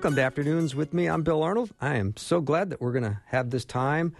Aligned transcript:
Welcome 0.00 0.16
to 0.16 0.22
Afternoons 0.22 0.74
with 0.74 0.94
me. 0.94 1.10
I'm 1.10 1.22
Bill 1.22 1.42
Arnold. 1.42 1.74
I 1.78 1.96
am 1.96 2.16
so 2.16 2.40
glad 2.40 2.70
that 2.70 2.80
we're 2.80 2.92
going 2.92 3.04
to 3.04 3.20
have 3.26 3.50
this 3.50 3.66
time 3.66 4.16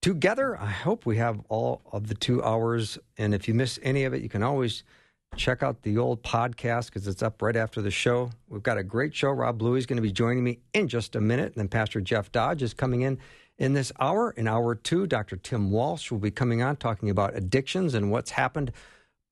together. 0.00 0.56
I 0.56 0.70
hope 0.70 1.06
we 1.06 1.16
have 1.16 1.40
all 1.48 1.82
of 1.90 2.06
the 2.06 2.14
two 2.14 2.40
hours. 2.40 3.00
And 3.18 3.34
if 3.34 3.48
you 3.48 3.52
miss 3.52 3.80
any 3.82 4.04
of 4.04 4.14
it, 4.14 4.22
you 4.22 4.28
can 4.28 4.44
always 4.44 4.84
check 5.34 5.64
out 5.64 5.82
the 5.82 5.98
old 5.98 6.22
podcast 6.22 6.86
because 6.86 7.08
it's 7.08 7.20
up 7.20 7.42
right 7.42 7.56
after 7.56 7.82
the 7.82 7.90
show. 7.90 8.30
We've 8.48 8.62
got 8.62 8.78
a 8.78 8.84
great 8.84 9.12
show. 9.12 9.30
Rob 9.30 9.58
Bluey 9.58 9.80
is 9.80 9.86
going 9.86 9.96
to 9.96 10.02
be 10.02 10.12
joining 10.12 10.44
me 10.44 10.60
in 10.72 10.86
just 10.86 11.16
a 11.16 11.20
minute. 11.20 11.46
And 11.46 11.56
then 11.56 11.66
Pastor 11.66 12.00
Jeff 12.00 12.30
Dodge 12.30 12.62
is 12.62 12.72
coming 12.72 13.00
in 13.00 13.18
in 13.58 13.72
this 13.72 13.90
hour. 13.98 14.30
In 14.36 14.46
hour 14.46 14.76
two, 14.76 15.08
Dr. 15.08 15.34
Tim 15.34 15.72
Walsh 15.72 16.12
will 16.12 16.20
be 16.20 16.30
coming 16.30 16.62
on 16.62 16.76
talking 16.76 17.10
about 17.10 17.34
addictions 17.34 17.94
and 17.94 18.08
what's 18.08 18.30
happened 18.30 18.70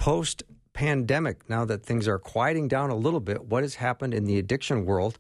post 0.01 0.43
pandemic, 0.73 1.49
now 1.49 1.65
that 1.65 1.85
things 1.85 2.09
are 2.09 2.19
quieting 2.19 2.67
down 2.67 2.91
a 2.91 2.97
little 2.97 3.21
bit, 3.21 3.45
what 3.45 3.63
has 3.63 3.77
happened 3.77 4.15
in 4.15 4.25
the 4.25 4.39
addiction 4.39 4.85
world? 4.85 5.17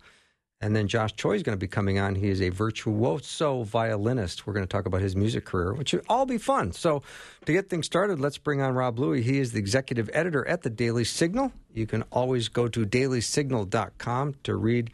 And 0.62 0.76
then 0.76 0.86
Josh 0.86 1.14
Choi 1.16 1.34
is 1.34 1.42
going 1.42 1.58
to 1.58 1.60
be 1.60 1.66
coming 1.66 1.98
on. 1.98 2.14
He 2.14 2.30
is 2.30 2.40
a 2.40 2.48
virtuoso 2.48 3.64
violinist. 3.64 4.46
We're 4.46 4.52
going 4.52 4.64
to 4.64 4.70
talk 4.70 4.86
about 4.86 5.00
his 5.00 5.16
music 5.16 5.44
career, 5.44 5.74
which 5.74 5.88
should 5.88 6.04
all 6.08 6.24
be 6.24 6.38
fun. 6.38 6.70
So, 6.70 7.02
to 7.46 7.52
get 7.52 7.68
things 7.68 7.86
started, 7.86 8.20
let's 8.20 8.38
bring 8.38 8.62
on 8.62 8.74
Rob 8.74 8.94
Bluey. 8.94 9.22
He 9.22 9.40
is 9.40 9.50
the 9.50 9.58
executive 9.58 10.08
editor 10.12 10.46
at 10.46 10.62
the 10.62 10.70
Daily 10.70 11.02
Signal. 11.02 11.52
You 11.74 11.88
can 11.88 12.04
always 12.12 12.46
go 12.46 12.68
to 12.68 12.86
dailysignal.com 12.86 14.34
to 14.44 14.54
read 14.54 14.92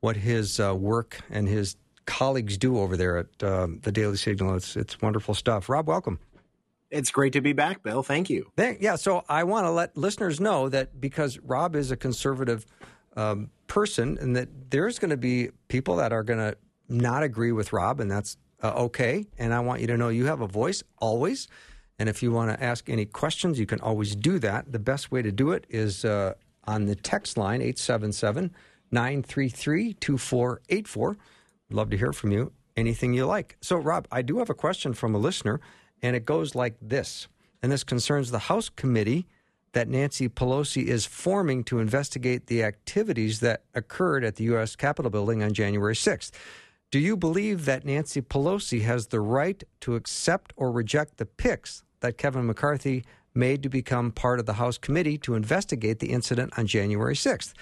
what 0.00 0.16
his 0.16 0.60
uh, 0.60 0.74
work 0.74 1.20
and 1.30 1.48
his 1.48 1.76
colleagues 2.04 2.58
do 2.58 2.78
over 2.78 2.96
there 2.96 3.16
at 3.16 3.42
um, 3.42 3.80
the 3.82 3.92
Daily 3.92 4.18
Signal. 4.18 4.56
It's, 4.56 4.76
it's 4.76 5.00
wonderful 5.00 5.32
stuff. 5.32 5.70
Rob, 5.70 5.88
welcome. 5.88 6.18
It's 6.90 7.10
great 7.10 7.32
to 7.34 7.40
be 7.40 7.54
back, 7.54 7.82
Bill. 7.82 8.02
Thank 8.02 8.28
you. 8.28 8.50
Yeah, 8.58 8.96
so 8.96 9.24
I 9.28 9.44
want 9.44 9.64
to 9.64 9.70
let 9.70 9.96
listeners 9.96 10.40
know 10.40 10.68
that 10.68 11.00
because 11.00 11.38
Rob 11.38 11.76
is 11.76 11.90
a 11.90 11.96
conservative 11.96 12.66
um, 13.20 13.50
person, 13.66 14.18
and 14.20 14.34
that 14.36 14.48
there's 14.70 14.98
going 14.98 15.10
to 15.10 15.16
be 15.16 15.50
people 15.68 15.96
that 15.96 16.12
are 16.12 16.22
going 16.22 16.38
to 16.38 16.56
not 16.88 17.22
agree 17.22 17.52
with 17.52 17.72
Rob, 17.72 18.00
and 18.00 18.10
that's 18.10 18.36
uh, 18.62 18.72
okay. 18.76 19.26
And 19.38 19.52
I 19.54 19.60
want 19.60 19.80
you 19.80 19.86
to 19.88 19.96
know 19.96 20.08
you 20.08 20.26
have 20.26 20.40
a 20.40 20.46
voice 20.46 20.82
always. 20.98 21.48
And 21.98 22.08
if 22.08 22.22
you 22.22 22.32
want 22.32 22.50
to 22.50 22.64
ask 22.64 22.88
any 22.88 23.04
questions, 23.04 23.58
you 23.58 23.66
can 23.66 23.80
always 23.80 24.16
do 24.16 24.38
that. 24.38 24.72
The 24.72 24.78
best 24.78 25.12
way 25.12 25.22
to 25.22 25.30
do 25.30 25.52
it 25.52 25.66
is 25.68 26.04
uh, 26.04 26.32
on 26.64 26.86
the 26.86 26.94
text 26.94 27.36
line 27.36 27.60
877 27.60 28.54
933 28.90 29.94
2484. 29.94 31.16
Love 31.70 31.90
to 31.90 31.96
hear 31.96 32.12
from 32.12 32.32
you. 32.32 32.52
Anything 32.76 33.12
you 33.12 33.26
like. 33.26 33.56
So, 33.60 33.76
Rob, 33.76 34.08
I 34.10 34.22
do 34.22 34.38
have 34.38 34.48
a 34.48 34.54
question 34.54 34.94
from 34.94 35.14
a 35.14 35.18
listener 35.18 35.60
and 36.02 36.16
it 36.16 36.24
goes 36.24 36.54
like 36.54 36.76
this. 36.80 37.28
And 37.62 37.70
this 37.70 37.84
concerns 37.84 38.30
the 38.30 38.38
House 38.38 38.70
committee 38.70 39.26
that 39.72 39.88
Nancy 39.88 40.28
Pelosi 40.28 40.84
is 40.84 41.06
forming 41.06 41.62
to 41.64 41.78
investigate 41.78 42.46
the 42.46 42.62
activities 42.62 43.40
that 43.40 43.62
occurred 43.74 44.24
at 44.24 44.36
the 44.36 44.44
U.S. 44.44 44.74
Capitol 44.76 45.10
building 45.10 45.42
on 45.42 45.52
January 45.52 45.94
6th. 45.94 46.32
Do 46.90 46.98
you 46.98 47.16
believe 47.16 47.66
that 47.66 47.84
Nancy 47.84 48.20
Pelosi 48.20 48.82
has 48.82 49.06
the 49.06 49.20
right 49.20 49.62
to 49.82 49.94
accept 49.94 50.52
or 50.56 50.72
reject 50.72 51.18
the 51.18 51.26
picks 51.26 51.84
that 52.00 52.18
Kevin 52.18 52.46
McCarthy 52.46 53.04
made 53.32 53.62
to 53.62 53.68
become 53.68 54.10
part 54.10 54.40
of 54.40 54.46
the 54.46 54.54
House 54.54 54.76
committee 54.76 55.16
to 55.18 55.34
investigate 55.34 56.00
the 56.00 56.10
incident 56.10 56.52
on 56.58 56.66
January 56.66 57.14
6th? 57.14 57.52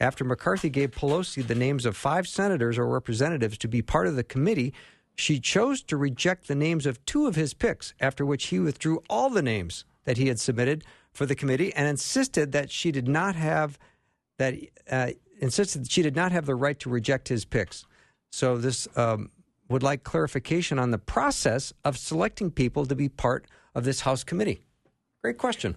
After 0.00 0.24
McCarthy 0.24 0.70
gave 0.70 0.92
Pelosi 0.92 1.46
the 1.46 1.54
names 1.54 1.84
of 1.84 1.94
five 1.94 2.26
senators 2.26 2.78
or 2.78 2.86
representatives 2.86 3.58
to 3.58 3.68
be 3.68 3.82
part 3.82 4.06
of 4.06 4.16
the 4.16 4.24
committee, 4.24 4.72
she 5.14 5.38
chose 5.38 5.82
to 5.82 5.98
reject 5.98 6.48
the 6.48 6.54
names 6.54 6.86
of 6.86 7.04
two 7.04 7.26
of 7.26 7.34
his 7.34 7.52
picks, 7.52 7.92
after 8.00 8.24
which 8.24 8.46
he 8.46 8.58
withdrew 8.58 9.02
all 9.10 9.28
the 9.28 9.42
names 9.42 9.84
that 10.04 10.16
he 10.16 10.28
had 10.28 10.40
submitted 10.40 10.82
for 11.20 11.26
the 11.26 11.34
committee 11.34 11.70
and 11.74 11.86
insisted 11.86 12.52
that 12.52 12.70
she 12.70 12.90
did 12.90 13.06
not 13.06 13.34
have 13.36 13.78
that 14.38 14.54
uh, 14.90 15.10
insisted 15.38 15.84
that 15.84 15.90
she 15.90 16.00
did 16.00 16.16
not 16.16 16.32
have 16.32 16.46
the 16.46 16.54
right 16.54 16.80
to 16.80 16.88
reject 16.88 17.28
his 17.28 17.44
picks. 17.44 17.84
So 18.32 18.56
this 18.56 18.88
um, 18.96 19.30
would 19.68 19.82
like 19.82 20.02
clarification 20.02 20.78
on 20.78 20.92
the 20.92 20.98
process 20.98 21.74
of 21.84 21.98
selecting 21.98 22.50
people 22.50 22.86
to 22.86 22.94
be 22.94 23.10
part 23.10 23.46
of 23.74 23.84
this 23.84 24.00
House 24.00 24.24
committee. 24.24 24.62
Great 25.22 25.36
question. 25.36 25.74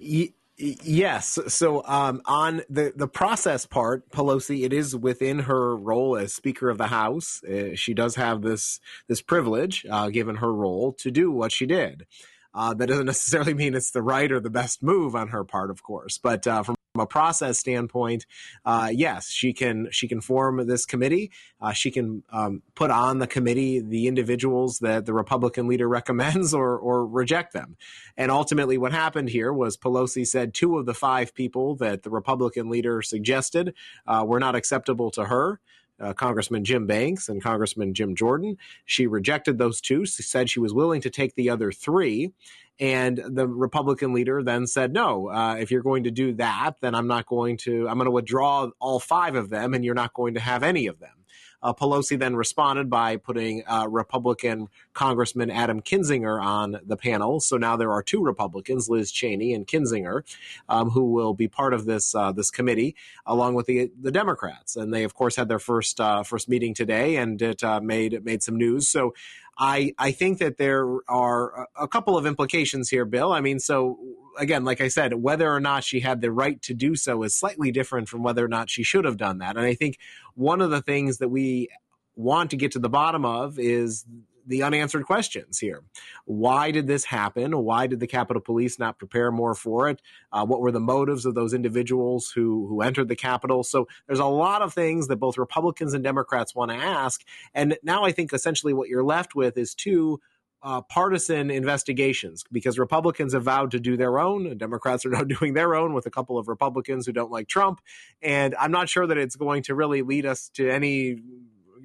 Yes. 0.56 1.38
So 1.50 1.84
um, 1.88 2.22
on 2.26 2.62
the 2.70 2.94
the 2.96 3.10
process 3.10 3.66
part, 3.66 4.10
Pelosi, 4.12 4.64
it 4.64 4.72
is 4.72 4.96
within 4.96 5.40
her 5.40 5.76
role 5.76 6.16
as 6.16 6.34
Speaker 6.34 6.70
of 6.70 6.78
the 6.78 6.88
House. 6.88 7.44
Uh, 7.44 7.76
she 7.76 7.94
does 7.94 8.16
have 8.16 8.44
this 8.44 8.80
this 9.10 9.22
privilege, 9.22 9.86
uh, 9.90 10.08
given 10.08 10.38
her 10.38 10.54
role, 10.54 10.94
to 11.00 11.12
do 11.12 11.34
what 11.34 11.52
she 11.52 11.66
did. 11.66 12.06
Uh, 12.54 12.74
that 12.74 12.88
doesn't 12.88 13.06
necessarily 13.14 13.54
mean 13.54 13.76
it's 13.76 13.92
the 13.92 14.02
right 14.02 14.32
or 14.32 14.40
the 14.40 14.50
best 14.50 14.84
move 14.84 15.16
on 15.16 15.30
her 15.30 15.44
part, 15.44 15.70
of 15.70 15.84
course. 15.84 16.18
But 16.18 16.46
uh, 16.48 16.64
from 16.64 16.76
a 16.96 17.08
process 17.08 17.58
standpoint, 17.58 18.28
uh, 18.66 18.90
yes, 18.94 19.30
she 19.30 19.52
can 19.52 19.88
she 19.92 20.08
can 20.08 20.22
form 20.22 20.68
this 20.68 20.86
committee. 20.86 21.32
Uh, 21.60 21.72
she 21.72 21.90
can 21.90 22.24
um, 22.32 22.62
put 22.76 22.92
on 22.92 23.18
the 23.18 23.26
committee 23.26 23.80
the 23.80 24.08
individuals 24.08 24.78
that 24.80 25.06
the 25.06 25.14
Republican 25.14 25.68
leader 25.68 25.90
recommends 26.00 26.54
or 26.54 26.78
or 26.78 27.06
reject 27.06 27.54
them. 27.54 27.78
And 28.16 28.30
ultimately, 28.30 28.78
what 28.78 28.92
happened 28.92 29.30
here 29.30 29.52
was 29.52 29.76
Pelosi 29.76 30.26
said 30.26 30.54
two 30.54 30.78
of 30.78 30.86
the 30.86 30.94
five 30.94 31.34
people 31.34 31.76
that 31.78 32.04
the 32.04 32.12
Republican 32.12 32.70
leader 32.70 33.02
suggested 33.02 33.74
uh, 34.06 34.24
were 34.28 34.40
not 34.40 34.56
acceptable 34.56 35.10
to 35.12 35.26
her. 35.26 35.60
Uh, 36.00 36.14
Congressman 36.14 36.64
Jim 36.64 36.88
Banks 36.88 37.30
and 37.30 37.42
Congressman 37.42 37.94
Jim 37.94 38.16
Jordan. 38.16 38.58
She 38.86 39.08
rejected 39.08 39.58
those 39.58 39.80
two. 39.80 40.06
She 40.06 40.24
said 40.24 40.50
she 40.50 40.60
was 40.60 40.74
willing 40.74 41.02
to 41.02 41.10
take 41.10 41.36
the 41.36 41.50
other 41.50 41.72
three. 41.72 42.32
And 42.80 43.22
the 43.26 43.48
Republican 43.48 44.14
leader 44.14 44.42
then 44.42 44.66
said, 44.66 44.94
no, 44.94 45.30
uh, 45.30 45.56
if 45.60 45.70
you're 45.70 45.84
going 45.84 46.06
to 46.06 46.12
do 46.12 46.34
that, 46.34 46.74
then 46.82 46.96
I'm 46.96 47.08
not 47.08 47.28
going 47.28 47.58
to, 47.58 47.88
I'm 47.88 47.98
going 47.98 48.06
to 48.06 48.12
withdraw 48.12 48.70
all 48.80 49.00
five 49.00 49.36
of 49.36 49.50
them 49.50 49.74
and 49.74 49.86
you're 49.86 49.94
not 49.94 50.14
going 50.14 50.34
to 50.34 50.40
have 50.40 50.64
any 50.64 50.88
of 50.88 51.00
them. 51.00 51.24
Uh, 51.62 51.74
Pelosi 51.74 52.20
then 52.20 52.36
responded 52.36 52.90
by 52.90 53.16
putting 53.16 53.64
uh, 53.68 53.88
Republican 53.90 54.68
Congressman 54.94 55.50
Adam 55.50 55.82
Kinzinger 55.82 56.42
on 56.42 56.80
the 56.86 56.98
panel. 56.98 57.40
So 57.40 57.58
now 57.58 57.76
there 57.76 57.92
are 57.92 58.04
two 58.04 58.24
Republicans, 58.24 58.90
Liz 58.90 59.12
Cheney 59.12 59.54
and 59.54 59.68
Kinzinger, 59.68 60.24
um, 60.70 60.92
who 60.92 61.12
will 61.12 61.34
be 61.34 61.48
part 61.48 61.74
of 61.74 61.86
this 61.86 62.14
uh, 62.16 62.32
this 62.32 62.52
committee, 62.52 62.96
along 63.26 63.56
with 63.56 63.66
the 63.66 63.92
the 64.00 64.12
Democrats. 64.12 64.76
And 64.76 64.94
they, 64.94 65.04
of 65.04 65.14
course, 65.14 65.36
had 65.36 65.48
their 65.48 65.60
first 65.60 66.00
uh, 66.00 66.24
first 66.24 66.48
meeting 66.48 66.74
today, 66.74 67.18
and 67.18 67.42
it 67.42 67.64
uh, 67.64 67.82
made 67.82 68.24
made 68.24 68.44
some 68.44 68.58
news. 68.58 68.90
So 68.90 69.14
I 69.58 69.94
I 69.98 70.12
think 70.12 70.40
that 70.40 70.58
there 70.58 70.86
are 71.08 71.68
a 71.80 71.88
couple 71.88 72.18
of 72.18 72.26
implications 72.26 72.90
here, 72.90 73.06
Bill. 73.06 73.32
I 73.32 73.42
mean, 73.42 73.60
so 73.60 74.00
again, 74.38 74.64
like 74.64 74.82
I 74.82 74.88
said, 74.88 75.14
whether 75.14 75.52
or 75.52 75.60
not 75.60 75.84
she 75.84 76.00
had 76.00 76.22
the 76.22 76.32
right 76.32 76.62
to 76.64 76.74
do 76.74 76.96
so 76.96 77.24
is 77.24 77.36
slightly 77.36 77.72
different 77.72 78.10
from 78.10 78.24
whether 78.24 78.44
or 78.44 78.48
not 78.48 78.70
she 78.70 78.84
should 78.84 79.06
have 79.06 79.18
done 79.18 79.40
that. 79.40 79.58
And 79.58 79.66
I 79.66 79.76
think 79.76 79.98
one 80.36 80.62
of 80.62 80.72
the 80.72 80.82
things 80.82 81.18
that 81.18 81.30
we 81.30 81.70
want 82.16 82.52
to 82.52 82.58
get 82.58 82.72
to 82.72 82.80
the 82.80 82.90
bottom 82.90 83.26
of 83.26 83.60
is 83.60 84.06
the 84.46 84.64
unanswered 84.64 85.06
questions 85.06 85.60
here. 85.60 85.84
Why 86.26 86.72
did 86.72 86.88
this 86.88 87.06
happen? 87.06 87.58
Why 87.58 87.88
did 87.88 88.00
the 88.00 88.08
Capitol 88.08 88.42
Police 88.42 88.80
not 88.80 88.98
prepare 88.98 89.32
more 89.32 89.54
for 89.54 89.90
it? 89.90 90.02
Uh, 90.32 90.46
what 90.46 90.62
were 90.62 90.72
the 90.72 90.80
motives 90.80 91.26
of 91.26 91.36
those 91.36 91.54
individuals 91.54 92.32
who 92.34 92.68
who 92.68 92.82
entered 92.82 93.08
the 93.08 93.16
Capitol? 93.16 93.64
So 93.64 93.88
there's 94.08 94.20
a 94.20 94.26
lot 94.26 94.62
of 94.62 94.74
things 94.74 95.08
that 95.08 95.18
both 95.18 95.38
Republicans 95.38 95.94
and 95.94 96.04
Democrats 96.04 96.56
want 96.56 96.72
to 96.72 96.78
ask. 96.78 97.24
And 97.54 97.78
now 97.84 98.04
I 98.04 98.12
think 98.12 98.34
essentially 98.34 98.74
what 98.74 98.90
you're 98.90 99.04
left 99.04 99.36
with 99.36 99.58
is 99.58 99.76
two 99.76 100.20
uh, 100.64 100.82
partisan 100.82 101.52
investigations 101.52 102.44
because 102.52 102.80
Republicans 102.80 103.34
have 103.34 103.44
vowed 103.44 103.72
to 103.72 103.80
do 103.80 103.98
their 103.98 104.18
own, 104.18 104.48
and 104.48 104.58
Democrats 104.58 105.06
are 105.06 105.10
now 105.10 105.24
doing 105.24 105.54
their 105.54 105.76
own 105.76 105.94
with 105.94 106.06
a 106.06 106.10
couple 106.10 106.38
of 106.38 106.48
Republicans 106.48 107.06
who 107.06 107.12
don't 107.12 107.32
like 107.32 107.48
Trump. 107.48 107.82
And 108.22 108.56
I'm 108.60 108.72
not 108.72 108.88
sure 108.88 109.06
that 109.06 109.18
it's 109.18 109.36
going 109.36 109.64
to 109.64 109.76
really 109.76 110.02
lead 110.02 110.26
us 110.26 110.50
to 110.54 110.70
any 110.70 111.22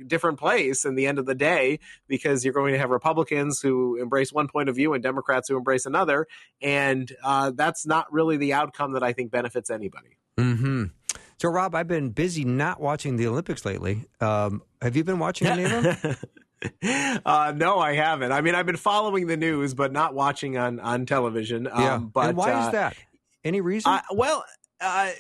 different 0.07 0.39
place 0.39 0.85
in 0.85 0.95
the 0.95 1.07
end 1.07 1.19
of 1.19 1.27
the 1.27 1.35
day 1.35 1.79
because 2.07 2.45
you're 2.45 2.55
going 2.55 2.73
to 2.73 2.79
have 2.79 2.91
Republicans 2.91 3.61
who 3.61 3.97
embrace 3.97 4.33
one 4.33 4.49
point 4.49 4.69
of 4.69 4.77
view 4.77 4.95
and 4.95 5.03
Democrats 5.03 5.49
who 5.49 5.57
embrace 5.57 5.87
another. 5.87 6.27
And 6.61 7.11
uh, 7.23 7.53
that's 7.55 7.87
not 7.87 8.13
really 8.13 8.37
the 8.37 8.53
outcome 8.53 8.93
that 8.93 9.03
I 9.03 9.13
think 9.13 9.31
benefits 9.31 9.71
anybody. 9.71 10.19
Mm-hmm. 10.39 10.85
So, 11.39 11.49
Rob, 11.49 11.75
I've 11.75 11.87
been 11.87 12.11
busy 12.11 12.45
not 12.45 12.81
watching 12.81 13.17
the 13.17 13.29
Olympics 13.29 13.65
lately. 13.65 14.07
Um, 14.21 14.63
have 14.83 14.97
you 14.97 15.05
been 15.05 15.19
watching 15.19 15.47
any 15.47 15.65
of 15.65 15.71
them? 15.71 16.17
uh, 17.25 17.53
no, 17.57 17.79
I 17.79 17.95
haven't. 17.95 18.33
I 18.33 18.41
mean, 18.41 18.57
I've 18.57 18.67
been 18.67 18.77
following 18.77 19.29
the 19.29 19.37
news, 19.37 19.75
but 19.75 19.93
not 19.93 20.15
watching 20.15 20.59
on 20.59 20.81
on 20.81 21.07
television. 21.07 21.69
Um, 21.69 21.83
yeah. 21.83 21.99
But 21.99 22.29
and 22.31 22.37
why 22.37 22.53
uh, 22.53 22.67
is 22.67 22.73
that? 22.73 22.97
Any 23.45 23.61
reason? 23.61 24.01
well, 24.13 24.45
uh, 24.81 25.11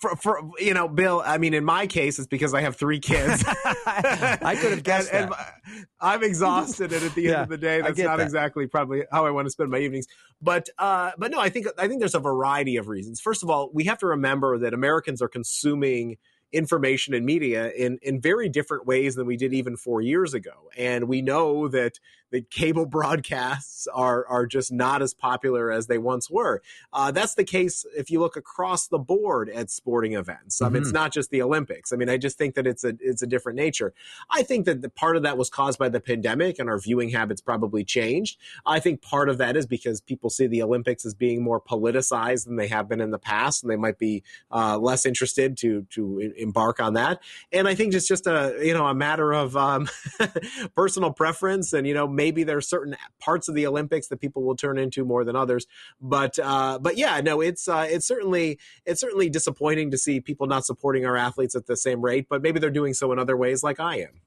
for, 0.00 0.16
for, 0.16 0.50
you 0.58 0.74
know, 0.74 0.88
Bill. 0.88 1.22
I 1.24 1.38
mean, 1.38 1.54
in 1.54 1.64
my 1.64 1.86
case, 1.86 2.18
it's 2.18 2.26
because 2.26 2.52
I 2.52 2.62
have 2.62 2.76
three 2.76 2.98
kids. 2.98 3.44
I 3.86 4.56
could 4.60 4.72
have 4.72 4.82
guessed 4.82 5.12
and, 5.12 5.30
that. 5.30 5.54
And 5.66 5.86
I'm 6.00 6.22
exhausted, 6.24 6.92
and 6.92 7.02
at 7.04 7.14
the 7.14 7.22
Yeah, 7.22 7.32
end 7.32 7.42
of 7.42 7.48
the 7.48 7.58
day, 7.58 7.80
that's 7.80 7.98
not 7.98 8.16
that. 8.18 8.24
exactly 8.24 8.66
probably 8.66 9.04
how 9.12 9.24
I 9.24 9.30
want 9.30 9.46
to 9.46 9.50
spend 9.50 9.70
my 9.70 9.78
evenings. 9.78 10.06
But 10.42 10.68
uh, 10.78 11.12
but 11.16 11.30
no, 11.30 11.38
I 11.38 11.48
think 11.48 11.66
I 11.78 11.86
think 11.86 12.00
there's 12.00 12.14
a 12.14 12.20
variety 12.20 12.76
of 12.76 12.88
reasons. 12.88 13.20
First 13.20 13.42
of 13.42 13.50
all, 13.50 13.70
we 13.72 13.84
have 13.84 13.98
to 13.98 14.06
remember 14.06 14.58
that 14.58 14.74
Americans 14.74 15.22
are 15.22 15.28
consuming 15.28 16.16
information 16.52 17.14
and 17.14 17.26
media 17.26 17.70
in 17.70 17.98
in 18.02 18.20
very 18.20 18.48
different 18.48 18.86
ways 18.86 19.14
than 19.14 19.26
we 19.26 19.36
did 19.36 19.52
even 19.54 19.76
four 19.76 20.00
years 20.00 20.34
ago, 20.34 20.70
and 20.76 21.08
we 21.08 21.22
know 21.22 21.68
that 21.68 21.98
that 22.34 22.50
cable 22.50 22.84
broadcasts 22.84 23.86
are 23.94 24.26
are 24.26 24.44
just 24.46 24.72
not 24.72 25.02
as 25.02 25.14
popular 25.14 25.70
as 25.70 25.86
they 25.86 25.98
once 25.98 26.28
were. 26.28 26.60
Uh, 26.92 27.10
that's 27.12 27.34
the 27.36 27.44
case 27.44 27.86
if 27.96 28.10
you 28.10 28.18
look 28.18 28.36
across 28.36 28.88
the 28.88 28.98
board 28.98 29.48
at 29.50 29.70
sporting 29.70 30.14
events. 30.14 30.60
Um, 30.60 30.74
It's 30.74 30.90
Mhm. 30.90 30.94
not 30.94 31.12
just 31.12 31.30
the 31.30 31.40
Olympics. 31.40 31.92
I 31.92 31.96
mean, 31.96 32.08
I 32.08 32.16
just 32.16 32.36
think 32.36 32.56
that 32.56 32.66
it's 32.66 32.82
a 32.84 32.94
it's 33.00 33.22
a 33.22 33.26
different 33.26 33.56
nature. 33.56 33.94
I 34.30 34.42
think 34.42 34.66
that 34.66 34.82
the 34.82 34.88
part 34.88 35.16
of 35.16 35.22
that 35.22 35.38
was 35.38 35.48
caused 35.48 35.78
by 35.78 35.88
the 35.88 36.00
pandemic, 36.00 36.58
and 36.58 36.68
our 36.68 36.78
viewing 36.78 37.10
habits 37.10 37.40
probably 37.40 37.84
changed. 37.84 38.36
I 38.66 38.80
think 38.80 39.00
part 39.00 39.28
of 39.28 39.38
that 39.38 39.56
is 39.56 39.66
because 39.66 40.00
people 40.00 40.28
see 40.28 40.48
the 40.48 40.62
Olympics 40.62 41.06
as 41.06 41.14
being 41.14 41.42
more 41.42 41.60
politicized 41.60 42.46
than 42.46 42.56
they 42.56 42.66
have 42.68 42.88
been 42.88 43.00
in 43.00 43.10
the 43.12 43.18
past, 43.18 43.62
and 43.62 43.70
they 43.70 43.76
might 43.76 43.98
be 43.98 44.24
uh, 44.50 44.76
less 44.78 45.06
interested 45.06 45.56
to 45.58 45.86
to 45.90 46.32
embark 46.36 46.80
on 46.80 46.94
that. 46.94 47.20
And 47.52 47.68
I 47.68 47.74
think 47.76 47.94
it's 47.94 48.08
just 48.08 48.26
a 48.26 48.58
you 48.60 48.74
know 48.74 48.86
a 48.88 48.94
matter 48.94 49.32
of 49.32 49.56
um, 49.56 49.88
personal 50.74 51.12
preference, 51.12 51.72
and 51.72 51.86
you 51.86 51.94
know 51.94 52.08
maybe 52.08 52.23
there 52.30 52.56
are 52.56 52.62
certain 52.62 52.96
parts 53.20 53.48
of 53.48 53.54
the 53.54 53.66
Olympics 53.66 54.08
that 54.08 54.20
people 54.20 54.42
will 54.42 54.56
turn 54.56 54.78
into 54.78 55.04
more 55.04 55.24
than 55.24 55.36
others. 55.36 55.66
But 56.00 56.38
uh, 56.38 56.78
but 56.80 56.96
yeah, 56.96 57.20
no, 57.20 57.40
it's 57.40 57.68
uh, 57.68 57.86
it's 57.88 58.06
certainly 58.06 58.58
it's 58.86 59.00
certainly 59.00 59.28
disappointing 59.28 59.90
to 59.90 59.98
see 59.98 60.20
people 60.20 60.46
not 60.46 60.64
supporting 60.64 61.06
our 61.06 61.16
athletes 61.16 61.54
at 61.54 61.66
the 61.66 61.76
same 61.76 62.00
rate. 62.00 62.26
But 62.28 62.42
maybe 62.42 62.58
they're 62.58 62.70
doing 62.70 62.94
so 62.94 63.12
in 63.12 63.18
other 63.18 63.36
ways, 63.36 63.62
like 63.62 63.80
I 63.80 64.00
am. 64.00 64.20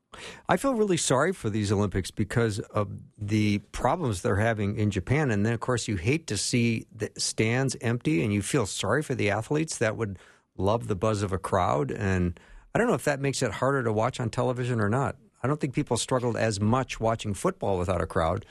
I 0.47 0.57
feel 0.57 0.73
really 0.73 0.97
sorry 0.97 1.33
for 1.33 1.49
these 1.49 1.71
Olympics 1.71 2.11
because 2.11 2.59
of 2.59 2.89
the 3.17 3.59
problems 3.71 4.21
they're 4.21 4.37
having 4.37 4.77
in 4.77 4.89
Japan. 4.89 5.31
And 5.31 5.45
then, 5.45 5.53
of 5.53 5.59
course, 5.59 5.87
you 5.87 5.97
hate 5.97 6.27
to 6.27 6.37
see 6.37 6.85
the 6.95 7.11
stands 7.17 7.75
empty 7.81 8.23
and 8.23 8.33
you 8.33 8.41
feel 8.41 8.65
sorry 8.65 9.03
for 9.03 9.15
the 9.15 9.29
athletes 9.29 9.77
that 9.77 9.97
would 9.97 10.17
love 10.57 10.87
the 10.87 10.95
buzz 10.95 11.21
of 11.21 11.33
a 11.33 11.37
crowd. 11.37 11.91
And 11.91 12.39
I 12.73 12.79
don't 12.79 12.87
know 12.87 12.93
if 12.93 13.03
that 13.03 13.19
makes 13.19 13.41
it 13.41 13.51
harder 13.51 13.83
to 13.83 13.93
watch 13.93 14.19
on 14.19 14.29
television 14.29 14.79
or 14.79 14.89
not. 14.89 15.17
I 15.43 15.47
don't 15.47 15.59
think 15.59 15.73
people 15.73 15.97
struggled 15.97 16.35
as 16.35 16.59
much 16.59 16.99
watching 16.99 17.33
football 17.33 17.77
without 17.77 18.01
a 18.01 18.07
crowd, 18.07 18.45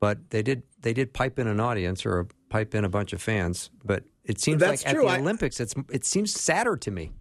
but 0.00 0.30
they 0.30 0.42
did 0.42 0.62
they 0.80 0.92
did 0.92 1.12
pipe 1.12 1.38
in 1.38 1.46
an 1.46 1.60
audience 1.60 2.04
or 2.04 2.26
pipe 2.48 2.74
in 2.74 2.84
a 2.84 2.88
bunch 2.88 3.12
of 3.12 3.22
fans. 3.22 3.70
But 3.84 4.04
it 4.24 4.40
seems 4.40 4.60
That's 4.60 4.84
like 4.84 4.94
true. 4.94 5.04
at 5.06 5.10
the 5.10 5.16
I- 5.16 5.20
Olympics, 5.20 5.60
it's 5.60 5.74
it 5.90 6.04
seems 6.04 6.32
sadder 6.32 6.76
to 6.76 6.90
me. 6.90 7.12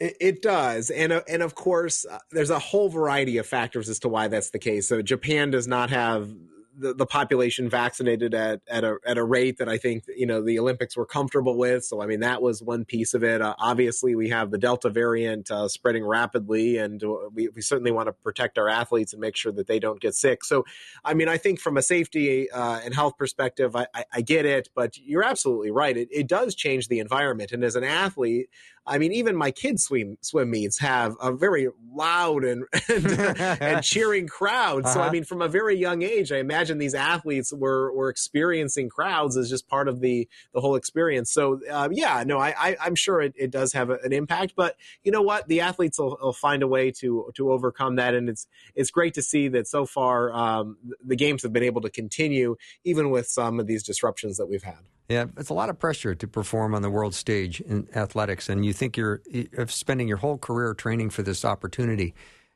It, 0.00 0.16
it 0.20 0.42
does, 0.42 0.90
and 0.90 1.12
uh, 1.12 1.22
and 1.28 1.42
of 1.42 1.56
course, 1.56 2.06
uh, 2.08 2.18
there's 2.30 2.50
a 2.50 2.58
whole 2.60 2.88
variety 2.88 3.36
of 3.38 3.46
factors 3.46 3.88
as 3.88 3.98
to 4.00 4.08
why 4.08 4.28
that's 4.28 4.50
the 4.50 4.58
case. 4.60 4.86
So 4.86 5.02
Japan 5.02 5.50
does 5.50 5.66
not 5.66 5.90
have 5.90 6.28
the, 6.78 6.94
the 6.94 7.06
population 7.06 7.68
vaccinated 7.68 8.34
at 8.34 8.60
at 8.68 8.84
a 8.84 8.96
at 9.04 9.18
a 9.18 9.24
rate 9.24 9.58
that 9.58 9.68
I 9.68 9.78
think 9.78 10.04
you 10.16 10.26
know 10.26 10.42
the 10.42 10.58
Olympics 10.58 10.96
were 10.96 11.06
comfortable 11.06 11.56
with. 11.56 11.84
So 11.84 12.00
I 12.00 12.06
mean 12.06 12.20
that 12.20 12.40
was 12.40 12.62
one 12.62 12.84
piece 12.84 13.14
of 13.14 13.24
it. 13.24 13.42
Uh, 13.42 13.54
obviously, 13.58 14.14
we 14.14 14.28
have 14.28 14.50
the 14.50 14.58
Delta 14.58 14.90
variant 14.90 15.50
uh, 15.50 15.68
spreading 15.68 16.04
rapidly, 16.04 16.78
and 16.78 17.02
uh, 17.02 17.28
we 17.32 17.48
we 17.48 17.60
certainly 17.60 17.90
want 17.90 18.06
to 18.06 18.12
protect 18.12 18.58
our 18.58 18.68
athletes 18.68 19.12
and 19.12 19.20
make 19.20 19.36
sure 19.36 19.52
that 19.52 19.66
they 19.66 19.78
don't 19.78 20.00
get 20.00 20.14
sick. 20.14 20.44
So 20.44 20.64
I 21.04 21.14
mean, 21.14 21.28
I 21.28 21.36
think 21.36 21.60
from 21.60 21.76
a 21.76 21.82
safety 21.82 22.50
uh, 22.50 22.80
and 22.84 22.94
health 22.94 23.16
perspective, 23.18 23.74
I, 23.74 23.86
I, 23.94 24.04
I 24.14 24.20
get 24.20 24.46
it, 24.46 24.68
but 24.74 24.96
you're 24.98 25.24
absolutely 25.24 25.70
right. 25.70 25.96
It, 25.96 26.08
it 26.10 26.28
does 26.28 26.54
change 26.54 26.88
the 26.88 27.00
environment, 27.00 27.52
and 27.52 27.64
as 27.64 27.76
an 27.76 27.84
athlete. 27.84 28.48
I 28.88 28.98
mean, 28.98 29.12
even 29.12 29.36
my 29.36 29.50
kids' 29.50 29.84
swim 29.84 30.16
swim 30.22 30.50
meets 30.50 30.78
have 30.80 31.16
a 31.20 31.32
very 31.32 31.68
loud 31.92 32.44
and 32.44 32.64
and, 32.88 33.20
and 33.60 33.82
cheering 33.84 34.26
crowd. 34.26 34.88
So, 34.88 35.02
I 35.02 35.08
Uh-huh. 35.08 35.12
mean, 35.12 35.24
from 35.24 35.42
a 35.42 35.48
very 35.48 35.76
young 35.76 36.02
age, 36.02 36.32
I 36.32 36.38
imagine 36.38 36.78
these 36.78 36.94
athletes 36.94 37.52
were 37.52 37.92
were 37.92 38.08
experiencing 38.08 38.88
crowds 38.88 39.36
as 39.36 39.50
just 39.50 39.68
part 39.68 39.88
of 39.88 40.00
the 40.00 40.28
the 40.54 40.60
whole 40.60 40.74
experience. 40.76 41.32
So, 41.32 41.60
uh, 41.70 41.88
yeah, 41.92 42.24
no, 42.26 42.38
I, 42.38 42.54
I 42.58 42.76
I'm 42.80 42.94
sure 42.94 43.20
it, 43.20 43.34
it 43.36 43.50
does 43.50 43.72
have 43.74 43.90
a, 43.90 43.98
an 44.02 44.12
impact. 44.12 44.54
But 44.56 44.76
you 45.04 45.12
know 45.12 45.22
what, 45.22 45.48
the 45.48 45.60
athletes 45.60 45.98
will, 45.98 46.18
will 46.20 46.32
find 46.32 46.62
a 46.62 46.68
way 46.68 46.90
to 46.92 47.30
to 47.36 47.52
overcome 47.52 47.96
that, 47.96 48.14
and 48.14 48.28
it's 48.28 48.46
it's 48.74 48.90
great 48.90 49.14
to 49.14 49.22
see 49.22 49.48
that 49.48 49.66
so 49.68 49.86
far 49.86 50.32
um, 50.32 50.76
the 51.04 51.16
games 51.16 51.42
have 51.42 51.52
been 51.52 51.62
able 51.62 51.80
to 51.82 51.90
continue 51.90 52.56
even 52.84 53.10
with 53.10 53.26
some 53.28 53.60
of 53.60 53.66
these 53.66 53.82
disruptions 53.82 54.36
that 54.38 54.46
we've 54.46 54.62
had. 54.62 54.78
Yeah, 55.08 55.24
it's 55.38 55.48
a 55.48 55.54
lot 55.54 55.70
of 55.70 55.78
pressure 55.78 56.14
to 56.14 56.28
perform 56.28 56.74
on 56.74 56.82
the 56.82 56.90
world 56.90 57.14
stage 57.14 57.62
in 57.62 57.88
athletics, 57.94 58.50
and 58.50 58.64
you 58.64 58.74
think 58.74 58.96
you're 58.96 59.22
spending 59.66 60.06
your 60.06 60.18
whole 60.18 60.36
career 60.36 60.74
training 60.74 61.10
for 61.10 61.22
this 61.22 61.46
opportunity. 61.46 62.14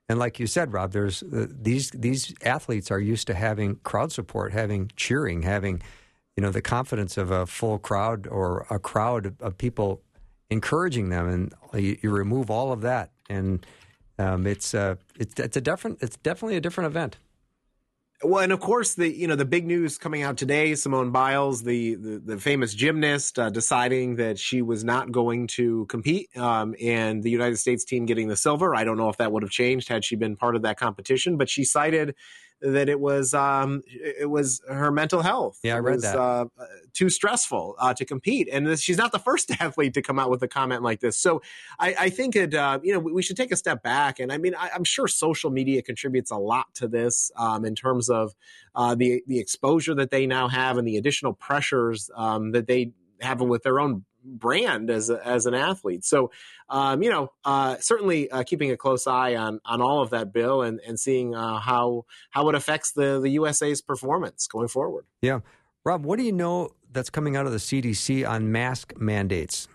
And 0.08 0.18
like 0.18 0.38
you 0.38 0.46
said, 0.46 0.72
Rob, 0.72 0.92
there's 0.92 1.22
uh, 1.22 1.46
these 1.48 1.90
these 1.92 2.34
athletes 2.44 2.90
are 2.90 3.00
used 3.00 3.26
to 3.28 3.34
having 3.34 3.76
crowd 3.76 4.12
support, 4.12 4.52
having 4.52 4.90
cheering, 4.96 5.42
having 5.42 5.80
you 6.36 6.42
know 6.42 6.50
the 6.50 6.60
confidence 6.60 7.16
of 7.16 7.30
a 7.30 7.46
full 7.46 7.78
crowd 7.78 8.26
or 8.26 8.66
a 8.68 8.78
crowd 8.78 9.26
of, 9.26 9.40
of 9.40 9.56
people 9.56 10.02
encouraging 10.50 11.08
them, 11.08 11.26
and 11.28 11.82
you, 11.82 11.96
you 12.02 12.10
remove 12.10 12.50
all 12.50 12.70
of 12.70 12.82
that, 12.82 13.12
and 13.30 13.64
um, 14.18 14.46
it's 14.46 14.74
uh, 14.74 14.96
it's 15.18 15.40
it's 15.40 15.56
a 15.56 15.60
different 15.62 16.02
it's 16.02 16.18
definitely 16.18 16.56
a 16.56 16.60
different 16.60 16.88
event. 16.88 17.16
Well, 18.24 18.42
and 18.42 18.52
of 18.52 18.60
course, 18.60 18.94
the 18.94 19.08
you 19.12 19.26
know 19.26 19.34
the 19.34 19.44
big 19.44 19.66
news 19.66 19.98
coming 19.98 20.22
out 20.22 20.36
today: 20.36 20.74
Simone 20.76 21.10
Biles, 21.10 21.62
the 21.62 21.96
the, 21.96 22.18
the 22.24 22.38
famous 22.38 22.72
gymnast, 22.72 23.38
uh, 23.38 23.50
deciding 23.50 24.16
that 24.16 24.38
she 24.38 24.62
was 24.62 24.84
not 24.84 25.10
going 25.10 25.48
to 25.48 25.86
compete, 25.86 26.36
um, 26.36 26.76
and 26.80 27.22
the 27.22 27.30
United 27.30 27.56
States 27.56 27.84
team 27.84 28.06
getting 28.06 28.28
the 28.28 28.36
silver. 28.36 28.76
I 28.76 28.84
don't 28.84 28.96
know 28.96 29.08
if 29.08 29.16
that 29.16 29.32
would 29.32 29.42
have 29.42 29.50
changed 29.50 29.88
had 29.88 30.04
she 30.04 30.14
been 30.14 30.36
part 30.36 30.54
of 30.54 30.62
that 30.62 30.78
competition, 30.78 31.36
but 31.36 31.48
she 31.48 31.64
cited 31.64 32.14
that 32.62 32.88
it 32.88 33.00
was 33.00 33.34
um, 33.34 33.82
it 33.86 34.30
was 34.30 34.62
her 34.68 34.90
mental 34.90 35.22
health. 35.22 35.58
Yeah, 35.62 35.74
I 35.74 35.78
It 35.78 35.80
read 35.80 35.94
was, 35.96 36.02
that. 36.02 36.18
Uh, 36.18 36.46
too 36.92 37.10
stressful 37.10 37.74
uh, 37.78 37.94
to 37.94 38.04
compete, 38.04 38.48
and 38.50 38.66
this, 38.66 38.80
she's 38.80 38.96
not 38.96 39.12
the 39.12 39.18
first 39.18 39.50
athlete 39.60 39.94
to 39.94 40.02
come 40.02 40.18
out 40.18 40.30
with 40.30 40.42
a 40.42 40.48
comment 40.48 40.82
like 40.82 41.00
this. 41.00 41.16
So 41.18 41.42
I, 41.78 41.94
I 41.98 42.10
think 42.10 42.36
it, 42.36 42.54
uh, 42.54 42.78
you 42.82 42.92
know, 42.92 42.98
we, 43.00 43.12
we 43.12 43.22
should 43.22 43.36
take 43.36 43.52
a 43.52 43.56
step 43.56 43.82
back. 43.82 44.20
And 44.20 44.32
I 44.32 44.38
mean, 44.38 44.54
I, 44.54 44.70
I'm 44.74 44.84
sure 44.84 45.08
social 45.08 45.50
media 45.50 45.82
contributes 45.82 46.30
a 46.30 46.36
lot 46.36 46.74
to 46.76 46.88
this 46.88 47.30
um, 47.36 47.64
in 47.64 47.74
terms 47.74 48.08
of 48.08 48.34
uh, 48.74 48.94
the 48.94 49.22
the 49.26 49.38
exposure 49.38 49.94
that 49.94 50.10
they 50.10 50.26
now 50.26 50.48
have 50.48 50.78
and 50.78 50.86
the 50.86 50.96
additional 50.96 51.32
pressures 51.32 52.10
um, 52.16 52.52
that 52.52 52.66
they 52.66 52.92
have 53.20 53.40
with 53.40 53.62
their 53.62 53.80
own 53.80 54.04
brand 54.24 54.90
as 54.90 55.10
a, 55.10 55.26
as 55.26 55.46
an 55.46 55.54
athlete. 55.54 56.04
So, 56.04 56.30
um, 56.68 57.02
you 57.02 57.10
know, 57.10 57.32
uh, 57.44 57.76
certainly 57.80 58.30
uh, 58.30 58.42
keeping 58.44 58.70
a 58.70 58.76
close 58.76 59.06
eye 59.06 59.36
on 59.36 59.60
on 59.64 59.80
all 59.80 60.02
of 60.02 60.10
that, 60.10 60.32
Bill, 60.32 60.62
and 60.62 60.80
and 60.80 60.98
seeing 60.98 61.34
uh, 61.34 61.58
how 61.58 62.06
how 62.30 62.48
it 62.48 62.54
affects 62.54 62.92
the 62.92 63.20
the 63.20 63.30
USA's 63.30 63.82
performance 63.82 64.46
going 64.46 64.68
forward. 64.68 65.06
Yeah, 65.20 65.40
Rob, 65.84 66.04
what 66.04 66.18
do 66.18 66.24
you 66.24 66.32
know 66.32 66.70
that's 66.90 67.10
coming 67.10 67.36
out 67.36 67.46
of 67.46 67.52
the 67.52 67.58
CDC 67.58 68.28
on 68.28 68.52
mask 68.52 68.94
mandates? 68.96 69.68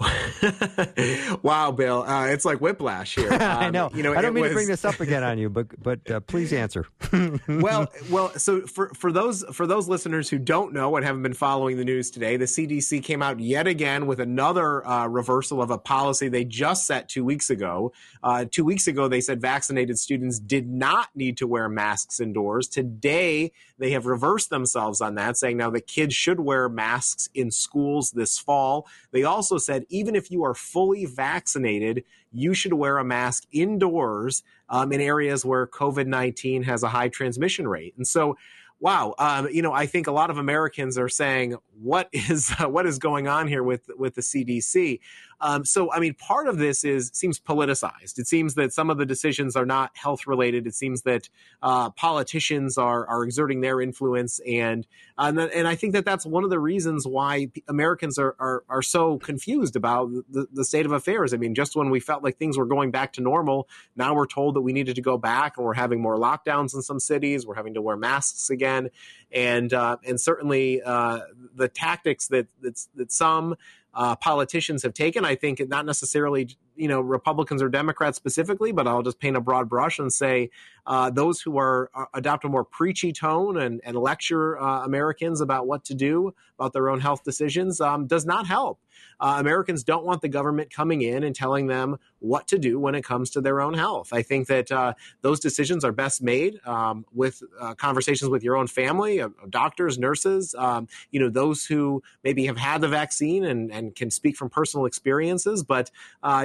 wow, 1.42 1.70
Bill, 1.70 2.02
uh, 2.02 2.26
it's 2.26 2.44
like 2.44 2.60
whiplash 2.60 3.14
here. 3.14 3.32
I 3.32 3.66
Um, 3.66 3.72
know. 3.72 3.90
You 3.94 4.02
know, 4.02 4.14
I 4.14 4.20
don't 4.22 4.34
mean 4.34 4.42
was- 4.42 4.50
to 4.50 4.54
bring 4.54 4.66
this 4.68 4.84
up 4.84 5.00
again 5.00 5.22
on 5.22 5.38
you, 5.38 5.48
but 5.48 5.66
but 5.82 6.10
uh, 6.10 6.20
please 6.20 6.52
answer. 6.52 6.86
well, 7.48 7.90
well, 8.10 8.30
so 8.38 8.62
for 8.62 8.88
for 8.94 9.12
those 9.12 9.44
for 9.52 9.66
those 9.66 9.88
listeners 9.88 10.28
who 10.28 10.38
don't 10.38 10.72
know 10.72 10.96
and 10.96 11.04
haven't 11.04 11.22
been 11.22 11.34
following 11.34 11.76
the 11.76 11.84
news 11.84 12.10
today, 12.10 12.36
the 12.36 12.44
CDC 12.46 13.02
came 13.02 13.22
out 13.22 13.40
yet 13.40 13.66
again 13.66 14.06
with 14.06 14.20
another 14.20 14.86
uh, 14.86 15.06
reversal 15.06 15.62
of 15.62 15.70
a 15.70 15.78
policy 15.78 16.28
they 16.28 16.44
just 16.44 16.86
set 16.86 17.08
two 17.08 17.24
weeks 17.24 17.50
ago. 17.50 17.92
Uh, 18.22 18.44
two 18.50 18.64
weeks 18.64 18.86
ago, 18.86 19.08
they 19.08 19.20
said 19.20 19.40
vaccinated 19.40 19.98
students 19.98 20.38
did 20.38 20.68
not 20.68 21.08
need 21.14 21.36
to 21.38 21.46
wear 21.46 21.68
masks 21.68 22.20
indoors. 22.20 22.68
Today, 22.68 23.52
they 23.78 23.90
have 23.90 24.06
reversed 24.06 24.50
themselves 24.50 25.00
on 25.00 25.14
that, 25.16 25.36
saying 25.36 25.56
now 25.56 25.70
the 25.70 25.80
kids 25.80 26.14
should 26.14 26.40
wear 26.40 26.68
masks 26.68 27.28
in 27.34 27.50
schools 27.50 28.10
this 28.12 28.38
fall. 28.38 28.86
They 29.12 29.22
also 29.24 29.58
said 29.58 29.83
even 29.88 30.14
if 30.14 30.30
you 30.30 30.44
are 30.44 30.54
fully 30.54 31.06
vaccinated, 31.06 32.04
you 32.32 32.54
should 32.54 32.74
wear 32.74 32.98
a 32.98 33.04
mask 33.04 33.44
indoors 33.52 34.42
um, 34.68 34.92
in 34.92 35.00
areas 35.00 35.44
where 35.44 35.66
COVID 35.66 36.06
19 36.06 36.64
has 36.64 36.82
a 36.82 36.88
high 36.88 37.08
transmission 37.08 37.68
rate. 37.68 37.94
And 37.96 38.06
so, 38.06 38.36
wow, 38.80 39.14
um, 39.18 39.48
you 39.50 39.62
know, 39.62 39.72
I 39.72 39.86
think 39.86 40.06
a 40.06 40.12
lot 40.12 40.30
of 40.30 40.38
Americans 40.38 40.98
are 40.98 41.08
saying, 41.08 41.56
what 41.80 42.08
is 42.12 42.50
what 42.60 42.86
is 42.86 42.98
going 42.98 43.28
on 43.28 43.48
here 43.48 43.62
with 43.62 43.88
with 43.96 44.14
the 44.14 44.22
CDC? 44.22 45.00
Um, 45.44 45.66
so, 45.66 45.92
I 45.92 46.00
mean, 46.00 46.14
part 46.14 46.48
of 46.48 46.56
this 46.56 46.84
is 46.84 47.10
seems 47.12 47.38
politicized. 47.38 48.18
It 48.18 48.26
seems 48.26 48.54
that 48.54 48.72
some 48.72 48.88
of 48.88 48.96
the 48.96 49.04
decisions 49.04 49.56
are 49.56 49.66
not 49.66 49.90
health 49.94 50.26
related. 50.26 50.66
It 50.66 50.74
seems 50.74 51.02
that 51.02 51.28
uh, 51.60 51.90
politicians 51.90 52.78
are 52.78 53.06
are 53.06 53.22
exerting 53.24 53.60
their 53.60 53.78
influence, 53.82 54.40
and 54.48 54.86
and, 55.18 55.36
th- 55.36 55.50
and 55.54 55.68
I 55.68 55.74
think 55.74 55.92
that 55.92 56.06
that's 56.06 56.24
one 56.24 56.44
of 56.44 56.50
the 56.50 56.58
reasons 56.58 57.06
why 57.06 57.50
Americans 57.68 58.18
are 58.18 58.34
are, 58.38 58.64
are 58.70 58.80
so 58.80 59.18
confused 59.18 59.76
about 59.76 60.08
the, 60.30 60.46
the 60.50 60.64
state 60.64 60.86
of 60.86 60.92
affairs. 60.92 61.34
I 61.34 61.36
mean, 61.36 61.54
just 61.54 61.76
when 61.76 61.90
we 61.90 62.00
felt 62.00 62.24
like 62.24 62.38
things 62.38 62.56
were 62.56 62.64
going 62.64 62.90
back 62.90 63.12
to 63.12 63.20
normal, 63.20 63.68
now 63.96 64.14
we're 64.14 64.26
told 64.26 64.56
that 64.56 64.62
we 64.62 64.72
needed 64.72 64.94
to 64.94 65.02
go 65.02 65.18
back, 65.18 65.58
and 65.58 65.66
we're 65.66 65.74
having 65.74 66.00
more 66.00 66.16
lockdowns 66.16 66.74
in 66.74 66.80
some 66.80 66.98
cities. 66.98 67.46
We're 67.46 67.56
having 67.56 67.74
to 67.74 67.82
wear 67.82 67.98
masks 67.98 68.48
again, 68.48 68.88
and 69.30 69.74
uh, 69.74 69.98
and 70.06 70.18
certainly 70.18 70.80
uh, 70.80 71.20
the 71.54 71.68
tactics 71.68 72.28
that 72.28 72.46
that's, 72.62 72.88
that 72.94 73.12
some 73.12 73.56
uh, 73.94 74.16
politicians 74.16 74.82
have 74.82 74.94
taken. 74.94 75.24
I 75.24 75.34
think 75.34 75.60
not 75.68 75.86
necessarily 75.86 76.56
you 76.76 76.88
know 76.88 77.00
Republicans 77.00 77.62
or 77.62 77.68
Democrats 77.68 78.16
specifically, 78.16 78.72
but 78.72 78.86
I'll 78.86 79.02
just 79.02 79.18
paint 79.18 79.36
a 79.36 79.40
broad 79.40 79.68
brush 79.68 79.98
and 79.98 80.12
say 80.12 80.50
uh, 80.86 81.10
those 81.10 81.40
who 81.40 81.58
are 81.58 81.90
uh, 81.94 82.04
adopt 82.14 82.44
a 82.44 82.48
more 82.48 82.64
preachy 82.64 83.12
tone 83.12 83.58
and, 83.58 83.80
and 83.84 83.96
lecture 83.96 84.58
uh, 84.60 84.84
Americans 84.84 85.40
about 85.40 85.66
what 85.66 85.84
to 85.84 85.94
do 85.94 86.34
about 86.58 86.72
their 86.72 86.88
own 86.88 87.00
health 87.00 87.24
decisions 87.24 87.80
um, 87.80 88.06
does 88.06 88.24
not 88.26 88.46
help. 88.46 88.78
Uh, 89.18 89.36
Americans 89.38 89.82
don't 89.82 90.04
want 90.04 90.22
the 90.22 90.28
government 90.28 90.70
coming 90.72 91.02
in 91.02 91.24
and 91.24 91.34
telling 91.34 91.66
them 91.66 91.98
what 92.20 92.46
to 92.46 92.58
do 92.58 92.78
when 92.78 92.94
it 92.94 93.02
comes 93.02 93.30
to 93.30 93.40
their 93.40 93.60
own 93.60 93.74
health. 93.74 94.12
I 94.12 94.22
think 94.22 94.46
that 94.48 94.70
uh, 94.70 94.94
those 95.20 95.40
decisions 95.40 95.84
are 95.84 95.92
best 95.92 96.22
made 96.22 96.60
um, 96.64 97.04
with 97.12 97.42
uh, 97.60 97.74
conversations 97.74 98.30
with 98.30 98.44
your 98.44 98.56
own 98.56 98.66
family, 98.66 99.22
doctors, 99.50 99.98
nurses, 99.98 100.54
um, 100.56 100.86
you 101.10 101.18
know, 101.18 101.28
those 101.28 101.64
who 101.64 102.02
maybe 102.22 102.46
have 102.46 102.56
had 102.56 102.80
the 102.80 102.88
vaccine 102.88 103.44
and, 103.44 103.72
and 103.72 103.96
can 103.96 104.10
speak 104.10 104.36
from 104.36 104.48
personal 104.48 104.86
experiences. 104.86 105.64
But, 105.64 105.90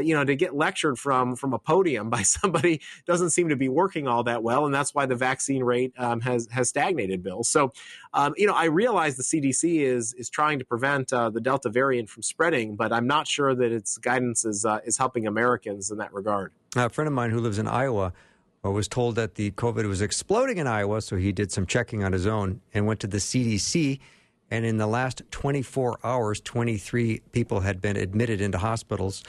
you 0.02 0.16
know, 0.16 0.19
to 0.28 0.36
get 0.36 0.56
lectured 0.56 0.98
from, 0.98 1.36
from 1.36 1.54
a 1.54 1.60
podium 1.60 2.10
by 2.10 2.22
somebody 2.24 2.82
doesn't 3.06 3.32
seem 3.32 3.50
to 3.50 3.56
be 3.56 3.70
working 3.70 4.08
all 4.08 4.24
that 4.24 4.44
well. 4.44 4.66
And 4.66 4.74
that's 4.74 4.94
why 4.96 5.06
the 5.06 5.16
vaccine 5.16 5.64
rate 5.64 5.94
um, 5.98 6.22
has, 6.22 6.48
has 6.52 6.70
stagnated, 6.70 7.24
Bill. 7.24 7.44
So, 7.44 7.72
um, 8.14 8.34
you 8.38 8.48
know, 8.48 8.54
I 8.54 8.66
realize 8.66 9.18
the 9.18 9.24
CDC 9.24 9.82
is, 9.82 10.14
is 10.14 10.30
trying 10.30 10.60
to 10.60 10.66
prevent 10.66 11.12
uh, 11.14 11.30
the 11.30 11.42
Delta 11.42 11.70
variant 11.70 12.10
from 12.10 12.24
spreading, 12.24 12.76
but 12.76 12.92
I'm 12.92 13.08
not 13.08 13.28
sure 13.28 13.54
that 13.56 13.72
its 13.72 13.98
guidance 13.98 14.46
is, 14.46 14.66
is 14.86 14.98
helping 14.98 15.28
Americans 15.28 15.60
Americans 15.60 15.92
in 15.92 15.98
that 15.98 16.14
regard. 16.14 16.52
A 16.76 16.90
friend 16.90 17.08
of 17.08 17.14
mine 17.14 17.32
who 17.32 17.40
lives 17.40 17.60
in 17.60 17.68
Iowa 17.68 18.14
uh, 18.64 18.72
was 18.72 18.88
told 18.88 19.16
that 19.16 19.36
the 19.36 19.52
COVID 19.52 19.88
was 19.88 20.02
exploding 20.02 20.58
in 20.58 20.68
Iowa, 20.68 21.02
so 21.02 21.16
he 21.16 21.32
did 21.32 21.52
some 21.52 21.66
checking 21.66 22.04
on 22.04 22.14
his 22.14 22.28
own 22.28 22.62
and 22.74 22.86
went 22.86 23.00
to 23.02 23.08
the 23.08 23.18
CDC. 23.18 24.00
And 24.52 24.66
in 24.66 24.78
the 24.78 24.88
last 24.88 25.22
24 25.32 26.00
hours, 26.04 26.42
23 26.42 27.22
people 27.32 27.60
had 27.62 27.82
been 27.82 27.98
admitted 27.98 28.42
into 28.42 28.58
hospitals. 28.58 29.24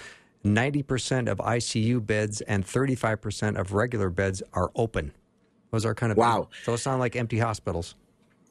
90% 0.45 1.31
of 1.31 1.39
ICU 1.39 2.05
beds 2.05 2.41
and 2.43 2.65
35% 2.65 3.59
of 3.59 3.73
regular 3.73 4.11
beds 4.11 4.43
are 4.53 4.71
open. 4.75 5.13
Those 5.71 5.85
are 5.85 5.95
kind 5.95 6.11
of 6.11 6.19
wow. 6.19 6.49
Those 6.67 6.83
sound 6.83 7.01
like 7.01 7.15
empty 7.15 7.39
hospitals. 7.39 7.95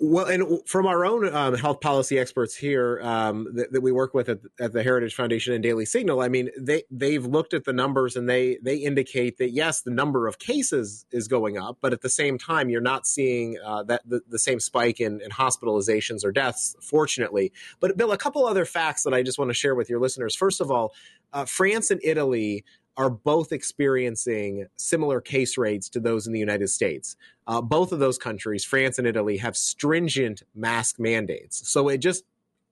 Well, 0.01 0.27
and 0.27 0.65
from 0.65 0.85
our 0.85 1.05
own 1.05 1.33
um, 1.35 1.55
health 1.55 1.81
policy 1.81 2.17
experts 2.17 2.55
here 2.55 3.01
um, 3.03 3.49
that, 3.55 3.73
that, 3.73 3.81
we 3.81 3.91
work 3.91 4.13
with 4.13 4.29
at, 4.29 4.39
at, 4.57 4.71
the 4.71 4.81
Heritage 4.81 5.13
Foundation 5.13 5.53
and 5.53 5.61
Daily 5.61 5.85
Signal, 5.85 6.21
I 6.21 6.29
mean, 6.29 6.49
they 6.57 6.83
they've 6.89 7.25
looked 7.25 7.53
at 7.53 7.65
the 7.65 7.73
numbers 7.73 8.15
and 8.15 8.29
they 8.29 8.59
they 8.63 8.77
indicate 8.77 9.37
that 9.39 9.49
yes, 9.49 9.81
the 9.81 9.91
number 9.91 10.25
of 10.25 10.39
cases 10.39 11.05
is 11.11 11.27
going 11.27 11.57
up, 11.57 11.79
but 11.81 11.91
at 11.91 11.99
the 11.99 12.09
same 12.09 12.37
time, 12.37 12.69
you're 12.69 12.79
not 12.79 13.05
seeing 13.05 13.57
uh, 13.65 13.83
that 13.83 14.07
the, 14.07 14.21
the, 14.29 14.39
same 14.39 14.61
spike 14.61 15.01
in, 15.01 15.19
in, 15.19 15.31
hospitalizations 15.31 16.23
or 16.23 16.31
deaths, 16.31 16.77
fortunately. 16.81 17.51
But 17.81 17.97
Bill, 17.97 18.13
a 18.13 18.17
couple 18.17 18.45
other 18.45 18.63
facts 18.63 19.03
that 19.03 19.13
I 19.13 19.21
just 19.21 19.37
want 19.37 19.49
to 19.49 19.53
share 19.53 19.75
with 19.75 19.89
your 19.89 19.99
listeners. 19.99 20.33
First 20.33 20.61
of 20.61 20.71
all, 20.71 20.93
uh, 21.33 21.43
France 21.43 21.91
and 21.91 21.99
Italy 22.05 22.63
are 22.99 23.09
both 23.09 23.53
experiencing 23.53 24.67
similar 24.75 25.21
case 25.21 25.57
rates 25.57 25.87
to 25.87 26.01
those 26.01 26.27
in 26.27 26.33
the 26.33 26.39
United 26.39 26.67
States. 26.67 27.15
Uh, 27.47 27.61
both 27.61 27.93
of 27.93 27.99
those 27.99 28.17
countries, 28.17 28.65
France 28.65 28.99
and 28.99 29.07
Italy, 29.07 29.37
have 29.37 29.55
stringent 29.55 30.43
mask 30.53 30.99
mandates. 30.99 31.71
So 31.71 31.87
it 31.87 31.99
just 31.99 32.25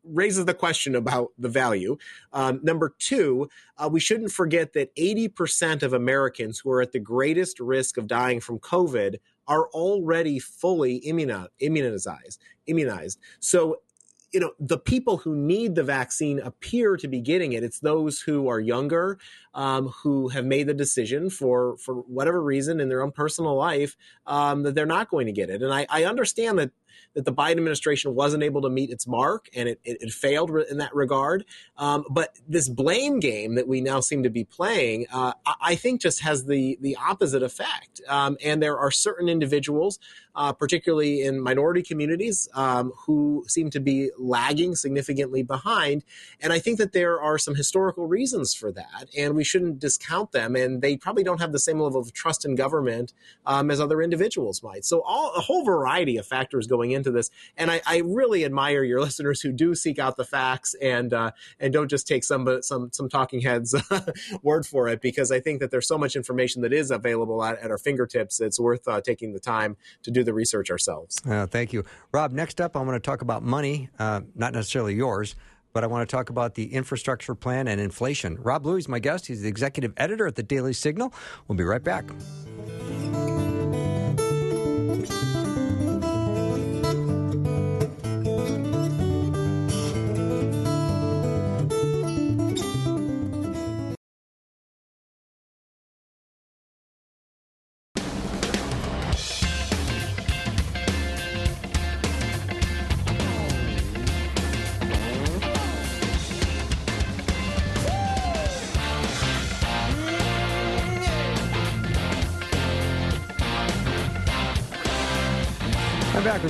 raises 0.03 0.43
the 0.43 0.53
question 0.53 0.95
about 0.95 1.31
the 1.37 1.47
value. 1.47 1.97
Um, 2.33 2.59
number 2.61 2.93
two, 2.99 3.49
uh, 3.77 3.87
we 3.89 4.01
shouldn't 4.01 4.33
forget 4.33 4.73
that 4.73 4.93
80% 4.97 5.81
of 5.81 5.93
Americans 5.93 6.59
who 6.59 6.71
are 6.71 6.81
at 6.81 6.91
the 6.91 6.99
greatest 6.99 7.61
risk 7.61 7.95
of 7.97 8.05
dying 8.05 8.41
from 8.41 8.59
COVID 8.59 9.15
are 9.47 9.67
already 9.69 10.39
fully 10.39 10.95
immunized. 10.97 12.41
Immunized. 12.67 13.19
So 13.39 13.77
you 14.33 14.39
know 14.39 14.51
the 14.59 14.77
people 14.77 15.17
who 15.17 15.35
need 15.35 15.75
the 15.75 15.83
vaccine 15.83 16.39
appear 16.39 16.97
to 16.97 17.07
be 17.07 17.21
getting 17.21 17.53
it. 17.53 17.63
It's 17.63 17.79
those 17.79 18.19
who 18.19 18.47
are 18.47 18.59
younger 18.59 19.19
um, 19.53 19.87
who 19.87 20.27
have 20.29 20.45
made 20.45 20.67
the 20.67 20.73
decision 20.73 21.29
for 21.29 21.77
for 21.77 21.95
whatever 21.95 22.41
reason 22.41 22.79
in 22.79 22.89
their 22.89 23.01
own 23.01 23.11
personal 23.11 23.55
life 23.55 23.95
um, 24.25 24.63
that 24.63 24.75
they're 24.75 24.85
not 24.85 25.09
going 25.09 25.27
to 25.27 25.31
get 25.31 25.49
it. 25.49 25.61
And 25.61 25.73
I, 25.73 25.85
I 25.89 26.03
understand 26.05 26.59
that 26.59 26.71
that 27.13 27.25
the 27.25 27.33
Biden 27.33 27.51
administration 27.53 28.15
wasn't 28.15 28.43
able 28.43 28.61
to 28.61 28.69
meet 28.69 28.89
its 28.89 29.07
mark 29.07 29.49
and 29.55 29.67
it, 29.69 29.79
it, 29.83 29.97
it 30.01 30.11
failed 30.11 30.51
in 30.69 30.77
that 30.77 30.93
regard. 30.93 31.45
Um, 31.77 32.05
but 32.09 32.37
this 32.47 32.69
blame 32.69 33.19
game 33.19 33.55
that 33.55 33.67
we 33.67 33.81
now 33.81 33.99
seem 33.99 34.23
to 34.23 34.29
be 34.29 34.43
playing, 34.43 35.07
uh, 35.11 35.33
I 35.61 35.75
think 35.75 36.01
just 36.01 36.21
has 36.21 36.45
the, 36.45 36.77
the 36.81 36.95
opposite 36.97 37.43
effect. 37.43 38.01
Um, 38.07 38.37
and 38.43 38.61
there 38.61 38.77
are 38.77 38.91
certain 38.91 39.29
individuals, 39.29 39.99
uh, 40.35 40.53
particularly 40.53 41.23
in 41.23 41.39
minority 41.39 41.81
communities, 41.81 42.47
um, 42.53 42.93
who 43.05 43.43
seem 43.47 43.69
to 43.71 43.79
be 43.79 44.11
lagging 44.17 44.75
significantly 44.75 45.43
behind. 45.43 46.03
And 46.39 46.53
I 46.53 46.59
think 46.59 46.77
that 46.77 46.93
there 46.93 47.19
are 47.19 47.37
some 47.37 47.55
historical 47.55 48.07
reasons 48.07 48.53
for 48.53 48.71
that, 48.71 49.09
and 49.17 49.35
we 49.35 49.43
shouldn't 49.43 49.79
discount 49.79 50.31
them. 50.31 50.55
And 50.55 50.81
they 50.81 50.97
probably 50.97 51.23
don't 51.23 51.41
have 51.41 51.51
the 51.51 51.59
same 51.59 51.79
level 51.79 51.99
of 51.99 52.13
trust 52.13 52.45
in 52.45 52.55
government 52.55 53.13
um, 53.45 53.71
as 53.71 53.81
other 53.81 54.01
individuals 54.01 54.61
might. 54.61 54.85
So, 54.85 55.01
all 55.01 55.33
a 55.35 55.41
whole 55.41 55.63
variety 55.65 56.17
of 56.17 56.25
factors 56.25 56.67
going 56.67 56.86
into 56.91 57.11
this. 57.11 57.29
And 57.57 57.71
I, 57.71 57.81
I 57.85 58.01
really 58.05 58.45
admire 58.45 58.83
your 58.83 59.01
listeners 59.07 59.41
who 59.41 59.51
do 59.51 59.75
seek 59.75 59.99
out 59.99 60.17
the 60.17 60.25
facts 60.25 60.75
and 60.75 61.13
uh, 61.13 61.31
and 61.59 61.73
don't 61.73 61.89
just 61.89 62.07
take 62.07 62.23
some 62.23 62.61
some 62.61 62.89
some 62.91 63.09
talking 63.09 63.41
heads 63.41 63.75
word 64.43 64.65
for 64.65 64.87
it, 64.87 65.01
because 65.01 65.31
I 65.31 65.39
think 65.39 65.59
that 65.59 65.71
there's 65.71 65.87
so 65.87 65.97
much 65.97 66.15
information 66.15 66.61
that 66.61 66.73
is 66.73 66.91
available 66.91 67.43
at, 67.43 67.59
at 67.59 67.71
our 67.71 67.77
fingertips. 67.77 68.39
It's 68.41 68.59
worth 68.59 68.87
uh, 68.87 69.01
taking 69.01 69.33
the 69.33 69.39
time 69.39 69.77
to 70.03 70.11
do 70.11 70.23
the 70.23 70.33
research 70.33 70.69
ourselves. 70.69 71.17
Uh, 71.27 71.47
thank 71.47 71.73
you, 71.73 71.83
Rob. 72.11 72.31
Next 72.31 72.61
up, 72.61 72.75
I 72.75 72.81
want 72.81 73.01
to 73.01 73.05
talk 73.05 73.21
about 73.21 73.43
money, 73.43 73.89
uh, 73.99 74.21
not 74.35 74.53
necessarily 74.53 74.95
yours 74.95 75.35
but 75.73 75.83
I 75.83 75.87
want 75.87 76.09
to 76.09 76.11
talk 76.11 76.31
about 76.31 76.55
the 76.55 76.73
infrastructure 76.73 77.35
plan 77.35 77.67
and 77.67 77.79
inflation. 77.79 78.37
Rob 78.41 78.63
Bluey 78.63 78.79
is 78.79 78.87
my 78.87 78.97
guest. 78.97 79.27
He's 79.27 79.43
the 79.43 79.47
executive 79.47 79.93
editor 79.95 80.25
at 80.25 80.33
the 80.33 80.41
Daily 80.41 80.73
Signal. 80.73 81.13
We'll 81.47 81.55
be 81.55 81.63
right 81.63 81.83
back. 81.83 82.05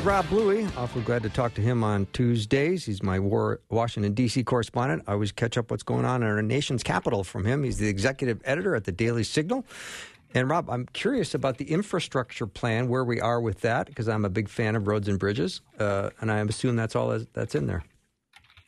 Rob 0.08 0.30
Bluey. 0.30 0.66
Awfully 0.78 1.04
glad 1.04 1.22
to 1.24 1.30
talk 1.30 1.54
to 1.56 1.62
him 1.62 1.84
on 1.84 2.08
Tuesdays. 2.14 2.86
He's 2.86 3.04
my 3.04 3.20
Washington, 3.20 4.14
D.C. 4.14 4.42
correspondent. 4.46 5.04
I 5.06 5.12
always 5.12 5.34
catch 5.34 5.58
up 5.58 5.70
what's 5.70 5.84
going 5.84 6.06
on 6.06 6.24
in 6.24 6.30
our 6.30 6.42
nation's 6.42 6.82
capital 6.82 7.26
from 7.26 7.44
him. 7.44 7.62
He's 7.62 7.78
the 7.78 7.90
executive 7.90 8.40
editor 8.46 8.74
at 8.74 8.86
the 8.86 8.94
Daily 8.94 9.26
Signal. 9.26 9.66
And 10.34 10.50
Rob, 10.50 10.70
I'm 10.70 10.86
curious 10.94 11.34
about 11.34 11.58
the 11.58 11.70
infrastructure 11.70 12.48
plan, 12.48 12.88
where 12.88 13.04
we 13.04 13.20
are 13.20 13.42
with 13.42 13.60
that, 13.62 13.88
because 13.88 14.08
I'm 14.08 14.24
a 14.24 14.30
big 14.30 14.48
fan 14.48 14.78
of 14.78 14.88
roads 14.88 15.10
and 15.10 15.20
bridges, 15.20 15.60
uh, 15.78 16.12
and 16.22 16.32
I 16.32 16.38
assume 16.38 16.78
that's 16.78 16.96
all 16.96 17.20
that's 17.34 17.54
in 17.54 17.68
there. 17.68 17.84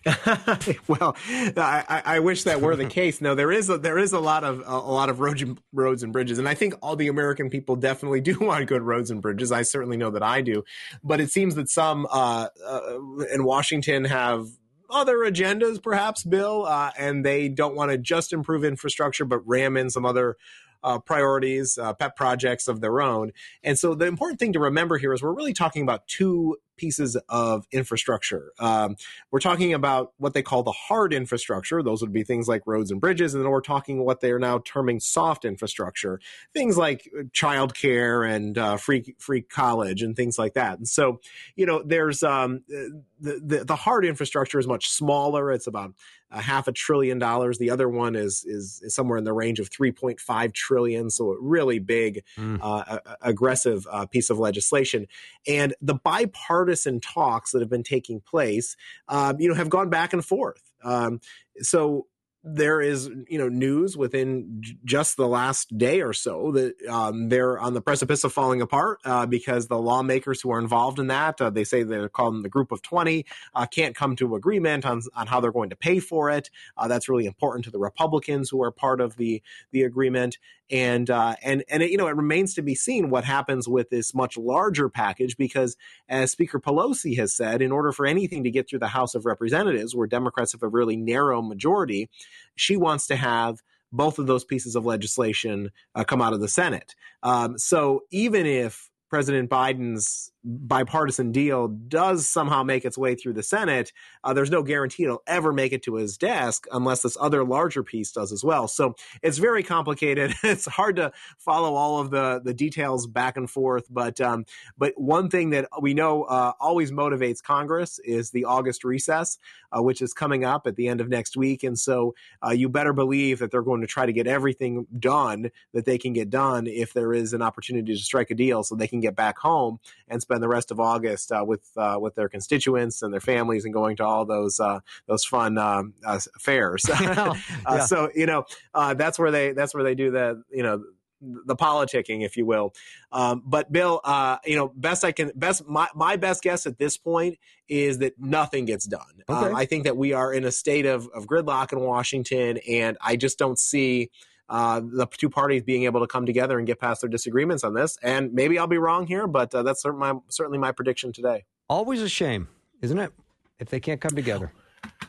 well, 0.88 1.18
I, 1.58 2.02
I, 2.06 2.20
wish 2.20 2.44
that 2.44 2.62
were 2.62 2.78
the 2.78 2.86
case. 2.90 3.20
No, 3.20 3.36
there 3.36 3.52
is 3.52 3.70
a, 3.70 3.78
there 3.78 3.98
is 3.98 4.14
a 4.14 4.20
lot 4.20 4.46
of 4.46 4.64
a, 4.66 4.78
lot 4.78 5.10
of 5.10 5.20
roads 5.20 5.42
and, 5.42 5.60
roads 5.74 6.04
and 6.04 6.14
bridges, 6.14 6.40
and 6.40 6.48
I 6.48 6.54
think 6.54 6.74
all 6.82 6.96
the 6.96 7.10
American 7.10 7.50
people 7.50 7.76
definitely 7.76 8.22
do 8.22 8.40
want 8.42 8.68
good 8.68 8.82
roads 8.82 9.12
and 9.12 9.22
bridges. 9.22 9.52
I 9.52 9.64
certainly 9.64 9.98
know 9.98 10.10
that 10.12 10.24
I 10.24 10.40
do, 10.40 10.64
but 11.04 11.20
it 11.20 11.32
seems 11.32 11.56
that 11.56 11.70
some 11.70 12.08
uh, 12.10 12.48
uh, 12.66 13.00
in 13.34 13.44
Washington 13.44 14.06
have 14.06 14.48
other 14.90 15.18
agendas, 15.18 15.84
perhaps, 15.84 16.24
Bill, 16.24 16.66
uh, 16.66 16.92
and 16.98 17.26
they 17.26 17.50
don't 17.50 17.76
want 17.76 17.92
to 17.92 17.98
just 17.98 18.32
improve 18.32 18.64
infrastructure, 18.64 19.26
but 19.26 19.46
ram 19.46 19.76
in 19.76 19.90
some 19.90 20.06
other 20.06 20.38
uh, 20.82 21.00
priorities, 21.00 21.78
uh, 21.78 21.94
pet 21.94 22.16
projects 22.16 22.68
of 22.68 22.82
their 22.82 23.02
own. 23.02 23.32
And 23.64 23.78
so 23.78 23.96
the 23.96 24.06
important 24.06 24.40
thing 24.40 24.54
to 24.54 24.60
remember 24.60 24.98
here 24.98 25.14
is 25.14 25.22
we're 25.22 25.34
really 25.34 25.54
talking 25.54 25.84
about 25.84 26.08
two 26.08 26.58
pieces 26.80 27.18
of 27.28 27.68
infrastructure. 27.72 28.54
Um, 28.58 28.96
we're 29.32 29.42
talking 29.42 29.74
about 29.74 30.14
what 30.18 30.34
they 30.34 30.42
call 30.42 30.64
the 30.64 30.72
hard 30.72 31.14
infrastructure. 31.14 31.84
Those 31.84 32.02
would 32.02 32.14
be 32.14 32.24
things 32.24 32.48
like 32.48 32.66
roads 32.66 32.90
and 32.90 33.02
bridges. 33.02 33.34
And 33.34 33.44
then 33.44 33.52
we're 33.52 33.60
talking 33.60 34.06
what 34.06 34.22
they 34.22 34.32
are 34.32 34.40
now 34.40 34.60
terming 34.60 35.02
soft 35.02 35.44
infrastructure, 35.44 36.22
things 36.54 36.78
like 36.78 37.10
childcare 37.32 38.28
and 38.28 38.58
uh, 38.58 38.78
free 38.78 39.16
free 39.20 39.42
college 39.42 40.02
and 40.02 40.16
things 40.16 40.40
like 40.40 40.54
that. 40.54 40.78
And 40.78 40.88
so, 40.88 41.20
you 41.56 41.66
know, 41.66 41.84
there's 41.84 42.24
um, 42.24 42.64
the, 42.68 43.42
the, 43.44 43.66
the 43.66 43.76
hard 43.76 44.06
infrastructure 44.06 44.60
is 44.60 44.68
much 44.68 44.90
smaller. 44.90 45.52
It's 45.52 45.68
about 45.68 45.94
a 46.32 46.42
half 46.42 46.68
a 46.68 46.72
trillion 46.72 47.18
dollars. 47.18 47.58
The 47.58 47.72
other 47.72 47.90
one 47.90 48.16
is, 48.16 48.44
is, 48.46 48.82
is 48.84 48.94
somewhere 48.94 49.18
in 49.18 49.24
the 49.24 49.34
range 49.34 49.60
of 49.60 49.70
3.5 49.70 50.54
trillion. 50.54 51.10
So 51.10 51.32
a 51.32 51.42
really 51.42 51.80
big, 51.80 52.24
mm. 52.38 52.60
uh, 52.62 53.00
aggressive 53.22 53.88
uh, 53.90 54.06
piece 54.06 54.30
of 54.30 54.38
legislation. 54.38 55.08
And 55.48 55.74
the 55.82 55.96
bipartisan 55.96 56.69
talks 57.02 57.52
that 57.52 57.62
have 57.62 57.70
been 57.70 57.84
taking 57.84 58.22
place, 58.22 58.76
um, 59.08 59.40
you 59.40 59.50
know, 59.50 59.56
have 59.56 59.70
gone 59.70 59.90
back 59.90 60.14
and 60.14 60.24
forth. 60.24 60.62
Um, 60.84 61.20
so 61.62 62.08
there 62.44 62.80
is 62.80 63.10
you 63.28 63.38
know 63.38 63.50
news 63.50 63.98
within 63.98 64.60
j- 64.62 64.78
just 64.86 65.18
the 65.18 65.28
last 65.28 65.78
day 65.78 66.02
or 66.02 66.14
so 66.14 66.52
that 66.54 66.74
um, 66.88 67.28
they're 67.28 67.60
on 67.60 67.74
the 67.74 67.82
precipice 67.82 68.24
of 68.24 68.32
falling 68.32 68.62
apart 68.62 69.00
uh, 69.04 69.26
because 69.26 69.68
the 69.68 69.78
lawmakers 69.78 70.42
who 70.42 70.52
are 70.52 70.60
involved 70.60 71.00
in 71.00 71.08
that 71.08 71.40
uh, 71.42 71.50
they 71.50 71.66
say 71.66 71.84
they're 71.84 72.08
called 72.08 72.42
the 72.42 72.50
group 72.50 72.72
of 72.72 72.82
20 72.82 73.26
uh, 73.56 73.66
can't 73.66 73.96
come 73.96 74.16
to 74.16 74.36
agreement 74.36 74.86
on, 74.86 75.02
on 75.16 75.28
how 75.28 75.42
they're 75.42 75.52
going 75.52 75.70
to 75.70 75.76
pay 75.76 76.00
for 76.00 76.30
it. 76.30 76.50
Uh, 76.78 76.88
that's 76.88 77.10
really 77.10 77.26
important 77.26 77.66
to 77.66 77.72
the 77.72 77.80
republicans 77.80 78.50
who 78.50 78.64
are 78.64 78.72
part 78.72 79.02
of 79.02 79.18
the 79.18 79.42
the 79.72 79.84
agreement. 79.84 80.38
And 80.72 81.10
uh, 81.10 81.36
and 81.44 81.64
and 81.68 81.82
it, 81.82 81.90
you 81.90 81.98
know 81.98 82.08
it 82.08 82.16
remains 82.16 82.54
to 82.54 82.62
be 82.62 82.76
seen 82.76 83.10
what 83.10 83.24
happens 83.24 83.68
with 83.68 83.90
this 83.90 84.14
much 84.14 84.38
larger 84.38 84.88
package 84.88 85.36
because 85.36 85.76
as 86.08 86.32
speaker 86.32 86.60
pelosi 86.60 87.18
has 87.18 87.36
said 87.36 87.64
in 87.64 87.72
order 87.72 87.92
for 87.92 88.06
anything 88.06 88.44
to 88.44 88.52
get 88.52 88.70
through 88.70 88.78
the 88.78 88.90
house 88.90 89.16
of 89.16 89.26
representatives 89.26 89.96
where 89.96 90.06
democrats 90.06 90.52
have 90.52 90.62
a 90.62 90.68
really 90.68 90.96
narrow 90.96 91.42
majority 91.42 92.08
she 92.56 92.78
wants 92.78 93.08
to 93.08 93.16
have 93.16 93.60
both 93.92 94.20
of 94.20 94.28
those 94.28 94.46
pieces 94.46 94.76
of 94.76 94.86
legislation 94.86 95.72
uh, 95.96 96.04
come 96.04 96.22
out 96.22 96.34
of 96.34 96.40
the 96.40 96.48
Senate. 96.48 96.94
Um, 97.24 97.58
so 97.58 98.04
even 98.12 98.46
if 98.46 98.90
President 99.10 99.50
Biden's 99.50 100.32
bipartisan 100.44 101.32
deal 101.32 101.68
does 101.68 102.28
somehow 102.28 102.64
make 102.64 102.86
its 102.86 102.98
way 102.98 103.16
through 103.16 103.34
the 103.34 103.44
Senate, 103.44 103.92
uh, 104.24 104.34
there's 104.34 104.52
no 104.52 104.64
guarantee 104.64 105.04
it'll 105.04 105.24
ever 105.28 105.52
make 105.52 105.74
it 105.74 105.84
to 105.84 105.96
his 105.96 106.18
desk 106.18 106.66
unless 106.72 107.02
this 107.02 107.18
other 107.20 107.44
larger 107.44 107.84
piece 107.84 108.12
does 108.12 108.32
as 108.32 108.44
well. 108.44 108.68
So 108.68 108.96
it's 109.22 109.38
very 109.38 109.64
complicated. 109.64 110.34
it's 110.44 110.66
hard 110.66 110.96
to 110.98 111.12
follow 111.38 111.76
all 111.76 112.00
of 112.00 112.10
the 112.10 112.42
the 112.44 112.54
details 112.54 113.08
back 113.08 113.38
and 113.38 113.50
forth. 113.50 113.86
But 113.90 114.22
um, 114.22 114.46
but 114.78 114.94
one 114.96 115.30
thing 115.30 115.52
that 115.52 115.68
we 115.82 115.94
know 115.94 116.24
uh, 116.24 116.54
always 116.60 116.92
motivates 116.92 117.44
Congress 117.44 118.00
is 118.00 118.32
the 118.32 118.46
August 118.46 118.84
recess, 118.84 119.38
uh, 119.76 119.82
which 119.82 120.02
is 120.02 120.14
coming 120.14 120.46
up 120.46 120.68
at 120.68 120.76
the 120.76 120.88
end 120.88 121.02
of 121.02 121.10
next 121.10 121.36
week. 121.36 121.64
And 121.64 121.78
so 121.78 122.16
uh, 122.46 122.52
you 122.52 122.70
better 122.70 122.94
believe 122.94 123.40
that 123.40 123.52
they're 123.52 123.62
going 123.62 123.82
to 123.82 123.88
try 123.88 124.06
to 124.06 124.14
get 124.14 124.28
everything 124.28 124.88
done 124.98 125.50
that 125.74 125.86
they 125.86 125.98
can 125.98 126.14
get 126.14 126.30
done 126.30 126.68
if 126.68 126.94
there 126.94 127.14
is 127.14 127.34
an 127.34 127.42
opportunity 127.42 127.94
to 127.94 128.00
strike 128.00 128.32
a 128.32 128.36
deal, 128.36 128.64
so 128.64 128.76
they 128.76 128.88
can 128.88 129.00
get 129.00 129.16
back 129.16 129.38
home 129.38 129.80
and 130.08 130.22
spend 130.22 130.39
the 130.42 130.48
rest 130.48 130.72
of 130.72 130.80
August 130.80 131.32
uh, 131.32 131.44
with 131.46 131.70
uh, 131.78 131.98
with 132.00 132.16
their 132.16 132.30
constituents 132.30 133.02
and 133.02 133.14
their 133.14 133.20
families 133.20 133.66
and 133.66 133.74
going 133.74 133.96
to 133.98 134.06
all 134.06 134.26
those 134.26 134.60
uh, 134.60 134.80
those 135.08 135.26
fun 135.26 135.58
um, 135.58 135.94
uh, 136.06 136.20
fairs. 136.40 136.86
Yeah. 137.10 137.34
Uh, 137.66 137.80
so 137.80 138.10
you 138.14 138.26
know 138.26 138.46
uh, 138.74 138.94
that's 138.94 139.18
where 139.18 139.32
they 139.32 139.54
that's 139.54 139.74
where 139.74 139.84
they 139.84 139.96
do 139.96 140.12
the 140.12 140.44
you 140.52 140.64
know 140.64 140.84
the 141.22 141.56
politicking, 141.56 142.24
if 142.24 142.38
you 142.38 142.46
will. 142.46 142.74
Um, 143.12 143.42
but 143.46 143.72
Bill, 143.72 144.02
you 144.46 144.56
know, 144.56 144.72
best 144.76 145.04
I 145.04 145.12
can 145.12 145.32
best 145.36 145.68
my 145.68 145.88
my 145.96 146.16
best 146.18 146.44
guess 146.44 146.66
at 146.66 146.78
this 146.78 146.98
point 146.98 147.38
is 147.68 148.00
that 148.00 148.14
nothing 148.20 148.66
gets 148.66 148.86
done. 148.86 149.24
Okay. 149.28 149.48
Um, 149.48 149.56
I 149.56 149.66
think 149.66 149.86
that 149.86 149.98
we 149.98 150.14
are 150.14 150.34
in 150.34 150.46
a 150.46 150.52
state 150.52 150.86
of 150.86 151.08
of 151.14 151.26
gridlock 151.26 151.74
in 151.74 151.80
Washington, 151.80 152.60
and 152.70 152.98
I 153.02 153.16
just 153.16 153.38
don't 153.40 153.60
see 153.60 154.12
uh, 154.50 154.82
the 154.84 155.06
two 155.06 155.30
parties 155.30 155.64
being 155.64 155.84
able 155.84 156.00
to 156.00 156.08
come 156.08 156.26
together 156.26 156.58
and 156.58 156.68
get 156.68 156.80
past 156.80 157.02
their 157.02 157.10
disagreements 157.10 157.64
on 157.64 157.74
this. 157.74 157.98
And 158.02 158.34
maybe 158.34 158.58
I'll 158.58 158.68
be 158.68 158.78
wrong 158.78 159.08
here, 159.08 159.28
but 159.28 159.54
uh, 159.54 159.64
that's 159.64 159.82
certainly 159.82 160.14
my, 160.14 160.20
certainly 160.30 160.58
my 160.58 160.72
prediction 160.72 161.14
today. 161.14 161.46
Always 161.68 162.02
a 162.02 162.10
shame, 162.10 162.48
isn't 162.82 162.98
it? 162.98 163.12
If 163.60 163.70
they 163.70 163.80
can't 163.80 164.02
come 164.02 164.16
together. 164.16 164.52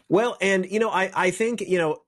Well, 0.08 0.36
and 0.40 0.66
you 0.70 0.78
know, 0.78 0.90
I, 0.90 1.10
I 1.14 1.30
think 1.30 1.60
you 1.60 1.78
know 1.78 2.02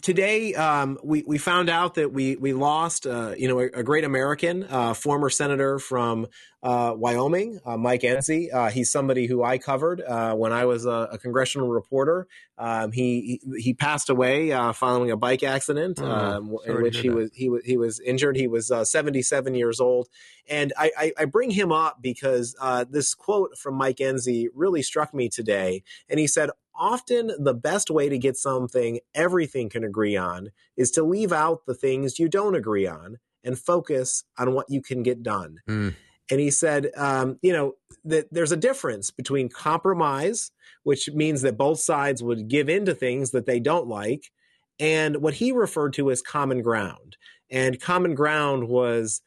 today 0.00 0.54
um, 0.54 0.98
we 1.04 1.22
we 1.26 1.38
found 1.38 1.68
out 1.68 1.94
that 1.94 2.12
we 2.12 2.36
we 2.36 2.52
lost 2.52 3.06
uh, 3.06 3.34
you 3.36 3.48
know 3.48 3.60
a, 3.60 3.64
a 3.66 3.82
great 3.82 4.04
American, 4.04 4.64
uh, 4.64 4.94
former 4.94 5.28
senator 5.28 5.78
from 5.78 6.26
uh, 6.62 6.94
Wyoming, 6.96 7.60
uh, 7.66 7.76
Mike 7.76 8.02
Enzi. 8.02 8.52
Uh, 8.52 8.70
he's 8.70 8.90
somebody 8.90 9.26
who 9.26 9.42
I 9.42 9.58
covered 9.58 10.00
uh, 10.00 10.34
when 10.34 10.52
I 10.52 10.64
was 10.64 10.86
a, 10.86 11.08
a 11.12 11.18
congressional 11.18 11.68
reporter. 11.68 12.26
Um, 12.56 12.92
he, 12.92 13.40
he 13.44 13.60
he 13.60 13.74
passed 13.74 14.08
away 14.08 14.50
following 14.72 15.10
a 15.10 15.16
bike 15.16 15.42
accident 15.42 15.98
Oh, 16.00 16.10
um, 16.10 16.56
in 16.66 16.82
which 16.82 16.98
he 16.98 17.08
that. 17.08 17.14
was 17.14 17.30
he 17.34 17.48
was 17.48 17.62
he 17.64 17.76
was 17.76 18.00
injured. 18.00 18.36
He 18.36 18.46
was 18.48 18.72
77 18.90 19.54
years 19.54 19.80
old, 19.80 20.08
and 20.48 20.72
I, 20.78 20.90
I, 20.96 21.12
I 21.18 21.24
bring 21.24 21.50
him 21.50 21.72
up 21.72 22.00
because 22.00 22.54
this 22.88 23.14
quote 23.14 23.58
from 23.58 23.74
Mike 23.74 23.96
Enzi 23.96 24.46
really 24.54 24.82
struck 24.82 25.12
me 25.12 25.28
today. 25.28 25.82
And 26.08 26.20
he 26.20 26.26
said, 26.26 26.50
often 26.74 27.32
the 27.38 27.54
best 27.54 27.90
way 27.90 28.08
to 28.08 28.18
get 28.18 28.36
something 28.36 29.00
everything 29.14 29.68
can 29.68 29.84
agree 29.84 30.16
on 30.16 30.50
is 30.76 30.90
to 30.92 31.02
leave 31.02 31.32
out 31.32 31.66
the 31.66 31.74
things 31.74 32.18
you 32.18 32.28
don't 32.28 32.54
agree 32.54 32.86
on 32.86 33.18
and 33.44 33.58
focus 33.58 34.24
on 34.38 34.52
what 34.54 34.66
you 34.68 34.80
can 34.80 35.02
get 35.02 35.22
done. 35.22 35.58
Mm. 35.68 35.94
And 36.30 36.40
he 36.40 36.50
said, 36.50 36.90
um, 36.96 37.38
you 37.42 37.52
know, 37.52 37.74
that 38.04 38.32
there's 38.32 38.52
a 38.52 38.56
difference 38.56 39.10
between 39.10 39.48
compromise, 39.48 40.50
which 40.82 41.10
means 41.10 41.42
that 41.42 41.58
both 41.58 41.80
sides 41.80 42.22
would 42.22 42.48
give 42.48 42.68
in 42.68 42.86
to 42.86 42.94
things 42.94 43.32
that 43.32 43.46
they 43.46 43.60
don't 43.60 43.86
like, 43.86 44.30
and 44.78 45.16
what 45.16 45.34
he 45.34 45.52
referred 45.52 45.92
to 45.94 46.10
as 46.10 46.22
common 46.22 46.62
ground. 46.62 47.16
And 47.50 47.80
common 47.80 48.14
ground 48.14 48.68
was 48.68 49.20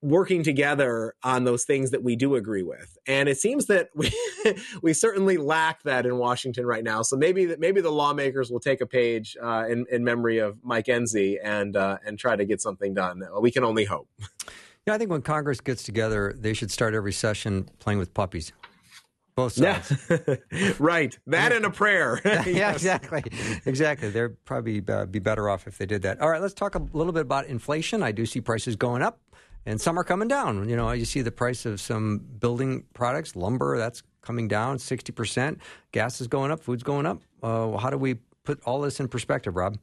working 0.00 0.42
together 0.42 1.14
on 1.22 1.44
those 1.44 1.64
things 1.64 1.90
that 1.90 2.02
we 2.02 2.14
do 2.14 2.36
agree 2.36 2.62
with. 2.62 2.96
And 3.06 3.28
it 3.28 3.38
seems 3.38 3.66
that 3.66 3.88
we 3.94 4.12
we 4.82 4.92
certainly 4.92 5.36
lack 5.36 5.82
that 5.82 6.06
in 6.06 6.18
Washington 6.18 6.66
right 6.66 6.84
now. 6.84 7.02
So 7.02 7.16
maybe 7.16 7.46
that 7.46 7.60
maybe 7.60 7.80
the 7.80 7.90
lawmakers 7.90 8.50
will 8.50 8.60
take 8.60 8.80
a 8.80 8.86
page 8.86 9.36
uh, 9.42 9.64
in 9.68 9.86
in 9.90 10.04
memory 10.04 10.38
of 10.38 10.58
Mike 10.62 10.86
Enzi 10.86 11.36
and 11.42 11.76
uh, 11.76 11.98
and 12.04 12.18
try 12.18 12.36
to 12.36 12.44
get 12.44 12.60
something 12.60 12.94
done. 12.94 13.22
We 13.40 13.50
can 13.50 13.64
only 13.64 13.84
hope. 13.84 14.08
Yeah, 14.86 14.94
I 14.94 14.98
think 14.98 15.10
when 15.10 15.20
Congress 15.20 15.60
gets 15.60 15.82
together, 15.82 16.34
they 16.34 16.54
should 16.54 16.70
start 16.70 16.94
every 16.94 17.12
session 17.12 17.68
playing 17.78 17.98
with 17.98 18.14
puppies. 18.14 18.54
Both 19.36 19.52
sides. 19.52 19.92
right. 20.80 21.18
That 21.26 21.52
and 21.52 21.66
a 21.66 21.70
prayer. 21.70 22.22
yeah, 22.24 22.72
exactly. 22.72 23.22
Exactly. 23.66 24.08
They'd 24.08 24.42
probably 24.46 24.82
uh, 24.88 25.04
be 25.04 25.18
better 25.18 25.50
off 25.50 25.66
if 25.66 25.76
they 25.76 25.84
did 25.84 26.00
that. 26.02 26.22
All 26.22 26.30
right, 26.30 26.40
let's 26.40 26.54
talk 26.54 26.74
a 26.74 26.78
little 26.94 27.12
bit 27.12 27.20
about 27.20 27.48
inflation. 27.48 28.02
I 28.02 28.12
do 28.12 28.24
see 28.24 28.40
prices 28.40 28.76
going 28.76 29.02
up 29.02 29.20
and 29.68 29.78
some 29.78 29.98
are 29.98 30.04
coming 30.04 30.28
down. 30.28 30.66
You 30.66 30.76
know, 30.76 30.90
you 30.92 31.04
see 31.04 31.20
the 31.20 31.30
price 31.30 31.66
of 31.66 31.78
some 31.78 32.24
building 32.40 32.84
products, 32.94 33.36
lumber, 33.36 33.76
that's 33.76 34.02
coming 34.22 34.48
down 34.48 34.78
60%. 34.78 35.58
Gas 35.92 36.22
is 36.22 36.26
going 36.26 36.50
up, 36.50 36.60
food's 36.60 36.82
going 36.82 37.04
up. 37.04 37.20
Uh, 37.42 37.76
how 37.76 37.90
do 37.90 37.98
we 37.98 38.14
put 38.44 38.62
all 38.64 38.80
this 38.80 38.98
in 38.98 39.08
perspective, 39.08 39.56
Rob? 39.56 39.76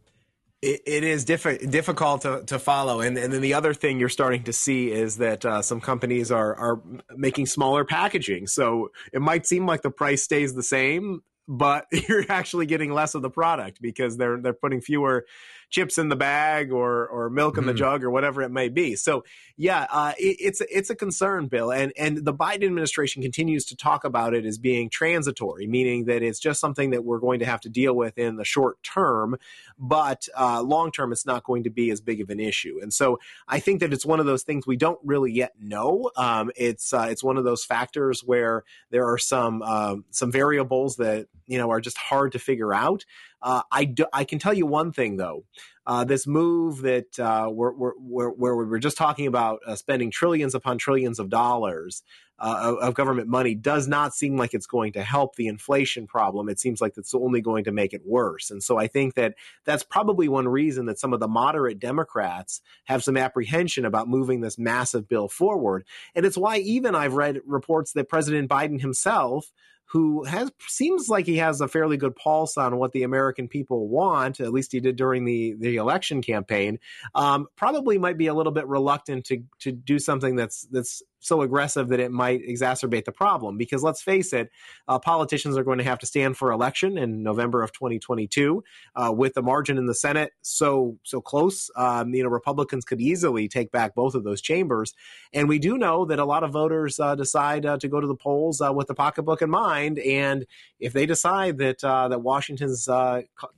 It, 0.63 1.04
is 1.04 1.26
diffi- 1.26 1.69
difficult 1.69 2.24
to, 2.24 2.43
to 2.48 2.58
follow, 2.58 3.02
and 3.02 3.15
and 3.19 3.32
then 3.32 3.41
the 3.41 3.54
other 3.54 3.76
thing 3.76 4.00
you're 4.00 4.10
starting 4.10 4.43
to 4.45 4.54
see 4.54 4.91
is 4.91 5.17
that 5.17 5.45
uh, 5.45 5.62
some 5.62 5.80
companies 5.80 6.32
are 6.32 6.56
are 6.56 6.82
making 7.15 7.45
smaller 7.45 7.86
packaging. 7.86 8.48
So 8.48 8.89
it 9.13 9.21
might 9.21 9.45
seem 9.45 9.67
like 9.67 9.84
the 9.84 9.91
price 9.91 10.24
stays 10.24 10.56
the 10.56 10.63
same, 10.63 11.21
but 11.48 11.86
you're 12.10 12.26
actually 12.30 12.65
getting 12.65 12.91
less 12.91 13.13
of 13.13 13.21
the 13.21 13.30
product 13.30 13.80
because 13.80 14.17
they're 14.17 14.41
they're 14.41 14.54
putting 14.54 14.82
fewer 14.82 15.28
chips 15.75 15.97
in 15.97 16.07
the 16.07 16.15
bag 16.15 16.71
or 16.71 17.05
or 17.07 17.29
milk 17.29 17.57
in 17.57 17.65
the 17.65 17.73
Mhm. 17.73 17.77
jug 17.77 18.03
or 18.05 18.09
whatever 18.09 18.41
it 18.41 18.49
may 18.49 18.69
be. 18.69 18.95
So 18.95 19.25
yeah, 19.57 19.88
uh, 19.91 20.13
it, 20.17 20.38
it's 20.39 20.61
it's 20.71 20.89
a 20.89 20.95
concern, 20.95 21.47
Bill, 21.47 21.69
and 21.71 21.91
and 21.97 22.23
the 22.23 22.33
Biden 22.33 22.63
administration 22.65 23.21
continues 23.21 23.65
to 23.65 23.75
talk 23.75 24.05
about 24.05 24.33
it 24.33 24.45
as 24.45 24.57
being 24.57 24.89
transitory, 24.89 25.67
meaning 25.67 26.05
that 26.05 26.23
it's 26.23 26.39
just 26.39 26.61
something 26.61 26.91
that 26.91 27.03
we're 27.03 27.19
going 27.19 27.39
to 27.39 27.45
have 27.45 27.59
to 27.61 27.69
deal 27.69 27.93
with 27.93 28.17
in 28.17 28.38
the 28.38 28.45
short 28.45 28.81
term, 28.83 29.35
but 29.77 30.29
uh, 30.39 30.61
long 30.61 30.91
term, 30.91 31.11
it's 31.11 31.25
not 31.25 31.43
going 31.43 31.63
to 31.63 31.69
be 31.69 31.91
as 31.91 31.99
big 31.99 32.21
of 32.21 32.29
an 32.29 32.39
issue. 32.39 32.79
And 32.81 32.93
so 32.93 33.19
I 33.47 33.59
think 33.59 33.81
that 33.81 33.91
it's 33.91 34.05
one 34.05 34.21
of 34.21 34.25
those 34.25 34.43
things 34.43 34.65
we 34.65 34.77
don't 34.77 34.99
really 35.03 35.33
yet 35.33 35.53
know. 35.59 36.09
Um, 36.15 36.51
it's 36.55 36.93
uh, 36.93 37.07
it's 37.09 37.23
one 37.23 37.38
of 37.38 37.43
those 37.43 37.65
factors 37.65 38.23
where 38.23 38.63
there 38.91 39.05
are 39.05 39.17
some 39.17 39.61
um, 39.61 40.05
some 40.11 40.31
variables 40.31 40.95
that 40.97 41.27
you 41.47 41.57
know 41.57 41.69
are 41.69 41.81
just 41.81 41.97
hard 41.97 42.31
to 42.31 42.39
figure 42.39 42.73
out. 42.73 43.03
Uh, 43.45 43.62
I 43.71 43.86
do, 43.86 44.08
I 44.12 44.23
can 44.23 44.39
tell 44.39 44.55
you 44.55 44.65
one 44.65 44.91
thing 44.91 45.17
though. 45.17 45.45
Uh, 45.86 46.03
this 46.03 46.25
move 46.25 46.81
that 46.81 47.19
uh, 47.19 47.47
we're, 47.51 47.71
we're, 47.75 48.29
where 48.29 48.55
we 48.55 48.65
were 48.65 48.79
just 48.79 48.97
talking 48.97 49.27
about 49.27 49.60
uh, 49.67 49.75
spending 49.75 50.10
trillions 50.10 50.55
upon 50.55 50.79
trillions 50.79 51.19
of 51.19 51.29
dollars 51.29 52.01
uh, 52.39 52.58
of, 52.60 52.77
of 52.79 52.93
government 52.95 53.27
money 53.27 53.53
does 53.53 53.88
not 53.88 54.15
seem 54.15 54.36
like 54.36 54.55
it's 54.55 54.65
going 54.65 54.93
to 54.93 55.03
help 55.03 55.36
the 55.36 55.47
inflation 55.47 56.08
problem. 56.08 56.49
It 56.49 56.60
seems 56.60 56.81
like 56.81 56.93
it's 56.97 57.13
only 57.13 57.39
going 57.39 57.65
to 57.65 57.71
make 57.71 57.93
it 57.93 58.01
worse. 58.03 58.49
And 58.49 58.63
so 58.63 58.79
I 58.79 58.88
think 58.88 59.13
that 59.13 59.36
that's 59.63 59.84
probably 59.84 60.27
one 60.27 60.47
reason 60.47 60.88
that 60.88 60.99
some 60.99 61.13
of 61.13 61.19
the 61.19 61.27
moderate 61.27 61.77
Democrats 61.77 62.62
have 62.86 63.03
some 63.03 63.15
apprehension 63.15 63.86
about 63.86 64.10
moving 64.10 64.41
this 64.41 64.58
massive 64.58 65.08
bill 65.08 65.27
forward. 65.27 65.86
And 66.15 66.25
it's 66.25 66.38
why 66.38 66.58
even 66.58 66.95
I've 66.95 67.13
read 67.13 67.41
reports 67.45 67.93
that 67.93 68.10
President 68.10 68.49
Biden 68.49 68.81
himself 68.81 69.53
who 69.88 70.24
has 70.24 70.52
seems 70.67 71.10
like 71.10 71.26
he 71.26 71.38
has 71.38 71.62
a 71.62 71.67
fairly 71.67 71.98
good 71.98 72.15
pulse 72.15 72.58
on 72.58 72.78
what 72.78 72.91
the 72.91 73.04
American 73.04 73.48
people 73.48 73.88
want. 73.88 74.39
At 74.39 74.52
least 74.52 74.71
he 74.71 74.80
did 74.80 74.95
during 74.95 75.26
the 75.26 75.56
the 75.60 75.76
election 75.78 76.21
campaign. 76.21 76.80
Um, 77.13 77.48
probably 77.56 77.98
might 77.98 78.17
be 78.17 78.28
a 78.28 78.34
little 78.34 78.52
bit 78.52 78.67
reluctant 78.67 79.26
to 79.26 79.43
to 79.60 79.71
do 79.71 80.00
something 80.00 80.36
that's 80.36 80.63
that's 80.71 81.04
so 81.25 81.41
aggressive 81.41 81.89
that 81.89 81.99
it 81.99 82.11
might 82.11 82.41
exacerbate 82.41 83.05
the 83.05 83.11
problem. 83.11 83.57
Because 83.57 83.83
let's 83.83 84.01
face 84.01 84.33
it, 84.33 84.49
uh, 84.88 84.99
politicians 84.99 85.57
are 85.57 85.63
going 85.63 85.77
to 85.79 85.83
have 85.83 85.99
to 85.99 86.05
stand 86.05 86.38
for 86.38 86.51
election 86.51 86.97
in 86.97 87.23
November 87.23 87.63
of 87.63 87.71
2022 87.73 88.63
uh, 88.95 89.11
with 89.15 89.33
the 89.33 89.41
margin 89.41 89.77
in 89.77 89.85
the 89.85 89.95
Senate 89.95 90.31
so 90.41 90.97
so 91.03 91.21
close. 91.21 91.69
Um, 91.75 92.13
you 92.13 92.23
know, 92.23 92.29
Republicans 92.29 92.85
could 92.85 93.01
easily 93.01 93.47
take 93.47 93.71
back 93.71 93.95
both 93.95 94.15
of 94.15 94.23
those 94.23 94.41
chambers, 94.41 94.93
and 95.33 95.49
we 95.49 95.59
do 95.59 95.77
know 95.77 96.05
that 96.05 96.19
a 96.19 96.25
lot 96.25 96.43
of 96.43 96.51
voters 96.51 96.99
uh, 96.99 97.15
decide 97.15 97.65
uh, 97.65 97.77
to 97.77 97.88
go 97.88 97.99
to 97.99 98.07
the 98.07 98.15
polls 98.15 98.61
uh, 98.61 98.71
with 98.71 98.88
the 98.88 98.95
pocketbook 98.95 99.41
in 99.41 99.49
mind, 99.49 99.99
and 99.99 100.45
if 100.79 100.93
they 100.93 101.05
decide 101.05 101.57
that 101.57 101.83
uh, 101.83 102.07
that 102.07 102.19
Washington's 102.19 102.88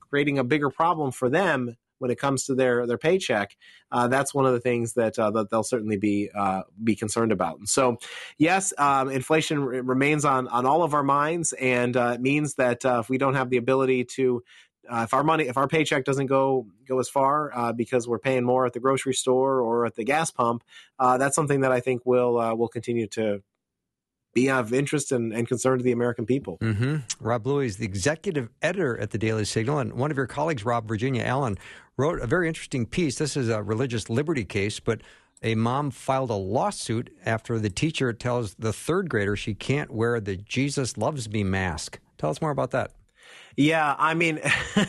creating 0.09 0.39
a 0.39 0.43
bigger 0.43 0.69
problem 0.69 1.11
for 1.11 1.29
them 1.29 1.75
when 1.99 2.11
it 2.11 2.19
comes 2.19 2.45
to 2.45 2.55
their 2.55 2.85
their 2.85 2.97
paycheck, 2.97 3.55
uh, 3.91 4.07
that's 4.07 4.33
one 4.33 4.45
of 4.45 4.53
the 4.53 4.59
things 4.59 4.93
that 4.93 5.17
uh, 5.17 5.31
that 5.31 5.49
they'll 5.49 5.63
certainly 5.63 5.97
be 5.97 6.29
uh, 6.33 6.63
be 6.83 6.95
concerned 6.95 7.31
about. 7.31 7.59
And 7.59 7.69
so, 7.69 7.97
yes, 8.37 8.73
um, 8.77 9.09
inflation 9.09 9.59
r- 9.59 9.65
remains 9.67 10.25
on 10.25 10.47
on 10.47 10.65
all 10.65 10.83
of 10.83 10.93
our 10.93 11.03
minds, 11.03 11.53
and 11.53 11.95
uh, 11.95 12.13
it 12.15 12.21
means 12.21 12.55
that 12.55 12.85
uh, 12.85 12.99
if 12.99 13.09
we 13.09 13.17
don't 13.17 13.35
have 13.35 13.49
the 13.49 13.57
ability 13.57 14.05
to 14.15 14.43
uh, 14.89 15.01
if 15.03 15.13
our 15.13 15.23
money, 15.23 15.47
if 15.47 15.57
our 15.57 15.67
paycheck 15.67 16.05
doesn't 16.05 16.27
go 16.27 16.67
go 16.87 16.99
as 16.99 17.09
far 17.09 17.51
uh, 17.55 17.73
because 17.73 18.07
we're 18.07 18.19
paying 18.19 18.43
more 18.43 18.65
at 18.65 18.73
the 18.73 18.79
grocery 18.79 19.13
store 19.13 19.59
or 19.61 19.85
at 19.85 19.95
the 19.95 20.03
gas 20.03 20.31
pump, 20.31 20.63
uh, 20.99 21.17
that's 21.17 21.35
something 21.35 21.61
that 21.61 21.71
I 21.71 21.79
think 21.79 22.05
will 22.05 22.33
will 22.57 22.69
continue 22.69 23.07
to 23.07 23.41
be 24.37 24.51
of 24.51 24.71
interest 24.71 25.11
and, 25.11 25.33
and 25.33 25.47
concern 25.47 25.79
to 25.79 25.83
the 25.83 25.91
American 25.91 26.25
people. 26.25 26.59
Mm-hmm. 26.59 26.97
Rob 27.19 27.41
Bluey 27.41 27.65
is 27.65 27.77
the 27.77 27.85
executive 27.85 28.49
editor 28.61 28.95
at 28.99 29.09
the 29.09 29.17
Daily 29.17 29.45
Signal, 29.45 29.79
and 29.79 29.93
one 29.93 30.11
of 30.11 30.17
your 30.17 30.27
colleagues, 30.27 30.63
Rob 30.63 30.87
Virginia 30.87 31.23
Allen, 31.23 31.57
wrote 31.97 32.21
a 32.21 32.27
very 32.27 32.47
interesting 32.47 32.85
piece. 32.85 33.17
This 33.17 33.35
is 33.35 33.49
a 33.49 33.61
religious 33.63 34.09
liberty 34.09 34.45
case, 34.45 34.79
but 34.79 35.01
a 35.43 35.55
mom 35.55 35.91
filed 35.91 36.29
a 36.29 36.35
lawsuit 36.35 37.15
after 37.25 37.59
the 37.59 37.69
teacher 37.69 38.13
tells 38.13 38.55
the 38.55 38.73
third 38.73 39.09
grader 39.09 39.35
she 39.35 39.53
can't 39.53 39.91
wear 39.91 40.19
the 40.19 40.37
Jesus 40.37 40.97
Loves 40.97 41.29
Me 41.29 41.43
mask. 41.43 41.99
Tell 42.17 42.29
us 42.29 42.41
more 42.41 42.51
about 42.51 42.71
that. 42.71 42.91
Yeah, 43.59 43.95
I 43.97 44.13
mean, 44.13 44.39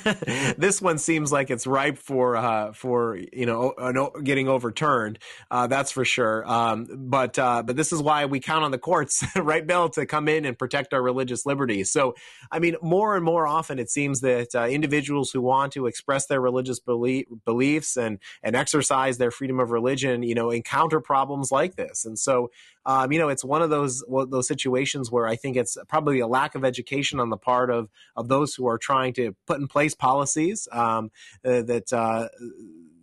this 0.58 0.82
one 0.82 0.98
seems 0.98 1.32
like 1.32 1.48
it's 1.48 1.66
ripe 1.66 1.96
for 1.96 2.36
uh, 2.36 2.72
for 2.74 3.16
you 3.32 3.46
know 3.46 4.12
getting 4.22 4.46
overturned. 4.46 5.18
Uh, 5.50 5.68
that's 5.68 5.90
for 5.90 6.04
sure. 6.04 6.46
Um, 6.46 6.86
but 6.92 7.38
uh, 7.38 7.62
but 7.62 7.76
this 7.76 7.94
is 7.94 8.02
why 8.02 8.26
we 8.26 8.40
count 8.40 8.64
on 8.64 8.70
the 8.70 8.78
courts, 8.78 9.24
right, 9.36 9.66
Bill, 9.66 9.88
to 9.90 10.04
come 10.04 10.28
in 10.28 10.44
and 10.44 10.58
protect 10.58 10.92
our 10.92 11.02
religious 11.02 11.46
liberties. 11.46 11.90
So, 11.90 12.14
I 12.52 12.58
mean, 12.58 12.76
more 12.82 13.16
and 13.16 13.24
more 13.24 13.46
often 13.46 13.78
it 13.78 13.88
seems 13.90 14.20
that 14.20 14.54
uh, 14.54 14.66
individuals 14.66 15.30
who 15.30 15.40
want 15.40 15.72
to 15.72 15.86
express 15.86 16.26
their 16.26 16.42
religious 16.42 16.78
belie- 16.78 17.24
beliefs 17.46 17.96
and 17.96 18.18
and 18.42 18.54
exercise 18.54 19.16
their 19.16 19.30
freedom 19.30 19.60
of 19.60 19.70
religion, 19.70 20.22
you 20.22 20.34
know, 20.34 20.50
encounter 20.50 21.00
problems 21.00 21.50
like 21.50 21.76
this. 21.76 22.04
And 22.04 22.18
so, 22.18 22.50
um, 22.88 23.12
you 23.12 23.18
know, 23.18 23.28
it's 23.28 23.44
one 23.44 23.60
of 23.60 23.68
those 23.68 24.02
those 24.08 24.48
situations 24.48 25.12
where 25.12 25.26
I 25.26 25.36
think 25.36 25.58
it's 25.58 25.76
probably 25.88 26.20
a 26.20 26.26
lack 26.26 26.54
of 26.54 26.64
education 26.64 27.20
on 27.20 27.28
the 27.28 27.36
part 27.36 27.70
of 27.70 27.90
of 28.16 28.28
those 28.28 28.54
who 28.54 28.66
are 28.66 28.78
trying 28.78 29.12
to 29.14 29.36
put 29.46 29.60
in 29.60 29.68
place 29.68 29.94
policies 29.94 30.66
um, 30.72 31.10
uh, 31.44 31.60
that 31.62 31.92
uh, 31.92 32.28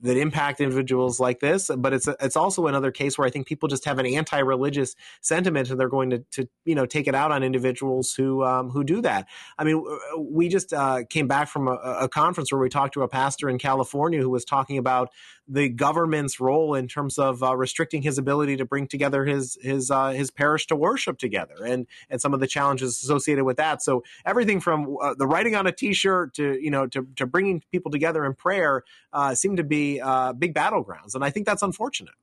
that 0.02 0.18
impact 0.18 0.62
individuals 0.62 1.20
like 1.20 1.40
this. 1.40 1.70
But 1.76 1.94
it's 1.94 2.08
it's 2.08 2.36
also 2.36 2.68
another 2.68 2.92
case 2.92 3.18
where 3.18 3.28
I 3.28 3.32
think 3.32 3.48
people 3.48 3.68
just 3.68 3.86
have 3.86 4.00
an 4.00 4.06
anti-religious 4.06 4.96
sentiment, 5.22 5.70
and 5.70 5.80
they're 5.80 5.90
going 5.90 6.10
to, 6.12 6.20
to 6.32 6.48
you 6.66 6.76
know 6.76 6.86
take 6.86 7.08
it 7.08 7.16
out 7.16 7.32
on 7.32 7.44
individuals 7.44 8.14
who 8.14 8.44
um, 8.44 8.70
who 8.70 8.84
do 8.84 9.02
that. 9.02 9.28
I 9.58 9.64
mean, 9.64 9.84
we 10.18 10.48
just 10.48 10.74
uh, 10.74 11.04
came 11.10 11.28
back 11.28 11.48
from 11.48 11.68
a, 11.68 11.74
a, 11.74 12.10
conference 12.10 12.52
where 12.52 12.62
we 12.62 12.70
talked 12.70 12.94
to 12.94 13.04
a 13.04 13.08
pastor 13.08 13.50
in 13.50 13.58
California 13.58 14.22
who 14.22 14.30
was 14.30 14.46
talking 14.46 14.78
about 14.78 15.10
the 15.48 15.70
government's 15.70 16.40
role 16.40 16.74
in 16.74 16.88
terms 16.88 17.20
of 17.20 17.44
uh, 17.44 17.56
restricting 17.56 18.02
his 18.02 18.18
ability 18.18 18.58
to 18.58 18.66
bring 18.66 18.88
together 18.88 19.26
his 19.26 19.58
his 19.62 19.92
uh, 19.92 20.10
his 20.10 20.32
parish 20.32 20.68
to 20.68 20.76
worship 20.76 21.18
together, 21.18 21.56
and 21.66 21.88
and 22.10 22.22
some 22.22 22.34
of 22.34 22.40
the 22.40 22.48
challenges 22.48 23.02
associated 23.04 23.44
with 23.44 23.58
that. 23.58 23.82
So 23.82 24.04
everything 24.26 24.60
from 24.60 24.98
uh, 25.02 25.14
the 25.18 25.28
writing 25.28 25.56
on 25.56 25.68
a 25.68 25.72
T-shirt 25.72 26.34
to 26.36 26.60
you 26.62 26.72
know 26.72 26.88
to 26.88 27.08
to 27.16 27.26
bringing 27.26 27.62
people 27.72 27.92
together 27.92 28.26
in 28.26 28.34
prayer 28.34 28.84
uh, 29.14 29.36
seem 29.36 29.56
to 29.56 29.64
be 29.64 29.85
uh, 30.02 30.34
big 30.34 30.54
battlegrounds, 30.54 31.16
and 31.16 31.24
I 31.24 31.30
think 31.30 31.46
that's 31.46 31.64
unfortunate. 31.64 32.14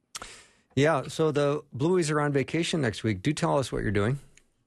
Yeah. 0.75 1.03
So 1.09 1.31
the 1.31 1.63
Blueys 1.77 2.11
are 2.11 2.21
on 2.21 2.33
vacation 2.33 2.81
next 2.81 3.03
week. 3.03 3.23
Do 3.23 3.33
tell 3.33 3.59
us 3.59 3.71
what 3.71 3.83
you're 3.83 3.93
doing. 3.93 4.19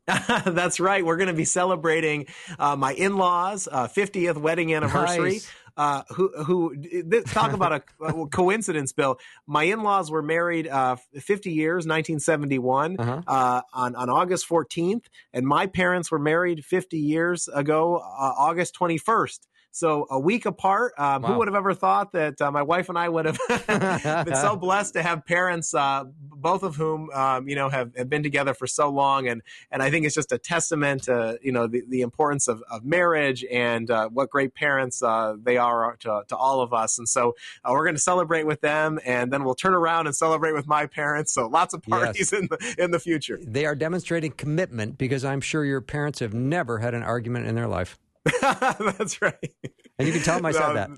That's 0.45 0.79
right. 0.79 1.03
We're 1.03 1.17
going 1.17 1.29
to 1.29 1.33
be 1.33 1.45
celebrating 1.45 2.27
uh, 2.59 2.75
my 2.75 2.93
in-laws' 2.93 3.67
uh, 3.71 3.87
50th 3.87 4.37
wedding 4.37 4.73
anniversary. 4.73 5.33
Nice. 5.33 5.51
Uh, 5.77 6.03
who 6.13 6.31
who 6.43 6.73
this, 7.03 7.25
talk 7.33 7.51
about 7.51 7.73
a, 7.73 8.05
a, 8.05 8.27
coincidence, 8.31 8.93
Bill? 8.93 9.19
My 9.45 9.63
in-laws 9.63 10.09
were 10.09 10.21
married 10.21 10.67
uh, 10.67 10.95
50 11.19 11.51
years, 11.51 11.85
1971, 11.85 12.95
uh-huh. 12.97 13.21
uh, 13.27 13.61
on 13.73 13.95
on 13.95 14.09
August 14.09 14.47
14th, 14.47 15.03
and 15.33 15.45
my 15.45 15.65
parents 15.65 16.11
were 16.11 16.19
married 16.19 16.63
50 16.63 16.97
years 16.97 17.49
ago, 17.49 17.97
uh, 17.97 18.33
August 18.37 18.73
21st. 18.79 19.39
So 19.75 20.07
a 20.09 20.17
week 20.17 20.45
apart. 20.45 20.93
Um, 20.97 21.21
wow. 21.21 21.33
Who 21.33 21.37
would 21.39 21.49
have 21.49 21.55
ever 21.55 21.73
thought 21.73 22.13
that 22.13 22.41
uh, 22.41 22.49
my 22.49 22.61
wife 22.61 22.87
and 22.87 22.97
I 22.97 23.09
would 23.09 23.25
have 23.25 23.37
been 24.25 24.33
so 24.33 24.55
blessed 24.61 24.93
to 24.93 25.03
have 25.03 25.25
parents, 25.25 25.73
uh, 25.73 26.05
both 26.17 26.63
of 26.63 26.77
whom 26.77 27.09
um, 27.09 27.49
you 27.49 27.55
know 27.55 27.67
have, 27.67 27.93
have 27.97 28.09
been 28.09 28.23
together 28.23 28.53
for 28.53 28.67
so 28.67 28.87
long, 28.87 29.27
and 29.27 29.41
and 29.71 29.83
I 29.83 29.89
think 29.89 30.05
it's 30.05 30.15
just 30.15 30.31
a 30.31 30.37
testament 30.37 31.03
to 31.03 31.37
you 31.41 31.51
know 31.51 31.67
the, 31.67 31.83
the 31.89 31.99
importance 32.01 32.47
of, 32.47 32.63
of 32.71 32.85
marriage 32.85 33.43
and 33.51 33.91
uh, 33.91 34.07
what 34.07 34.29
great 34.29 34.55
parents 34.55 35.03
uh, 35.03 35.35
they 35.43 35.57
are 35.57 35.97
to, 35.99 36.23
to 36.29 36.37
all 36.37 36.61
of 36.61 36.71
us. 36.71 36.97
And 36.97 37.09
so 37.09 37.35
uh, 37.65 37.71
we're 37.73 37.83
going 37.83 37.95
to 37.95 38.01
celebrate 38.01 38.45
with 38.45 38.61
them, 38.61 38.97
and 39.03 39.29
then 39.33 39.43
we'll 39.43 39.55
turn 39.55 39.73
around 39.73 40.07
and 40.07 40.15
celebrate 40.15 40.53
with 40.53 40.67
my 40.67 40.85
parents. 40.85 41.33
So 41.33 41.47
lots 41.47 41.73
of 41.73 41.83
parties 41.83 42.31
yes. 42.31 42.33
in 42.33 42.47
the 42.47 42.75
in 42.77 42.91
the 42.91 42.99
future. 42.99 43.37
They 43.45 43.65
are 43.65 43.75
demonstrating 43.75 44.31
commitment 44.31 44.97
because 44.97 45.25
I'm 45.25 45.41
sure 45.41 45.65
your 45.65 45.81
parents 45.81 46.19
have 46.19 46.33
never 46.33 46.79
had 46.79 46.93
an 46.93 47.03
argument 47.03 47.47
in 47.47 47.55
their 47.55 47.67
life. 47.67 47.99
That's 48.41 49.21
right. 49.21 49.53
And 49.97 50.07
you 50.07 50.13
can 50.13 50.23
tell 50.23 50.35
them 50.35 50.45
I 50.45 50.51
said 50.51 50.73
that 50.73 50.89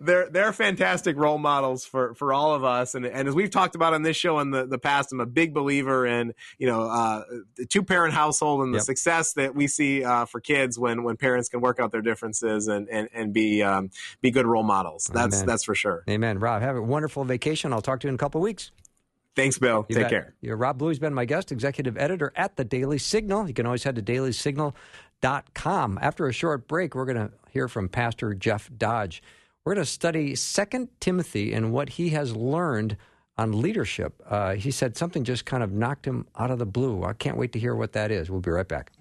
they're 0.00 0.28
they're 0.28 0.52
fantastic 0.52 1.16
role 1.16 1.38
models 1.38 1.84
for 1.84 2.14
for 2.14 2.32
all 2.32 2.54
of 2.54 2.64
us 2.64 2.94
and 2.94 3.06
and 3.06 3.28
as 3.28 3.34
we've 3.34 3.50
talked 3.50 3.74
about 3.74 3.94
on 3.94 4.02
this 4.02 4.16
show 4.16 4.38
in 4.40 4.50
the, 4.50 4.66
the 4.66 4.78
past 4.78 5.12
i'm 5.12 5.20
a 5.20 5.26
big 5.26 5.54
believer 5.54 6.06
in 6.06 6.32
you 6.58 6.66
know 6.66 6.82
uh, 6.82 7.22
the 7.56 7.66
two 7.66 7.82
parent 7.82 8.12
household 8.12 8.62
and 8.62 8.74
the 8.74 8.78
yep. 8.78 8.84
success 8.84 9.32
that 9.34 9.54
we 9.54 9.66
see 9.66 10.02
uh, 10.04 10.24
for 10.24 10.40
kids 10.40 10.78
when 10.78 11.04
when 11.04 11.16
parents 11.16 11.48
can 11.48 11.60
work 11.60 11.78
out 11.78 11.92
their 11.92 12.02
differences 12.02 12.66
and 12.68 12.88
and, 12.88 13.08
and 13.14 13.32
be 13.32 13.62
um, 13.62 13.90
be 14.20 14.30
good 14.30 14.46
role 14.46 14.64
models 14.64 15.08
that's 15.12 15.36
Amen. 15.36 15.46
that's 15.46 15.64
for 15.64 15.74
sure 15.74 16.02
Amen 16.08 16.38
rob 16.38 16.62
have 16.62 16.76
a 16.76 16.82
wonderful 16.82 17.24
vacation 17.24 17.72
i'll 17.72 17.82
talk 17.82 18.00
to 18.00 18.06
you 18.06 18.10
in 18.10 18.14
a 18.14 18.18
couple 18.18 18.40
of 18.40 18.44
weeks 18.44 18.72
Thanks, 19.36 19.58
Bill. 19.58 19.86
You 19.88 19.94
Take 19.94 20.04
bet. 20.04 20.10
care. 20.10 20.34
You're 20.40 20.56
Rob 20.56 20.76
Bluey's 20.76 20.98
been 20.98 21.14
my 21.14 21.24
guest, 21.24 21.52
executive 21.52 21.96
editor 21.96 22.32
at 22.34 22.56
the 22.56 22.64
Daily 22.64 22.98
Signal. 22.98 23.46
You 23.46 23.54
can 23.54 23.64
always 23.64 23.84
head 23.84 23.94
to 23.94 24.02
dailysignal.com. 25.20 25.98
After 26.00 26.26
a 26.26 26.32
short 26.32 26.68
break, 26.68 26.94
we're 26.94 27.04
going 27.04 27.16
to 27.16 27.30
hear 27.50 27.68
from 27.68 27.88
Pastor 27.88 28.34
Jeff 28.34 28.70
Dodge. 28.76 29.22
We're 29.64 29.74
going 29.74 29.84
to 29.84 29.90
study 29.90 30.34
Second 30.34 30.88
Timothy 31.00 31.52
and 31.52 31.72
what 31.72 31.90
he 31.90 32.10
has 32.10 32.34
learned 32.34 32.96
on 33.36 33.60
leadership. 33.60 34.20
Uh, 34.28 34.54
he 34.54 34.70
said 34.70 34.96
something 34.96 35.24
just 35.24 35.44
kind 35.44 35.62
of 35.62 35.72
knocked 35.72 36.06
him 36.06 36.26
out 36.38 36.50
of 36.50 36.58
the 36.58 36.66
blue. 36.66 37.04
I 37.04 37.12
can't 37.12 37.36
wait 37.36 37.52
to 37.52 37.58
hear 37.58 37.74
what 37.74 37.92
that 37.92 38.10
is. 38.10 38.30
We'll 38.30 38.40
be 38.40 38.50
right 38.50 38.68
back. 38.68 38.92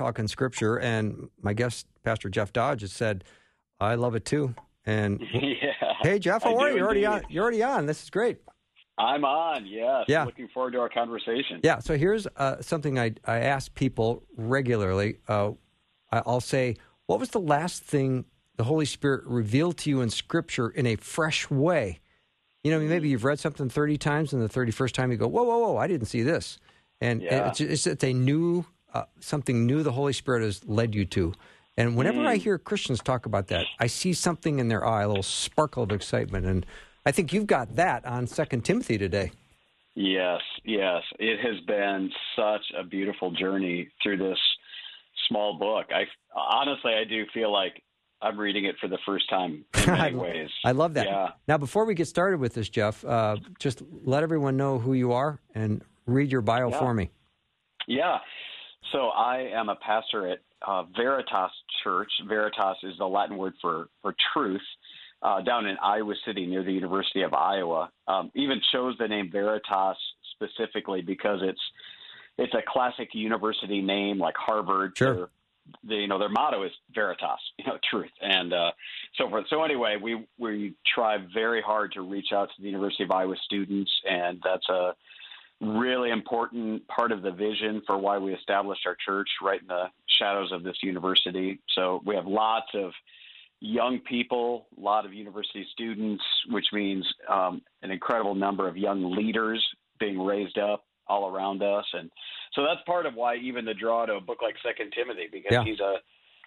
Talking 0.00 0.26
scripture, 0.28 0.78
and 0.78 1.28
my 1.42 1.52
guest, 1.52 1.86
Pastor 2.04 2.30
Jeff 2.30 2.52
Dodge, 2.54 2.80
has 2.80 2.92
said, 2.92 3.22
"I 3.78 3.96
love 3.96 4.14
it 4.14 4.24
too." 4.24 4.54
And 4.86 5.20
yeah, 5.34 5.72
hey, 6.02 6.18
Jeff, 6.18 6.42
how 6.42 6.56
I 6.56 6.62
are 6.62 6.70
you? 6.70 6.76
You're 6.76 6.86
already 6.86 7.04
on. 7.06 7.22
You're 7.28 7.42
already 7.42 7.62
on. 7.62 7.84
This 7.86 8.02
is 8.02 8.08
great. 8.10 8.38
I'm 8.96 9.24
on. 9.24 9.66
Yes. 9.66 10.06
Yeah. 10.08 10.24
Looking 10.24 10.48
forward 10.48 10.72
to 10.72 10.80
our 10.80 10.88
conversation. 10.88 11.60
Yeah. 11.62 11.78
So 11.80 11.96
here's 11.98 12.26
uh, 12.36 12.62
something 12.62 12.98
I 12.98 13.12
I 13.26 13.40
ask 13.40 13.74
people 13.74 14.22
regularly. 14.36 15.18
Uh, 15.28 15.52
I'll 16.10 16.40
say, 16.40 16.76
"What 17.06 17.20
was 17.20 17.28
the 17.30 17.40
last 17.40 17.82
thing 17.82 18.24
the 18.56 18.64
Holy 18.64 18.86
Spirit 18.86 19.24
revealed 19.26 19.76
to 19.78 19.90
you 19.90 20.00
in 20.00 20.08
Scripture 20.08 20.70
in 20.70 20.86
a 20.86 20.96
fresh 20.96 21.50
way?" 21.50 22.00
You 22.64 22.70
know, 22.70 22.80
maybe 22.80 23.08
you've 23.10 23.24
read 23.24 23.38
something 23.38 23.70
30 23.70 23.96
times, 23.96 24.32
and 24.34 24.42
the 24.42 24.48
31st 24.48 24.92
time 24.92 25.10
you 25.10 25.16
go, 25.16 25.26
whoa, 25.26 25.44
whoa, 25.44 25.58
whoa, 25.60 25.76
I 25.78 25.86
didn't 25.86 26.08
see 26.08 26.20
this. 26.20 26.58
And 27.00 27.22
Yeah. 27.22 27.48
it's, 27.48 27.58
it's, 27.62 27.86
it's 27.86 28.04
a 28.04 28.12
new, 28.12 28.66
uh, 28.94 29.04
something 29.20 29.66
new 29.66 29.82
the 29.82 29.92
Holy 29.92 30.12
Spirit 30.12 30.42
has 30.42 30.64
led 30.66 30.94
you 30.94 31.04
to. 31.06 31.32
And 31.76 31.96
whenever 31.96 32.20
I 32.26 32.36
hear 32.36 32.58
Christians 32.58 33.00
talk 33.00 33.26
about 33.26 33.46
that, 33.48 33.64
I 33.78 33.86
see 33.86 34.12
something 34.12 34.58
in 34.58 34.68
their 34.68 34.84
eye, 34.86 35.02
a 35.02 35.08
little 35.08 35.22
sparkle 35.22 35.82
of 35.84 35.92
excitement. 35.92 36.44
And 36.44 36.66
I 37.06 37.12
think 37.12 37.32
you've 37.32 37.46
got 37.46 37.76
that 37.76 38.04
on 38.04 38.26
Second 38.26 38.64
Timothy 38.64 38.98
today. 38.98 39.32
Yes, 39.94 40.40
yes. 40.64 41.02
It 41.18 41.40
has 41.40 41.60
been 41.66 42.10
such 42.36 42.62
a 42.78 42.84
beautiful 42.84 43.30
journey 43.30 43.88
through 44.02 44.18
this 44.18 44.38
small 45.28 45.58
book. 45.58 45.86
I 45.94 46.04
honestly, 46.34 46.92
I 46.92 47.04
do 47.04 47.24
feel 47.32 47.52
like 47.52 47.82
I'm 48.22 48.38
reading 48.38 48.66
it 48.66 48.76
for 48.80 48.88
the 48.88 48.98
first 49.06 49.28
time 49.30 49.64
in 49.74 49.86
many 49.86 50.16
ways. 50.16 50.50
I 50.64 50.72
love 50.72 50.94
that. 50.94 51.06
Yeah. 51.06 51.28
Now, 51.48 51.56
before 51.56 51.86
we 51.86 51.94
get 51.94 52.06
started 52.08 52.38
with 52.40 52.52
this, 52.54 52.68
Jeff, 52.68 53.04
uh, 53.04 53.36
just 53.58 53.82
let 54.04 54.22
everyone 54.22 54.56
know 54.56 54.78
who 54.78 54.92
you 54.92 55.12
are 55.12 55.40
and 55.54 55.82
read 56.06 56.30
your 56.30 56.42
bio 56.42 56.70
Yeah. 56.70 56.78
for 56.78 56.92
me. 56.92 57.10
Yeah. 57.86 58.18
So 58.92 59.08
I 59.08 59.50
am 59.54 59.68
a 59.68 59.76
pastor 59.76 60.28
at 60.28 60.38
uh, 60.66 60.84
Veritas 60.96 61.52
Church. 61.82 62.10
Veritas 62.26 62.76
is 62.82 62.98
the 62.98 63.06
Latin 63.06 63.36
word 63.36 63.54
for 63.60 63.88
for 64.02 64.14
truth. 64.32 64.60
Uh, 65.22 65.42
down 65.42 65.66
in 65.66 65.76
Iowa 65.82 66.14
City 66.24 66.46
near 66.46 66.62
the 66.62 66.72
University 66.72 67.20
of 67.20 67.34
Iowa. 67.34 67.90
Um, 68.08 68.30
even 68.34 68.58
chose 68.72 68.96
the 68.98 69.06
name 69.06 69.28
Veritas 69.30 69.98
specifically 70.32 71.02
because 71.02 71.40
it's 71.42 71.60
it's 72.38 72.54
a 72.54 72.62
classic 72.66 73.10
university 73.12 73.82
name 73.82 74.18
like 74.18 74.34
Harvard. 74.38 74.92
Sure. 74.96 75.28
You 75.82 76.08
know 76.08 76.18
their 76.18 76.30
motto 76.30 76.64
is 76.64 76.72
Veritas, 76.94 77.38
you 77.58 77.66
know, 77.66 77.78
truth, 77.88 78.10
and 78.22 78.52
uh, 78.54 78.70
so 79.16 79.28
forth. 79.28 79.44
So 79.50 79.62
anyway, 79.62 79.96
we 80.02 80.26
we 80.38 80.74
try 80.94 81.18
very 81.32 81.60
hard 81.60 81.92
to 81.92 82.00
reach 82.00 82.32
out 82.32 82.48
to 82.56 82.62
the 82.62 82.68
University 82.68 83.04
of 83.04 83.10
Iowa 83.10 83.36
students, 83.44 83.90
and 84.08 84.40
that's 84.42 84.68
a 84.70 84.94
really 85.60 86.10
important 86.10 86.86
part 86.88 87.12
of 87.12 87.22
the 87.22 87.30
vision 87.30 87.82
for 87.86 87.98
why 87.98 88.18
we 88.18 88.32
established 88.34 88.82
our 88.86 88.96
church 89.04 89.28
right 89.42 89.60
in 89.60 89.66
the 89.68 89.84
shadows 90.18 90.52
of 90.52 90.62
this 90.62 90.76
university. 90.82 91.60
So 91.74 92.00
we 92.04 92.14
have 92.14 92.26
lots 92.26 92.68
of 92.74 92.92
young 93.60 93.98
people, 93.98 94.66
a 94.76 94.80
lot 94.80 95.04
of 95.04 95.12
university 95.12 95.66
students, 95.72 96.24
which 96.48 96.66
means 96.72 97.06
um, 97.28 97.60
an 97.82 97.90
incredible 97.90 98.34
number 98.34 98.66
of 98.68 98.76
young 98.76 99.14
leaders 99.14 99.62
being 99.98 100.18
raised 100.18 100.56
up 100.58 100.84
all 101.06 101.28
around 101.28 101.60
us, 101.62 101.84
and 101.92 102.08
so 102.54 102.62
that's 102.62 102.80
part 102.86 103.04
of 103.04 103.14
why 103.14 103.34
even 103.36 103.64
the 103.64 103.74
draw 103.74 104.06
to 104.06 104.14
a 104.14 104.20
book 104.20 104.38
like 104.42 104.54
Second 104.64 104.92
Timothy 104.96 105.26
because 105.30 105.50
Yeah. 105.50 105.64
he's 105.64 105.80
a 105.80 105.96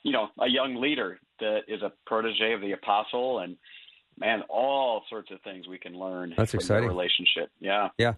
you 0.04 0.12
know 0.14 0.30
a 0.40 0.48
young 0.48 0.76
leader 0.82 1.20
that 1.42 1.64
is 1.68 1.82
a 1.82 1.92
protege 2.06 2.54
of 2.54 2.62
the 2.62 2.72
apostle 2.72 3.40
and 3.40 3.58
man 4.18 4.42
all 4.50 5.04
sorts 5.10 5.32
of 5.32 5.42
things 5.42 5.68
we 5.68 5.78
can 5.78 5.94
learn 6.00 6.34
That's 6.38 6.52
from 6.52 6.60
exciting. 6.60 6.88
relationship 6.88 7.50
yeah 7.60 7.90
Yeah. 7.98 8.14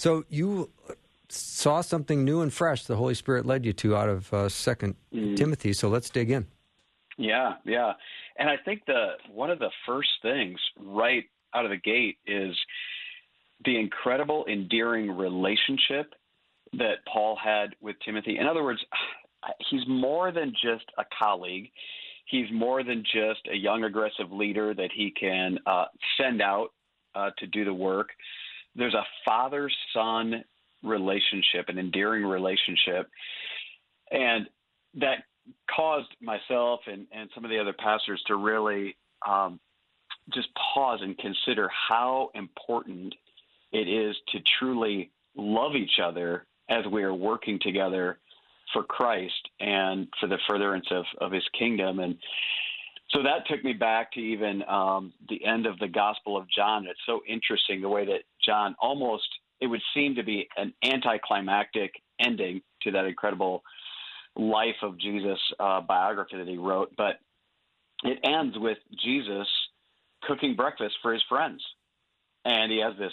So 0.00 0.24
you 0.30 0.70
saw 1.28 1.82
something 1.82 2.24
new 2.24 2.40
and 2.40 2.50
fresh 2.50 2.84
the 2.84 2.96
Holy 2.96 3.12
Spirit 3.12 3.44
led 3.44 3.66
you 3.66 3.74
to 3.74 3.94
out 3.94 4.08
of 4.08 4.32
uh, 4.32 4.48
Second 4.48 4.94
Mm. 5.12 5.36
Timothy. 5.36 5.74
So 5.74 5.90
let's 5.90 6.08
dig 6.08 6.30
in. 6.30 6.46
Yeah, 7.18 7.56
yeah. 7.66 7.92
And 8.38 8.48
I 8.48 8.56
think 8.64 8.86
the 8.86 9.16
one 9.30 9.50
of 9.50 9.58
the 9.58 9.68
first 9.84 10.08
things 10.22 10.58
right 10.78 11.24
out 11.54 11.66
of 11.66 11.70
the 11.70 11.76
gate 11.76 12.16
is 12.26 12.56
the 13.66 13.78
incredible 13.78 14.46
endearing 14.50 15.10
relationship 15.10 16.14
that 16.72 17.04
Paul 17.12 17.36
had 17.36 17.76
with 17.82 17.96
Timothy. 18.02 18.38
In 18.38 18.46
other 18.46 18.64
words, 18.64 18.80
he's 19.68 19.86
more 19.86 20.32
than 20.32 20.54
just 20.62 20.86
a 20.96 21.04
colleague. 21.18 21.70
He's 22.24 22.46
more 22.50 22.82
than 22.82 23.04
just 23.04 23.46
a 23.52 23.56
young 23.56 23.84
aggressive 23.84 24.32
leader 24.32 24.72
that 24.72 24.90
he 24.96 25.10
can 25.10 25.58
uh, 25.66 25.86
send 26.16 26.40
out 26.40 26.68
uh, 27.14 27.32
to 27.36 27.46
do 27.46 27.66
the 27.66 27.74
work. 27.74 28.08
There's 28.74 28.94
a 28.94 29.04
father 29.24 29.70
son 29.94 30.44
relationship, 30.82 31.68
an 31.68 31.78
endearing 31.78 32.24
relationship. 32.24 33.08
And 34.10 34.46
that 34.94 35.24
caused 35.74 36.08
myself 36.20 36.80
and, 36.86 37.06
and 37.12 37.30
some 37.34 37.44
of 37.44 37.50
the 37.50 37.58
other 37.58 37.74
pastors 37.78 38.22
to 38.26 38.36
really 38.36 38.96
um, 39.26 39.60
just 40.32 40.48
pause 40.74 41.00
and 41.02 41.16
consider 41.18 41.68
how 41.88 42.30
important 42.34 43.14
it 43.72 43.88
is 43.88 44.16
to 44.28 44.38
truly 44.58 45.10
love 45.36 45.76
each 45.76 45.98
other 46.02 46.46
as 46.68 46.84
we 46.90 47.02
are 47.02 47.14
working 47.14 47.58
together 47.60 48.18
for 48.72 48.82
Christ 48.82 49.48
and 49.58 50.08
for 50.20 50.28
the 50.28 50.38
furtherance 50.48 50.86
of, 50.90 51.04
of 51.20 51.32
his 51.32 51.44
kingdom. 51.58 51.98
And 51.98 52.16
so 53.10 53.22
that 53.22 53.46
took 53.48 53.64
me 53.64 53.72
back 53.72 54.12
to 54.12 54.20
even 54.20 54.62
um, 54.68 55.12
the 55.28 55.44
end 55.44 55.66
of 55.66 55.78
the 55.78 55.88
Gospel 55.88 56.36
of 56.36 56.46
John. 56.48 56.86
It's 56.86 57.00
so 57.06 57.20
interesting 57.28 57.80
the 57.80 57.88
way 57.88 58.04
that 58.06 58.22
John 58.44 58.74
almost, 58.80 59.28
it 59.60 59.66
would 59.66 59.82
seem 59.94 60.14
to 60.16 60.22
be 60.22 60.48
an 60.56 60.72
anticlimactic 60.84 61.92
ending 62.24 62.62
to 62.82 62.90
that 62.92 63.04
incredible 63.04 63.62
life 64.36 64.76
of 64.82 64.98
Jesus 64.98 65.38
uh, 65.58 65.80
biography 65.80 66.36
that 66.38 66.48
he 66.48 66.56
wrote, 66.56 66.92
but 66.96 67.18
it 68.04 68.18
ends 68.24 68.56
with 68.58 68.78
Jesus 69.02 69.46
cooking 70.22 70.54
breakfast 70.54 70.94
for 71.02 71.12
his 71.12 71.22
friends, 71.28 71.62
and 72.44 72.70
he 72.70 72.80
has 72.80 72.94
this 72.98 73.12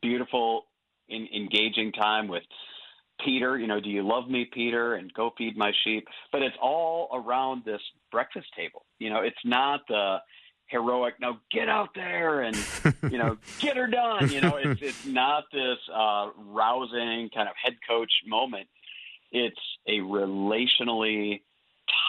beautiful, 0.00 0.66
in, 1.08 1.28
engaging 1.34 1.92
time 1.92 2.28
with 2.28 2.42
Peter. 3.24 3.58
You 3.58 3.66
know, 3.66 3.80
do 3.80 3.90
you 3.90 4.06
love 4.06 4.28
me, 4.28 4.48
Peter? 4.52 4.94
And 4.94 5.12
go 5.12 5.32
feed 5.36 5.56
my 5.56 5.72
sheep. 5.84 6.06
But 6.32 6.42
it's 6.42 6.56
all 6.60 7.08
around 7.12 7.64
this 7.64 7.80
breakfast 8.10 8.48
table. 8.56 8.84
You 8.98 9.10
know, 9.10 9.20
it's 9.20 9.36
not 9.44 9.80
the 9.88 10.18
heroic 10.66 11.14
no 11.20 11.36
get 11.50 11.68
out 11.68 11.90
there 11.94 12.40
and 12.40 12.56
you 13.10 13.18
know 13.18 13.36
get 13.60 13.76
her 13.76 13.86
done 13.86 14.30
you 14.30 14.40
know 14.40 14.56
it's 14.56 14.80
it's 14.80 15.06
not 15.06 15.44
this 15.52 15.78
uh 15.94 16.30
rousing 16.36 17.28
kind 17.34 17.48
of 17.48 17.54
head 17.62 17.74
coach 17.86 18.10
moment 18.26 18.66
it's 19.30 19.60
a 19.86 19.98
relationally 19.98 21.42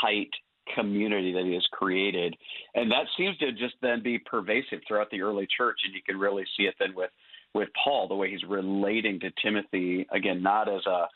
tight 0.01 0.29
community 0.73 1.33
that 1.33 1.45
he 1.45 1.53
has 1.53 1.65
created. 1.71 2.35
And 2.73 2.91
that 2.91 3.05
seems 3.17 3.37
to 3.37 3.51
just 3.51 3.75
then 3.81 4.01
be 4.01 4.17
pervasive 4.17 4.79
throughout 4.87 5.11
the 5.11 5.21
early 5.21 5.47
church. 5.57 5.79
And 5.85 5.93
you 5.93 6.01
can 6.05 6.17
really 6.17 6.45
see 6.57 6.63
it 6.63 6.75
then 6.79 6.95
with, 6.95 7.11
with 7.53 7.69
Paul, 7.83 8.07
the 8.07 8.15
way 8.15 8.31
he's 8.31 8.43
relating 8.43 9.19
to 9.21 9.31
Timothy, 9.41 10.07
again, 10.11 10.41
not 10.41 10.67
as 10.67 10.85
a 10.85 11.07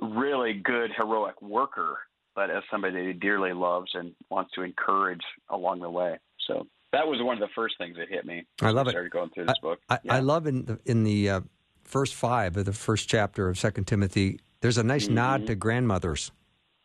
really 0.00 0.54
good, 0.54 0.90
heroic 0.96 1.40
worker, 1.42 1.98
but 2.34 2.50
as 2.50 2.62
somebody 2.70 2.94
that 2.94 3.06
he 3.06 3.12
dearly 3.12 3.52
loves 3.52 3.90
and 3.94 4.12
wants 4.30 4.52
to 4.54 4.62
encourage 4.62 5.24
along 5.48 5.80
the 5.80 5.90
way. 5.90 6.18
So 6.50 6.66
that 6.92 7.06
was 7.06 7.20
one 7.22 7.34
of 7.40 7.40
the 7.40 7.52
first 7.54 7.76
things 7.78 7.96
that 7.96 8.08
hit 8.08 8.24
me. 8.26 8.44
I 8.60 8.70
love 8.70 8.88
it. 8.88 8.92
Started 8.92 9.12
going 9.12 9.30
through 9.30 9.46
this 9.46 9.58
book. 9.62 9.78
I, 9.88 9.98
Yeah. 10.02 10.14
I 10.14 10.18
love 10.20 10.46
in 10.46 10.64
the, 10.64 10.78
in 10.86 11.04
the 11.04 11.30
uh, 11.30 11.40
first 11.84 12.14
five 12.14 12.56
of 12.56 12.64
the 12.64 12.72
first 12.72 13.08
chapter 13.08 13.48
of 13.48 13.58
Second 13.58 13.84
Timothy. 13.86 14.40
There's 14.60 14.78
a 14.78 14.82
nice 14.82 15.08
nod 15.08 15.46
to 15.46 15.54
grandmothers. 15.54 16.32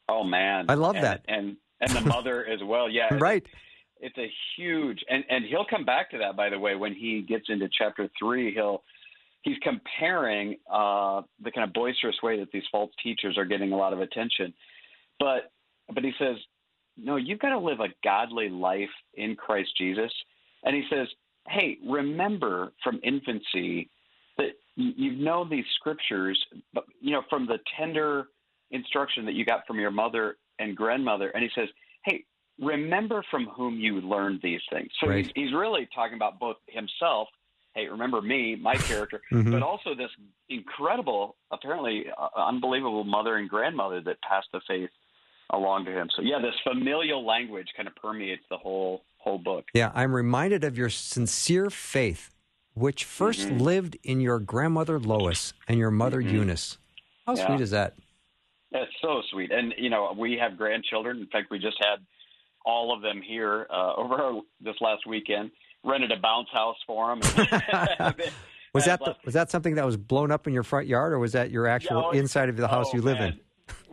Oh 0.07 0.23
man, 0.23 0.65
I 0.69 0.75
love 0.75 0.95
And- 0.95 1.03
that. 1.03 1.21
and 1.27 1.57
and 1.81 1.91
the 1.91 2.01
mother 2.01 2.45
as 2.45 2.59
well. 2.63 2.89
Yeah, 2.89 3.05
it's- 3.11 3.21
Right. 3.21 3.45
It's 4.01 4.17
a 4.17 4.29
huge, 4.57 5.03
and 5.09 5.23
and 5.29 5.45
he'll 5.45 5.65
come 5.65 5.85
back 5.85 6.11
to 6.11 6.17
that 6.19 6.35
by 6.35 6.49
the 6.49 6.59
way 6.59 6.75
when 6.75 6.93
he 6.93 7.21
gets 7.21 7.45
into 7.49 7.67
chapter 7.75 8.07
three. 8.19 8.53
He'll 8.53 8.83
he's 9.41 9.57
comparing 9.63 10.57
uh, 10.71 11.21
the 11.41 11.49
kind 11.51 11.65
of 11.67 11.73
boisterous 11.73 12.15
way 12.21 12.37
that 12.39 12.51
these 12.51 12.63
false 12.71 12.91
teachers 13.01 13.37
are 13.37 13.45
getting 13.45 13.71
a 13.71 13.77
lot 13.77 13.93
of 13.93 14.01
attention, 14.01 14.53
but 15.19 15.49
but 15.93 16.03
he 16.03 16.11
says, 16.19 16.35
no, 16.97 17.15
you've 17.17 17.39
got 17.39 17.49
to 17.49 17.59
live 17.59 17.79
a 17.79 17.87
godly 18.03 18.49
life 18.49 18.89
in 19.15 19.35
Christ 19.35 19.69
Jesus, 19.77 20.11
and 20.63 20.75
he 20.75 20.83
says, 20.89 21.07
hey, 21.47 21.77
remember 21.87 22.73
from 22.83 22.99
infancy 23.03 23.89
that 24.37 24.51
you've 24.75 25.19
known 25.19 25.49
these 25.49 25.65
scriptures, 25.75 26.43
but 26.73 26.85
you 26.99 27.11
know 27.11 27.21
from 27.29 27.45
the 27.45 27.59
tender 27.77 28.27
instruction 28.71 29.25
that 29.25 29.33
you 29.33 29.45
got 29.45 29.65
from 29.67 29.79
your 29.79 29.91
mother 29.91 30.37
and 30.59 30.75
grandmother, 30.75 31.29
and 31.29 31.43
he 31.43 31.49
says, 31.55 31.69
hey, 32.05 32.23
remember 32.59 33.23
from 33.29 33.45
whom 33.47 33.75
you 33.79 34.01
learned 34.01 34.39
these 34.41 34.61
things. 34.71 34.89
So 34.99 35.07
Right. 35.07 35.25
he's, 35.25 35.31
he's 35.35 35.53
really 35.53 35.87
talking 35.93 36.15
about 36.15 36.39
both 36.39 36.57
himself. 36.67 37.27
Hey, 37.73 37.87
remember 37.87 38.21
me, 38.21 38.55
my 38.55 38.77
character, 38.87 39.21
Mhm. 39.31 39.51
but 39.51 39.61
also 39.61 39.93
this 39.95 40.11
incredible, 40.49 41.35
apparently 41.51 42.05
uh, 42.17 42.29
unbelievable 42.35 43.03
mother 43.03 43.35
and 43.35 43.49
grandmother 43.49 44.01
that 44.01 44.21
passed 44.21 44.47
the 44.53 44.61
faith 44.67 44.89
along 45.51 45.85
to 45.85 45.91
him. 45.91 46.09
So 46.15 46.21
yeah, 46.21 46.39
this 46.39 46.55
familial 46.63 47.25
language 47.25 47.67
kind 47.75 47.87
of 47.87 47.95
permeates 47.95 48.43
the 48.49 48.57
whole 48.57 49.03
whole 49.17 49.37
book. 49.39 49.65
Yeah, 49.73 49.91
I'm 49.95 50.13
reminded 50.13 50.63
of 50.63 50.77
your 50.77 50.89
sincere 50.89 51.69
faith, 51.69 52.31
which 52.75 53.05
1st 53.05 53.45
Mm-hmm. 53.47 53.57
lived 53.57 53.97
in 54.03 54.21
your 54.21 54.39
grandmother 54.39 54.99
Lois 54.99 55.53
and 55.67 55.79
your 55.79 55.89
mother 55.91 56.21
Eunice. 56.21 56.77
How 57.25 57.35
Yeah. 57.35 57.47
sweet 57.47 57.61
is 57.61 57.71
that? 57.71 57.95
That's 58.71 58.91
so 59.01 59.21
sweet. 59.31 59.51
And 59.51 59.73
you 59.77 59.89
know, 59.89 60.13
we 60.17 60.37
have 60.39 60.57
grandchildren. 60.57 61.17
In 61.19 61.27
fact, 61.27 61.49
we 61.49 61.57
just 61.59 61.77
had 61.79 62.05
all 62.65 62.93
of 62.95 63.01
them 63.01 63.21
here 63.21 63.65
uh, 63.69 63.93
over 63.97 64.15
our, 64.15 64.41
this 64.61 64.75
last 64.81 65.07
weekend. 65.07 65.51
Rented 65.83 66.11
a 66.11 66.17
bounce 66.19 66.49
house 66.51 66.77
for 66.87 67.15
them. 67.15 67.21
Was 68.73 68.85
that 68.85 68.99
the, 68.99 69.15
was 69.23 69.33
that 69.35 69.49
something 69.49 69.75
that 69.75 69.85
was 69.85 69.95
blown 69.95 70.31
up 70.31 70.47
in 70.47 70.53
your 70.53 70.63
front 70.63 70.85
yard, 70.87 71.13
or 71.13 71.19
was 71.19 71.31
that 71.31 71.49
your 71.49 71.65
actual 71.65 72.07
oh, 72.07 72.11
inside 72.11 72.49
of 72.49 72.57
the 72.57 72.67
house 72.67 72.87
oh, 72.91 72.97
you 72.97 73.01
live 73.01 73.19
man. 73.19 73.29
in? 73.29 73.39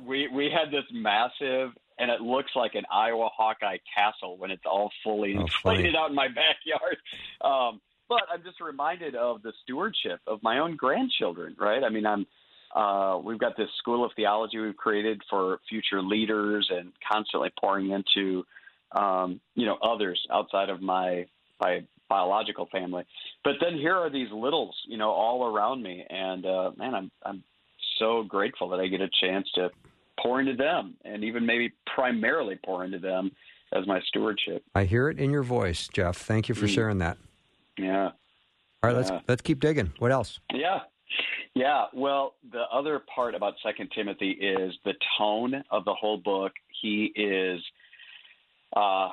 We 0.06 0.28
we 0.28 0.50
had 0.50 0.70
this 0.70 0.84
massive, 0.92 1.70
and 1.98 2.10
it 2.10 2.20
looks 2.20 2.50
like 2.54 2.74
an 2.74 2.84
Iowa 2.90 3.28
Hawkeye 3.36 3.78
castle 3.94 4.36
when 4.36 4.50
it's 4.50 4.64
all 4.64 4.90
fully 5.04 5.36
Oh, 5.36 5.42
inflated 5.42 5.94
out 5.94 6.10
in 6.10 6.16
my 6.16 6.28
backyard. 6.42 6.96
Um, 7.40 7.80
but 8.08 8.22
I'm 8.32 8.42
just 8.42 8.60
reminded 8.60 9.14
of 9.14 9.42
the 9.42 9.52
stewardship 9.62 10.20
of 10.26 10.42
my 10.42 10.58
own 10.58 10.76
grandchildren, 10.76 11.56
right? 11.58 11.82
I 11.82 11.88
mean, 11.88 12.06
I'm 12.06 12.26
uh, 12.74 13.18
we've 13.22 13.38
got 13.38 13.56
this 13.56 13.68
school 13.78 14.04
of 14.04 14.12
theology 14.16 14.58
we've 14.58 14.76
created 14.76 15.20
for 15.28 15.58
future 15.68 16.02
leaders 16.02 16.70
and 16.70 16.92
constantly 17.10 17.50
pouring 17.60 17.90
into 17.90 18.44
um, 18.92 19.40
you 19.54 19.66
know 19.66 19.76
others 19.82 20.20
outside 20.32 20.68
of 20.68 20.80
my 20.80 21.26
my 21.60 21.80
biological 22.08 22.68
family. 22.70 23.04
But 23.44 23.54
then 23.60 23.74
here 23.74 23.94
are 23.94 24.10
these 24.10 24.28
littles, 24.30 24.76
you 24.86 24.98
know, 24.98 25.10
all 25.10 25.46
around 25.46 25.82
me, 25.82 26.04
and 26.08 26.44
uh, 26.44 26.70
man, 26.76 26.94
I'm 26.94 27.10
I'm 27.24 27.44
so 27.98 28.22
grateful 28.22 28.70
that 28.70 28.80
I 28.80 28.88
get 28.88 29.00
a 29.00 29.08
chance 29.20 29.48
to 29.54 29.70
pour 30.20 30.40
into 30.40 30.54
them, 30.54 30.94
and 31.04 31.24
even 31.24 31.46
maybe 31.46 31.72
primarily 31.94 32.58
pour 32.64 32.84
into 32.84 32.98
them 32.98 33.30
as 33.72 33.86
my 33.86 34.00
stewardship. 34.08 34.62
I 34.74 34.84
hear 34.84 35.08
it 35.08 35.18
in 35.18 35.30
your 35.30 35.42
voice, 35.42 35.88
Jeff. 35.92 36.16
Thank 36.16 36.48
you 36.48 36.54
for 36.54 36.66
mm. 36.66 36.74
sharing 36.74 36.98
that. 36.98 37.18
Yeah. 37.78 38.06
All 38.06 38.90
right, 38.90 38.96
let's 38.96 39.10
yeah. 39.10 39.20
let's 39.28 39.42
keep 39.42 39.60
digging. 39.60 39.92
What 39.98 40.12
else? 40.12 40.40
Yeah. 40.52 40.80
Yeah, 41.54 41.84
well, 41.92 42.36
the 42.50 42.62
other 42.72 43.02
part 43.14 43.34
about 43.34 43.54
Second 43.62 43.90
Timothy 43.94 44.30
is 44.30 44.72
the 44.86 44.94
tone 45.18 45.62
of 45.70 45.84
the 45.84 45.92
whole 45.92 46.16
book. 46.16 46.52
He 46.80 47.12
is 47.14 47.60
uh, 48.74 49.10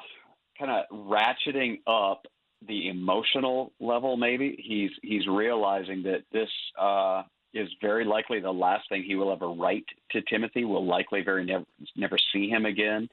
kind 0.58 0.72
of 0.72 0.86
ratcheting 0.90 1.80
up 1.86 2.26
the 2.68 2.90
emotional 2.90 3.74
level. 3.80 4.16
Maybe 4.16 4.56
he's 4.66 4.92
he's 5.02 5.28
realizing 5.28 6.04
that 6.04 6.24
this 6.32 6.50
uh, 6.80 7.24
is 7.54 7.70
very 7.82 8.06
likely 8.06 8.40
the 8.40 8.52
last 8.52 8.88
thing 8.90 9.04
he 9.04 9.16
will 9.16 9.32
ever 9.32 9.50
write 9.50 9.86
to 10.12 10.22
Timothy. 10.22 10.66
We'll 10.66 10.86
likely 10.86 11.22
very 11.22 11.46
never 11.46 11.66
never 11.96 12.18
see 12.32 12.50
him 12.50 12.66
again 12.66 13.10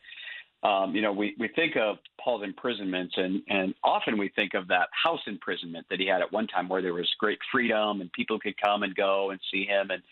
um, 0.62 0.94
you 0.94 1.02
know, 1.02 1.12
we, 1.12 1.36
we 1.38 1.48
think 1.48 1.76
of 1.76 1.98
Paul's 2.20 2.42
imprisonments, 2.42 3.14
and, 3.16 3.42
and 3.48 3.74
often 3.84 4.18
we 4.18 4.30
think 4.30 4.54
of 4.54 4.66
that 4.68 4.88
house 4.90 5.20
imprisonment 5.26 5.86
that 5.90 6.00
he 6.00 6.06
had 6.06 6.22
at 6.22 6.32
one 6.32 6.46
time 6.46 6.68
where 6.68 6.82
there 6.82 6.94
was 6.94 7.08
great 7.18 7.38
freedom 7.52 8.00
and 8.00 8.10
people 8.12 8.38
could 8.38 8.60
come 8.60 8.82
and 8.82 8.94
go 8.94 9.30
and 9.30 9.40
see 9.52 9.64
him 9.64 9.90
and 9.90 10.02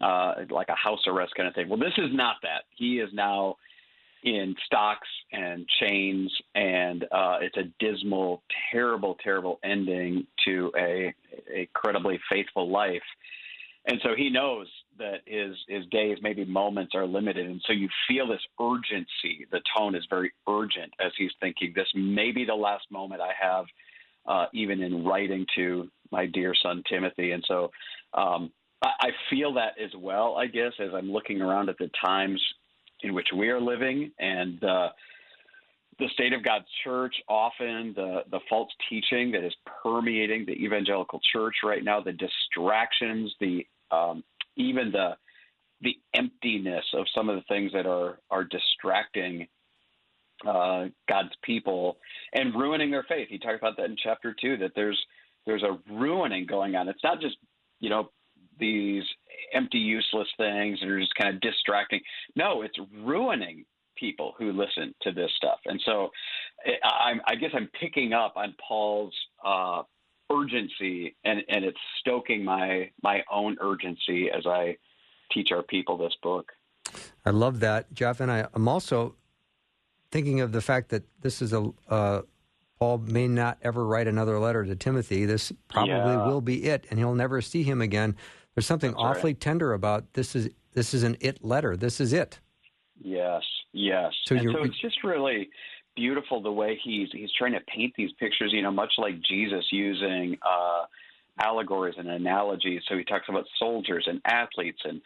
uh, 0.00 0.34
like 0.50 0.68
a 0.68 0.74
house 0.74 1.00
arrest 1.06 1.34
kind 1.36 1.48
of 1.48 1.54
thing. 1.54 1.68
Well, 1.68 1.78
this 1.78 1.94
is 1.96 2.10
not 2.12 2.36
that. 2.42 2.64
He 2.76 2.98
is 3.00 3.08
now 3.12 3.56
in 4.22 4.54
stocks 4.66 5.08
and 5.32 5.66
chains, 5.80 6.32
and 6.54 7.04
uh, 7.10 7.38
it's 7.40 7.56
a 7.56 7.64
dismal, 7.80 8.42
terrible, 8.70 9.16
terrible 9.22 9.58
ending 9.64 10.26
to 10.44 10.70
a, 10.76 11.14
a 11.52 11.60
incredibly 11.62 12.20
faithful 12.30 12.70
life. 12.70 13.02
And 13.88 13.98
so 14.02 14.10
he 14.14 14.28
knows 14.28 14.66
that 14.98 15.22
his 15.24 15.56
his 15.66 15.86
days, 15.86 16.18
maybe 16.20 16.44
moments, 16.44 16.94
are 16.94 17.06
limited, 17.06 17.46
and 17.46 17.60
so 17.66 17.72
you 17.72 17.88
feel 18.06 18.28
this 18.28 18.44
urgency. 18.60 19.46
The 19.50 19.62
tone 19.74 19.94
is 19.94 20.04
very 20.10 20.30
urgent 20.46 20.92
as 21.00 21.10
he's 21.16 21.30
thinking, 21.40 21.72
"This 21.74 21.88
may 21.94 22.30
be 22.30 22.44
the 22.44 22.54
last 22.54 22.84
moment 22.90 23.22
I 23.22 23.32
have, 23.40 23.64
uh, 24.26 24.46
even 24.52 24.82
in 24.82 25.04
writing 25.04 25.46
to 25.56 25.90
my 26.12 26.26
dear 26.26 26.54
son 26.62 26.82
Timothy." 26.86 27.32
And 27.32 27.42
so 27.48 27.70
um, 28.12 28.52
I, 28.82 28.90
I 29.00 29.10
feel 29.30 29.54
that 29.54 29.80
as 29.82 29.90
well. 29.96 30.36
I 30.36 30.48
guess 30.48 30.72
as 30.78 30.90
I'm 30.94 31.10
looking 31.10 31.40
around 31.40 31.70
at 31.70 31.78
the 31.78 31.90
times 32.04 32.42
in 33.02 33.14
which 33.14 33.28
we 33.34 33.48
are 33.48 33.60
living 33.60 34.12
and. 34.18 34.62
Uh, 34.62 34.88
the 36.00 36.08
state 36.12 36.32
of 36.32 36.44
God's 36.44 36.68
church, 36.84 37.12
often 37.28 37.92
the, 37.96 38.20
the 38.30 38.38
false 38.48 38.70
teaching 38.88 39.32
that 39.32 39.42
is 39.42 39.52
permeating 39.82 40.46
the 40.46 40.52
evangelical 40.52 41.18
church 41.32 41.56
right 41.64 41.82
now, 41.82 42.00
the 42.00 42.12
distractions, 42.12 43.34
the 43.40 43.66
um, 43.90 44.24
even 44.56 44.92
the 44.92 45.16
the 45.80 45.96
emptiness 46.12 46.84
of 46.94 47.06
some 47.14 47.28
of 47.28 47.36
the 47.36 47.44
things 47.48 47.72
that 47.72 47.86
are 47.86 48.18
are 48.30 48.44
distracting 48.44 49.46
uh, 50.46 50.86
God's 51.08 51.34
people 51.42 51.98
and 52.32 52.54
ruining 52.54 52.90
their 52.90 53.04
faith. 53.08 53.28
He 53.28 53.38
talked 53.38 53.58
about 53.58 53.76
that 53.76 53.86
in 53.86 53.96
chapter 54.02 54.34
two. 54.40 54.56
That 54.56 54.72
there's 54.74 54.98
there's 55.46 55.62
a 55.62 55.78
ruining 55.92 56.46
going 56.46 56.74
on. 56.76 56.88
It's 56.88 57.04
not 57.04 57.20
just 57.20 57.36
you 57.80 57.90
know 57.90 58.10
these 58.58 59.04
empty, 59.52 59.78
useless 59.78 60.28
things 60.36 60.80
that 60.80 60.88
are 60.88 61.00
just 61.00 61.14
kind 61.14 61.34
of 61.34 61.40
distracting. 61.40 62.00
No, 62.36 62.62
it's 62.62 62.78
ruining 63.02 63.64
people 63.96 64.34
who 64.38 64.52
listen 64.52 64.94
to 65.02 65.12
this 65.12 65.30
stuff. 65.36 65.58
And 65.66 65.80
so, 65.84 66.10
I, 66.84 67.14
I 67.26 67.34
guess 67.34 67.50
I'm 67.54 67.68
picking 67.80 68.12
up 68.12 68.34
on 68.36 68.54
Paul's 68.66 69.14
uh, 69.44 69.82
urgency, 70.30 71.16
and 71.24 71.42
and 71.48 71.64
it's 71.64 71.78
stoking 72.00 72.44
my 72.44 72.90
my 73.02 73.22
own 73.30 73.56
urgency 73.60 74.30
as 74.30 74.46
I 74.46 74.76
teach 75.30 75.52
our 75.52 75.62
people 75.62 75.96
this 75.96 76.16
book. 76.22 76.52
I 77.24 77.30
love 77.30 77.60
that, 77.60 77.92
Jeff, 77.92 78.20
and 78.20 78.30
I, 78.30 78.46
I'm 78.54 78.68
also 78.68 79.14
thinking 80.10 80.40
of 80.40 80.52
the 80.52 80.62
fact 80.62 80.88
that 80.90 81.04
this 81.20 81.42
is 81.42 81.52
a 81.52 81.70
uh, 81.88 82.22
Paul 82.78 82.98
may 82.98 83.26
not 83.26 83.58
ever 83.62 83.84
write 83.84 84.06
another 84.06 84.38
letter 84.38 84.64
to 84.64 84.76
Timothy. 84.76 85.24
This 85.24 85.52
probably 85.68 85.94
yeah. 85.94 86.26
will 86.26 86.40
be 86.40 86.64
it, 86.64 86.86
and 86.90 86.98
he'll 86.98 87.14
never 87.14 87.40
see 87.40 87.62
him 87.62 87.82
again. 87.82 88.16
There's 88.54 88.66
something 88.66 88.92
That's 88.92 89.02
awfully 89.02 89.32
right. 89.32 89.40
tender 89.40 89.72
about 89.72 90.12
this. 90.14 90.36
Is 90.36 90.50
this 90.72 90.94
is 90.94 91.02
an 91.02 91.16
it 91.20 91.44
letter? 91.44 91.76
This 91.76 92.00
is 92.00 92.12
it. 92.12 92.38
Yes, 93.00 93.42
yes. 93.72 94.12
So, 94.24 94.36
so 94.36 94.62
it's 94.64 94.78
just 94.80 95.02
really 95.04 95.50
beautiful 95.98 96.40
the 96.40 96.52
way 96.52 96.78
he's 96.82 97.08
he's 97.12 97.32
trying 97.36 97.52
to 97.52 97.60
paint 97.74 97.92
these 97.96 98.12
pictures. 98.20 98.52
You 98.52 98.62
know, 98.62 98.70
much 98.70 98.92
like 98.98 99.14
Jesus 99.28 99.64
using 99.70 100.38
uh, 100.42 100.84
allegories 101.40 101.96
and 101.98 102.08
analogies. 102.08 102.82
So 102.88 102.96
he 102.96 103.04
talks 103.04 103.26
about 103.28 103.44
soldiers 103.58 104.04
and 104.06 104.20
athletes 104.24 104.80
and 104.84 105.00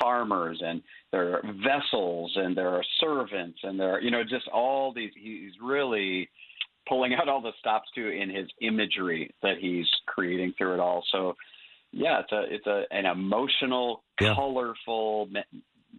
farmers 0.00 0.60
and 0.64 0.82
there 1.10 1.34
are 1.34 1.42
vessels 1.62 2.32
and 2.36 2.56
there 2.56 2.68
are 2.68 2.82
servants 2.98 3.58
and 3.62 3.78
there 3.78 3.94
are 3.94 4.00
you 4.00 4.10
know 4.10 4.22
just 4.22 4.48
all 4.48 4.92
these. 4.92 5.12
He's 5.14 5.52
really 5.62 6.28
pulling 6.88 7.14
out 7.14 7.28
all 7.28 7.40
the 7.40 7.52
stops 7.60 7.88
to 7.94 8.10
in 8.10 8.28
his 8.28 8.48
imagery 8.60 9.32
that 9.42 9.58
he's 9.60 9.86
creating 10.06 10.54
through 10.58 10.74
it 10.74 10.80
all. 10.80 11.04
So 11.12 11.36
yeah, 11.92 12.20
it's 12.20 12.32
a 12.32 12.42
it's 12.54 12.66
a 12.66 12.84
an 12.90 13.06
emotional, 13.06 14.02
yeah. 14.20 14.34
colorful, 14.34 15.28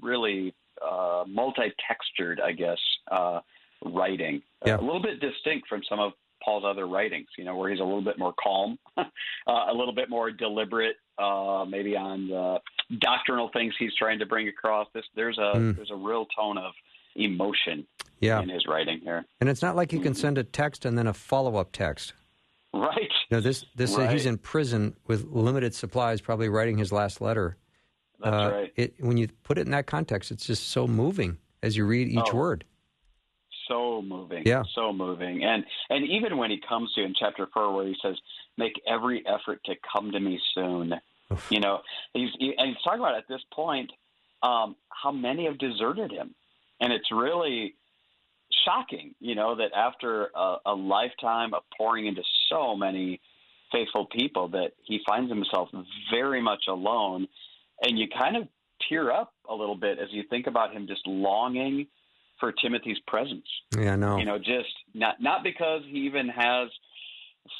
really 0.02 0.54
uh, 0.82 1.24
multi-textured, 1.28 2.42
I 2.42 2.52
guess, 2.52 2.80
uh, 3.12 3.40
writing. 3.86 4.42
Yeah. 4.66 4.78
A 4.78 4.82
little 4.82 5.02
bit 5.02 5.20
distinct 5.20 5.68
from 5.68 5.82
some 5.90 6.00
of 6.00 6.14
Paul's 6.44 6.64
other 6.66 6.88
writings, 6.88 7.28
you 7.38 7.46
know, 7.46 7.56
where 7.56 7.70
he's 7.70 7.80
a 7.80 7.84
little 7.84 8.02
bit 8.02 8.20
more 8.20 8.34
calm, 8.42 8.78
uh, 8.98 9.04
a 9.48 9.74
little 9.74 9.94
bit 9.94 10.10
more 10.10 10.32
deliberate, 10.32 10.98
uh, 11.18 11.66
maybe 11.68 11.96
on 11.96 12.28
the 12.28 12.60
doctrinal 13.00 13.50
things 13.54 13.74
he's 13.80 13.96
trying 13.98 14.20
to 14.20 14.26
bring 14.26 14.48
across. 14.48 14.88
This 14.94 15.06
there's 15.16 15.38
a 15.38 15.58
mm. 15.58 15.76
there's 15.76 15.92
a 15.92 15.96
real 15.96 16.26
tone 16.38 16.58
of 16.58 16.74
emotion 17.16 17.86
yeah. 18.20 18.42
in 18.42 18.50
his 18.50 18.66
writing 18.68 19.00
here. 19.04 19.26
And 19.40 19.50
it's 19.50 19.62
not 19.62 19.76
like 19.76 19.94
you 19.94 20.00
can 20.00 20.16
send 20.16 20.38
a 20.38 20.44
text 20.44 20.86
and 20.86 20.98
then 20.98 21.08
a 21.08 21.14
follow 21.14 21.58
up 21.58 21.72
text. 21.72 22.14
Right. 22.74 23.12
No, 23.32 23.40
this 23.40 23.66
this 23.76 23.96
right. 23.96 24.10
uh, 24.10 24.12
he's 24.12 24.26
in 24.26 24.38
prison 24.38 24.96
with 25.08 25.26
limited 25.26 25.76
supplies, 25.76 26.22
probably 26.22 26.50
writing 26.50 26.78
his 26.78 26.92
last 26.92 27.22
letter. 27.22 27.58
That's 28.20 28.36
uh, 28.36 28.52
right. 28.54 28.74
It, 28.76 28.96
when 29.00 29.18
you 29.18 29.28
put 29.44 29.58
it 29.58 29.66
in 29.66 29.72
that 29.72 29.86
context, 29.86 30.32
it's 30.32 30.46
just 30.46 30.70
so 30.70 30.88
moving 30.88 31.38
as 31.62 31.78
you 31.78 31.86
read 31.86 32.08
each 32.10 32.30
oh. 32.32 32.36
word 32.36 32.66
moving. 34.04 34.44
Yeah. 34.46 34.64
So 34.76 34.94
moving. 34.94 35.44
And 35.44 35.64
and 35.90 36.06
even 36.10 36.38
when 36.38 36.52
he 36.52 36.60
comes 36.68 36.94
to 36.94 37.04
in 37.04 37.14
chapter 37.18 37.48
four 37.54 37.74
where 37.74 37.88
he 37.88 37.96
says, 38.02 38.16
Make 38.58 38.74
every 38.88 39.24
effort 39.26 39.64
to 39.66 39.74
come 39.92 40.12
to 40.12 40.20
me 40.20 40.40
soon. 40.54 40.94
Oof. 41.32 41.48
You 41.50 41.60
know, 41.60 41.80
he's 42.14 42.30
he, 42.40 42.54
and 42.58 42.70
he's 42.70 42.78
talking 42.84 43.00
about 43.00 43.16
at 43.16 43.28
this 43.28 43.42
point, 43.54 43.92
um, 44.42 44.76
how 44.90 45.12
many 45.12 45.46
have 45.46 45.58
deserted 45.58 46.12
him. 46.12 46.36
And 46.80 46.92
it's 46.92 47.12
really 47.12 47.76
shocking, 48.66 49.16
you 49.20 49.36
know, 49.36 49.56
that 49.56 49.72
after 49.76 50.30
a, 50.36 50.58
a 50.68 50.74
lifetime 50.74 51.54
of 51.54 51.64
pouring 51.78 52.08
into 52.08 52.22
so 52.50 52.76
many 52.76 53.22
faithful 53.72 54.06
people 54.06 54.50
that 54.50 54.72
he 54.84 55.00
finds 55.08 55.32
himself 55.32 55.70
very 56.12 56.42
much 56.42 56.64
alone. 56.68 57.28
And 57.82 57.98
you 57.98 58.08
kind 58.08 58.38
of 58.38 58.48
tear 58.88 59.12
up 59.12 59.34
a 59.50 59.54
little 59.54 59.76
bit 59.76 59.98
as 60.00 60.10
you 60.12 60.24
think 60.30 60.48
about 60.48 60.74
him 60.74 60.88
just 60.88 61.06
longing 61.06 61.88
for 62.44 62.52
Timothy's 62.52 63.00
presence. 63.08 63.46
Yeah, 63.74 63.96
no. 63.96 64.18
You 64.18 64.26
know, 64.26 64.38
just 64.38 64.68
not 64.94 65.22
not 65.22 65.44
because 65.46 65.82
he 65.90 66.00
even 66.00 66.28
has 66.28 66.68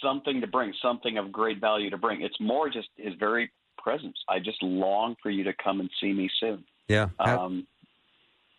something 0.02 0.42
to 0.42 0.48
bring, 0.48 0.74
something 0.82 1.18
of 1.18 1.32
great 1.32 1.62
value 1.62 1.90
to 1.90 1.98
bring. 1.98 2.22
It's 2.22 2.36
more 2.42 2.70
just 2.70 2.90
his 2.98 3.14
very 3.18 3.50
presence. 3.78 4.18
I 4.28 4.40
just 4.40 4.62
long 4.62 5.16
for 5.24 5.30
you 5.30 5.46
to 5.46 5.54
come 5.54 5.80
and 5.80 5.90
see 6.02 6.12
me 6.12 6.30
soon. 6.38 6.66
Yeah. 6.90 7.08
Um, 7.18 7.66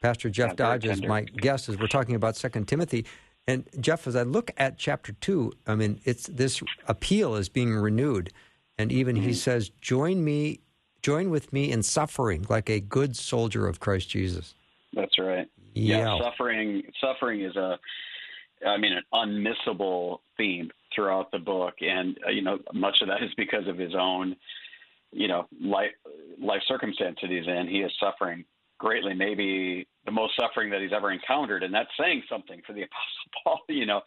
Pastor 0.00 0.30
Jeff 0.30 0.52
yeah, 0.52 0.54
Dodge 0.54 0.86
is 0.86 1.02
my 1.02 1.22
guest 1.22 1.68
as 1.68 1.78
we're 1.78 1.88
talking 1.88 2.14
about 2.14 2.36
Second 2.36 2.68
Timothy. 2.68 3.04
And 3.46 3.68
Jeff, 3.78 4.06
as 4.06 4.16
I 4.16 4.22
look 4.22 4.50
at 4.56 4.78
chapter 4.78 5.12
two, 5.12 5.52
I 5.66 5.74
mean, 5.74 6.00
it's 6.04 6.26
this 6.26 6.62
appeal 6.88 7.34
is 7.34 7.50
being 7.50 7.74
renewed, 7.74 8.32
and 8.78 8.90
even 8.90 9.16
Mm-hmm. 9.16 9.26
he 9.26 9.34
says, 9.34 9.68
"Join 9.82 10.24
me, 10.24 10.60
join 11.02 11.28
with 11.28 11.52
me 11.52 11.70
in 11.70 11.82
suffering, 11.82 12.46
like 12.48 12.70
a 12.70 12.80
good 12.80 13.14
soldier 13.14 13.66
of 13.66 13.78
Christ 13.78 14.08
Jesus." 14.08 14.54
That's 14.94 15.18
right. 15.18 15.48
Yeah. 15.74 16.18
suffering 16.22 16.82
suffering 17.00 17.42
is 17.42 17.56
a 17.56 17.78
I 18.66 18.76
mean 18.76 18.92
an 18.92 19.02
unmissable 19.12 20.18
theme 20.36 20.70
throughout 20.94 21.30
the 21.32 21.38
book 21.38 21.74
and 21.80 22.18
uh, 22.26 22.30
you 22.30 22.42
know 22.42 22.58
much 22.72 22.98
of 23.02 23.08
that 23.08 23.22
is 23.22 23.30
because 23.36 23.66
of 23.66 23.78
his 23.78 23.94
own 23.98 24.36
you 25.12 25.28
know 25.28 25.46
life 25.60 25.90
life 26.40 26.62
circumstance 26.66 27.18
that 27.22 27.30
he's 27.30 27.46
in 27.46 27.66
he 27.68 27.78
is 27.78 27.92
suffering 28.00 28.44
greatly 28.78 29.14
maybe 29.14 29.86
the 30.04 30.12
most 30.12 30.34
suffering 30.36 30.70
that 30.70 30.80
he's 30.80 30.92
ever 30.94 31.10
encountered 31.10 31.62
and 31.62 31.72
that's 31.72 31.90
saying 31.98 32.22
something 32.28 32.60
for 32.66 32.72
the 32.72 32.82
apostle 33.42 33.42
Paul 33.44 33.60
you 33.68 33.86
know 33.86 34.00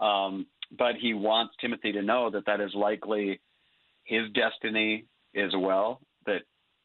um 0.00 0.46
but 0.76 0.96
he 1.00 1.14
wants 1.14 1.54
Timothy 1.60 1.92
to 1.92 2.02
know 2.02 2.30
that 2.30 2.46
that 2.46 2.60
is 2.60 2.74
likely 2.74 3.40
his 4.04 4.30
destiny 4.32 5.04
as 5.36 5.50
well. 5.56 6.00
That 6.26 6.42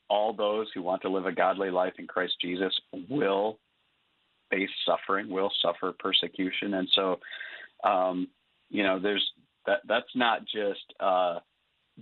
all 0.10 0.34
those 0.34 0.68
who 0.74 0.82
want 0.82 1.02
to 1.04 1.10
live 1.10 1.26
a 1.26 1.32
godly 1.32 1.70
life 1.70 1.94
in 1.98 2.08
Christ 2.08 2.34
Jesus 2.42 2.74
will 3.10 3.60
face 4.50 4.70
suffering, 4.86 5.30
will 5.30 5.52
suffer 5.62 5.94
persecution, 6.00 6.74
and 6.76 6.88
so, 6.96 7.20
um, 7.84 8.28
you 8.70 8.84
know, 8.84 9.00
there's 9.00 9.26
that. 9.66 9.80
That's 9.88 10.14
not 10.16 10.42
just 10.46 10.94
uh, 11.00 11.40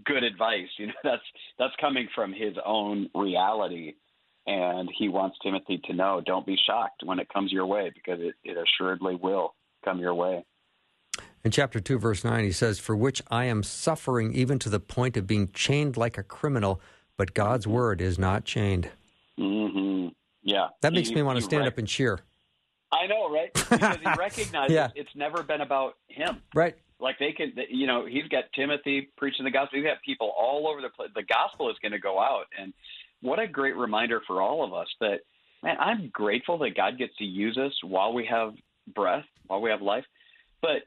good 0.06 0.24
advice. 0.24 0.68
You 0.78 0.88
know, 0.88 0.94
that's 1.04 1.24
that's 1.60 1.74
coming 1.80 2.08
from 2.16 2.34
his 2.34 2.56
own 2.66 3.10
reality, 3.16 3.94
and 4.46 4.90
he 4.98 5.10
wants 5.10 5.38
Timothy 5.44 5.80
to 5.86 5.94
know: 5.94 6.22
don't 6.26 6.46
be 6.46 6.58
shocked 6.66 7.04
when 7.04 7.20
it 7.20 7.30
comes 7.30 7.52
your 7.52 7.66
way, 7.66 7.92
because 7.94 8.20
it, 8.22 8.36
it 8.44 8.58
assuredly 8.58 9.16
will 9.16 9.56
come 9.84 10.00
your 10.00 10.16
way. 10.16 10.46
In 11.44 11.52
chapter 11.52 11.80
2, 11.80 11.98
verse 12.00 12.24
9, 12.24 12.44
he 12.44 12.52
says, 12.52 12.80
For 12.80 12.96
which 12.96 13.22
I 13.30 13.46
am 13.46 13.64
suffering 13.64 14.34
even 14.34 14.60
to 14.60 14.70
the 14.70 14.80
point 14.80 15.16
of 15.16 15.28
being 15.28 15.50
chained 15.54 15.96
like 15.96 16.18
a 16.18 16.24
criminal, 16.24 16.82
but 17.16 17.34
God's 17.34 17.66
Mm-hmm. 17.66 17.74
word 17.76 18.02
is 18.02 18.20
not 18.20 18.44
chained. 18.44 18.90
hmm 19.38 20.08
Yeah, 20.44 20.68
That 20.82 20.94
makes 20.94 21.14
me 21.16 21.22
want 21.22 21.38
to 21.38 21.42
stand 21.42 21.62
rec- 21.62 21.68
up 21.68 21.78
and 21.78 21.88
cheer. 21.88 22.20
I 22.92 23.08
know, 23.08 23.30
right? 23.32 23.54
Because 23.54 23.98
he 24.02 24.10
recognizes 24.18 24.74
Yeah. 24.74 24.90
it's 24.96 25.16
never 25.16 25.44
been 25.44 25.62
about 25.62 25.96
him. 26.08 26.42
Right. 26.56 26.76
Like 27.00 27.20
they 27.20 27.32
can, 27.32 27.54
you 27.70 27.86
know, 27.86 28.06
he's 28.06 28.28
got 28.30 28.46
Timothy 28.56 29.10
preaching 29.18 29.46
the 29.46 29.52
gospel. 29.52 29.78
He's 29.80 29.86
got 29.88 30.02
people 30.04 30.34
all 30.38 30.68
over 30.68 30.82
the 30.82 30.90
place. 30.90 31.10
The 31.14 31.24
gospel 31.24 31.70
is 31.70 31.76
going 31.82 31.92
to 31.92 32.00
go 32.00 32.20
out, 32.20 32.46
and 32.60 32.74
what 33.22 33.40
a 33.40 33.48
great 33.48 33.76
reminder 33.76 34.22
for 34.26 34.42
all 34.42 34.64
of 34.64 34.74
us 34.74 34.88
that, 35.00 35.20
man, 35.64 35.78
I'm 35.80 36.10
grateful 36.10 36.58
that 36.60 36.76
God 36.76 36.98
gets 36.98 37.16
to 37.18 37.24
use 37.24 37.58
us 37.58 37.74
while 37.84 38.14
we 38.14 38.26
have 38.26 38.54
breath, 38.96 39.26
while 39.46 39.62
we 39.62 39.70
have 39.70 39.82
life, 39.82 40.06
but 40.62 40.84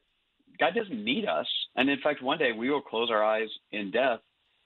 God 0.59 0.75
doesn't 0.75 1.05
need 1.05 1.27
us. 1.27 1.47
And 1.77 1.89
in 1.89 2.01
fact, 2.01 2.23
one 2.23 2.39
day 2.39 2.51
we 2.53 2.71
will 2.71 2.81
close 2.83 3.09
our 3.11 3.23
eyes 3.23 3.49
in 3.71 3.91
death, 3.93 4.19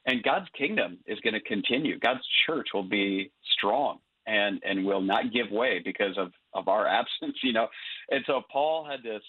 and 0.06 0.22
God's 0.22 0.48
kingdom 0.56 0.98
is 1.06 1.20
going 1.20 1.34
to 1.34 1.40
continue. 1.40 1.98
God's 1.98 2.26
church 2.46 2.68
will 2.72 2.82
be 2.88 3.32
strong 3.58 3.98
and 4.26 4.60
and 4.64 4.84
will 4.84 5.00
not 5.02 5.32
give 5.32 5.50
way 5.50 5.80
because 5.84 6.16
of 6.18 6.32
of 6.52 6.68
our 6.68 6.86
absence. 7.00 7.36
You 7.42 7.52
know, 7.52 7.68
and 8.10 8.24
so 8.26 8.42
Paul 8.52 8.84
had 8.84 9.02
this 9.02 9.22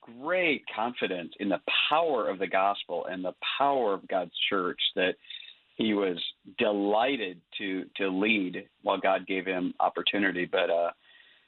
great 0.00 0.64
confidence 0.74 1.32
in 1.40 1.48
the 1.50 1.60
power 1.90 2.28
of 2.28 2.38
the 2.38 2.46
gospel 2.46 3.06
and 3.06 3.24
the 3.24 3.34
power 3.58 3.92
of 3.92 4.06
God's 4.08 4.32
church 4.48 4.80
that 4.96 5.16
he 5.76 5.94
was 5.94 6.16
delighted 6.58 7.40
to 7.58 7.84
to 7.96 8.08
lead 8.08 8.68
while 8.82 8.98
God 8.98 9.26
gave 9.26 9.44
him 9.46 9.74
opportunity. 9.80 10.44
But 10.46 10.70
uh, 10.70 10.90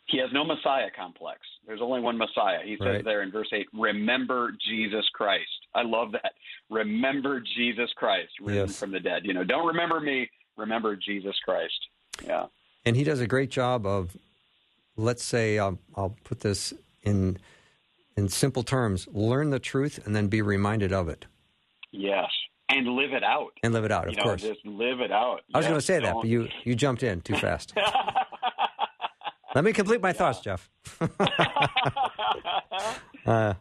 he 0.06 0.18
has 0.18 0.28
no 0.32 0.44
Messiah 0.44 0.88
complex. 0.94 1.40
There's 1.66 1.80
only 1.80 2.00
one 2.00 2.18
Messiah. 2.18 2.58
He 2.64 2.76
says 2.76 2.86
Right. 2.96 3.04
there 3.04 3.22
in 3.22 3.30
verse 3.30 3.48
eight, 3.52 3.66
"Remember 3.72 4.52
Jesus 4.68 5.08
Christ." 5.14 5.48
I 5.74 5.82
love 5.82 6.12
that. 6.12 6.32
Remember 6.70 7.40
Jesus 7.56 7.90
Christ, 7.96 8.32
risen 8.40 8.68
Yes. 8.68 8.78
from 8.78 8.90
the 8.92 9.00
dead. 9.00 9.22
You 9.24 9.32
know, 9.34 9.44
don't 9.44 9.66
remember 9.66 10.00
me. 10.00 10.30
Remember 10.56 10.94
Jesus 10.96 11.34
Christ. 11.44 11.78
Yeah. 12.26 12.46
And 12.86 12.96
he 12.96 13.04
does 13.04 13.20
a 13.20 13.26
great 13.26 13.50
job 13.50 13.86
of, 13.86 14.16
let's 14.96 15.24
say, 15.24 15.58
I'll, 15.58 15.78
I'll 15.96 16.16
put 16.24 16.40
this 16.40 16.72
in 17.02 17.38
in 18.16 18.28
simple 18.28 18.62
terms: 18.62 19.08
learn 19.12 19.50
the 19.50 19.58
truth 19.58 19.98
and 20.06 20.14
then 20.14 20.28
be 20.28 20.40
reminded 20.42 20.92
of 20.92 21.08
it 21.08 21.26
Yes. 21.90 22.30
And 22.70 22.86
live 22.88 23.12
it 23.12 23.22
out. 23.22 23.52
and 23.62 23.72
live 23.74 23.84
it 23.84 23.92
out. 23.92 24.06
Of 24.08 24.12
you 24.12 24.16
know, 24.18 24.22
course, 24.24 24.42
just 24.42 24.64
live 24.64 25.00
it 25.00 25.12
out. 25.12 25.42
I 25.52 25.58
was 25.58 25.64
Yes, 25.64 25.70
going 25.70 25.78
to 25.80 25.86
say 25.86 25.94
that, 26.00 26.02
don't- 26.12 26.22
but 26.22 26.28
you 26.28 26.48
you 26.64 26.74
jumped 26.74 27.02
in 27.02 27.20
too 27.20 27.36
fast. 27.36 27.74
Let 29.54 29.62
me 29.64 29.72
complete 29.72 30.00
my 30.00 30.12
thoughts, 30.12 30.40
Jeff. 30.40 30.68
uh, 33.26 33.54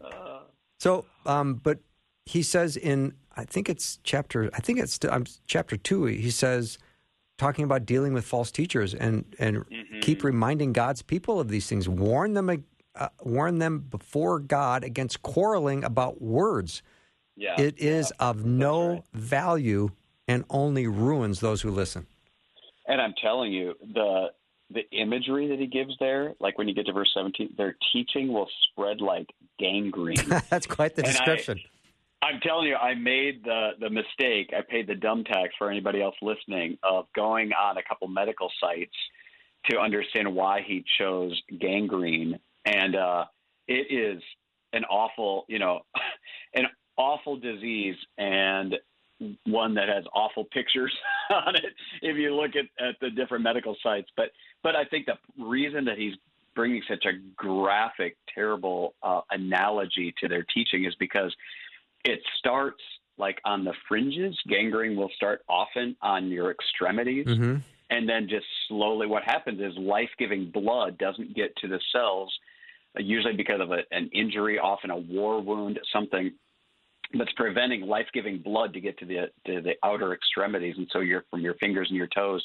so, 0.80 1.06
um, 1.26 1.56
but 1.56 1.80
he 2.26 2.42
says 2.44 2.78
in 2.78 3.14
I 3.36 3.44
think 3.46 3.70
it's 3.70 4.00
chapter 4.04 4.50
I 4.54 4.60
think 4.60 4.80
it's 4.80 5.00
um, 5.10 5.26
chapter 5.48 5.78
two. 5.78 6.06
He 6.06 6.32
says 6.32 6.78
talking 7.38 7.66
about 7.66 7.86
dealing 7.86 8.14
with 8.14 8.26
false 8.26 8.52
teachers 8.52 8.94
and 8.94 9.26
and 9.40 9.58
Mm-hmm. 9.58 10.00
keep 10.02 10.24
reminding 10.24 10.74
God's 10.74 11.02
people 11.02 11.40
of 11.40 11.48
these 11.50 11.68
things. 11.68 11.88
Warn 11.90 12.34
them 12.34 12.50
uh, 12.96 13.10
warn 13.24 13.60
them 13.60 13.80
before 13.80 14.40
God 14.40 14.84
against 14.84 15.22
quarreling 15.24 15.84
about 15.84 16.22
words. 16.22 16.84
yeah. 17.36 17.60
It 17.60 17.80
is 17.80 18.12
yeah, 18.20 18.30
of 18.30 18.46
no 18.46 18.90
right. 18.90 19.04
value 19.14 19.90
and 20.28 20.46
only 20.50 20.88
ruins 20.88 21.40
those 21.40 21.62
who 21.64 21.72
listen. 21.72 22.06
And 22.88 23.02
I'm 23.02 23.14
telling 23.22 23.52
you, 23.52 23.74
the 23.82 24.28
the 24.70 24.90
imagery 24.92 25.48
that 25.50 25.60
he 25.60 25.68
gives 25.68 25.94
there, 26.00 26.34
like 26.40 26.58
when 26.58 26.68
you 26.68 26.74
get 26.74 26.86
to 26.88 26.94
verse 26.94 27.12
17, 27.14 27.54
their 27.58 27.76
teaching 27.92 28.32
will 28.34 28.50
spread 28.72 29.02
like 29.02 29.28
gangrene. 29.60 30.18
That's 30.50 30.66
quite 30.68 30.96
the 30.96 31.02
And 31.04 31.10
I- 31.10 31.12
description. 31.12 31.60
I'm 32.24 32.40
telling 32.40 32.68
you, 32.68 32.76
I 32.76 32.96
made 32.96 33.44
the 33.44 33.72
the 33.80 33.90
mistake. 33.90 34.54
I 34.58 34.62
paid 34.68 34.88
the 34.88 34.96
dumb 34.96 35.26
tax 35.26 35.54
for 35.58 35.70
anybody 35.70 36.02
else 36.02 36.16
listening 36.22 36.78
of 36.82 37.06
going 37.16 37.52
on 37.52 37.78
a 37.78 37.84
couple 37.84 38.08
medical 38.08 38.50
sites 38.62 38.96
to 39.70 39.80
understand 39.80 40.34
why 40.34 40.62
he 40.66 40.86
chose 40.98 41.40
gangrene, 41.60 42.40
and 42.66 42.96
uh, 42.96 43.26
it 43.68 43.92
is 43.92 44.22
an 44.72 44.86
awful, 44.86 45.46
you 45.50 45.60
know, 45.60 45.82
an 46.56 46.66
awful 46.98 47.38
disease 47.38 47.96
and 48.18 48.76
one 49.46 49.74
that 49.74 49.90
has 49.90 50.04
awful 50.14 50.46
pictures 50.46 50.92
on 51.30 51.56
it 51.56 51.74
if 52.02 52.18
you 52.18 52.36
look 52.36 52.52
at, 52.56 52.66
at 52.86 52.96
the 53.02 53.10
different 53.10 53.44
medical 53.44 53.76
sites. 53.84 54.10
But 54.16 54.32
but 54.64 54.78
I 54.78 54.86
think 54.86 55.08
the 55.08 55.18
reason 55.44 55.84
that 55.86 55.98
he's 55.98 56.14
bringing 56.56 56.82
such 56.88 57.06
a 57.06 57.14
graphic, 57.36 58.16
terrible 58.34 58.96
uh, 59.04 59.22
analogy 59.32 60.14
to 60.22 60.30
their 60.30 60.46
teaching 60.54 60.86
is 60.86 60.94
because 61.00 61.36
it 62.04 62.20
starts 62.40 62.82
like 63.18 63.40
on 63.46 63.64
the 63.64 63.74
fringes. 63.88 64.38
Gangrene 64.48 64.96
will 64.96 65.12
start 65.16 65.44
often 65.48 65.96
on 66.02 66.30
your 66.30 66.52
extremities, 66.52 67.28
Mm-hmm. 67.28 67.58
and 67.90 68.10
then 68.10 68.28
just 68.28 68.46
slowly. 68.68 69.08
What 69.08 69.24
happens 69.24 69.60
is 69.62 69.78
life-giving 69.78 70.52
blood 70.52 70.98
doesn't 70.98 71.36
get 71.36 71.56
to 71.58 71.68
the 71.68 71.80
cells, 71.92 72.34
uh, 72.98 73.02
usually 73.02 73.36
because 73.36 73.62
of 73.62 73.72
a, 73.72 73.84
an 73.92 74.10
injury, 74.14 74.58
often 74.60 74.90
a 74.90 74.98
war 74.98 75.42
wound, 75.42 75.80
something 75.92 76.32
that's 77.18 77.32
preventing 77.34 77.82
life-giving 77.82 78.40
blood 78.40 78.74
to 78.74 78.80
get 78.80 78.98
to 78.98 79.06
the 79.06 79.30
to 79.46 79.62
the 79.62 79.74
outer 79.84 80.14
extremities, 80.14 80.76
and 80.78 80.88
so 80.92 81.00
your 81.00 81.24
from 81.30 81.42
your 81.42 81.54
fingers 81.56 81.88
and 81.90 81.98
your 81.98 82.08
toes, 82.08 82.44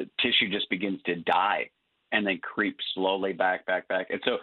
uh, 0.00 0.04
tissue 0.20 0.48
just 0.50 0.70
begins 0.70 1.00
to 1.06 1.16
die 1.16 1.68
and 2.14 2.24
then 2.24 2.38
creep 2.38 2.76
slowly 2.94 3.32
back, 3.32 3.66
back, 3.66 3.88
back. 3.88 4.06
And 4.10 4.20
so, 4.24 4.38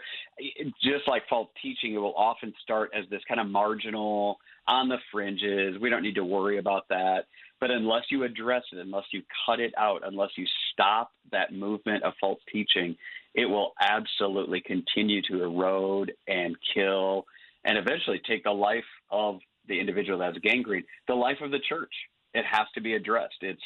just 0.83 1.07
like 1.07 1.23
false 1.29 1.49
teaching, 1.61 1.93
it 1.93 1.97
will 1.97 2.15
often 2.15 2.53
start 2.61 2.91
as 2.93 3.05
this 3.09 3.21
kind 3.29 3.39
of 3.39 3.47
marginal, 3.47 4.37
on 4.67 4.89
the 4.89 4.97
fringes. 5.11 5.79
We 5.81 5.89
don't 5.89 6.03
need 6.03 6.15
to 6.15 6.25
worry 6.25 6.57
about 6.57 6.87
that. 6.89 7.25
But 7.59 7.71
unless 7.71 8.03
you 8.09 8.23
address 8.23 8.63
it, 8.71 8.79
unless 8.79 9.05
you 9.11 9.21
cut 9.45 9.59
it 9.59 9.73
out, 9.77 10.01
unless 10.05 10.31
you 10.35 10.45
stop 10.71 11.11
that 11.31 11.53
movement 11.53 12.03
of 12.03 12.13
false 12.19 12.39
teaching, 12.51 12.95
it 13.33 13.45
will 13.45 13.73
absolutely 13.79 14.61
continue 14.61 15.21
to 15.23 15.43
erode 15.43 16.11
and 16.27 16.55
kill 16.73 17.25
and 17.63 17.77
eventually 17.77 18.19
take 18.27 18.43
the 18.43 18.51
life 18.51 18.83
of 19.11 19.39
the 19.67 19.79
individual 19.79 20.19
that 20.19 20.33
has 20.33 20.41
gangrene, 20.43 20.83
the 21.07 21.13
life 21.13 21.37
of 21.41 21.51
the 21.51 21.59
church. 21.69 21.93
It 22.33 22.45
has 22.49 22.67
to 22.75 22.81
be 22.81 22.95
addressed. 22.95 23.35
It's, 23.41 23.61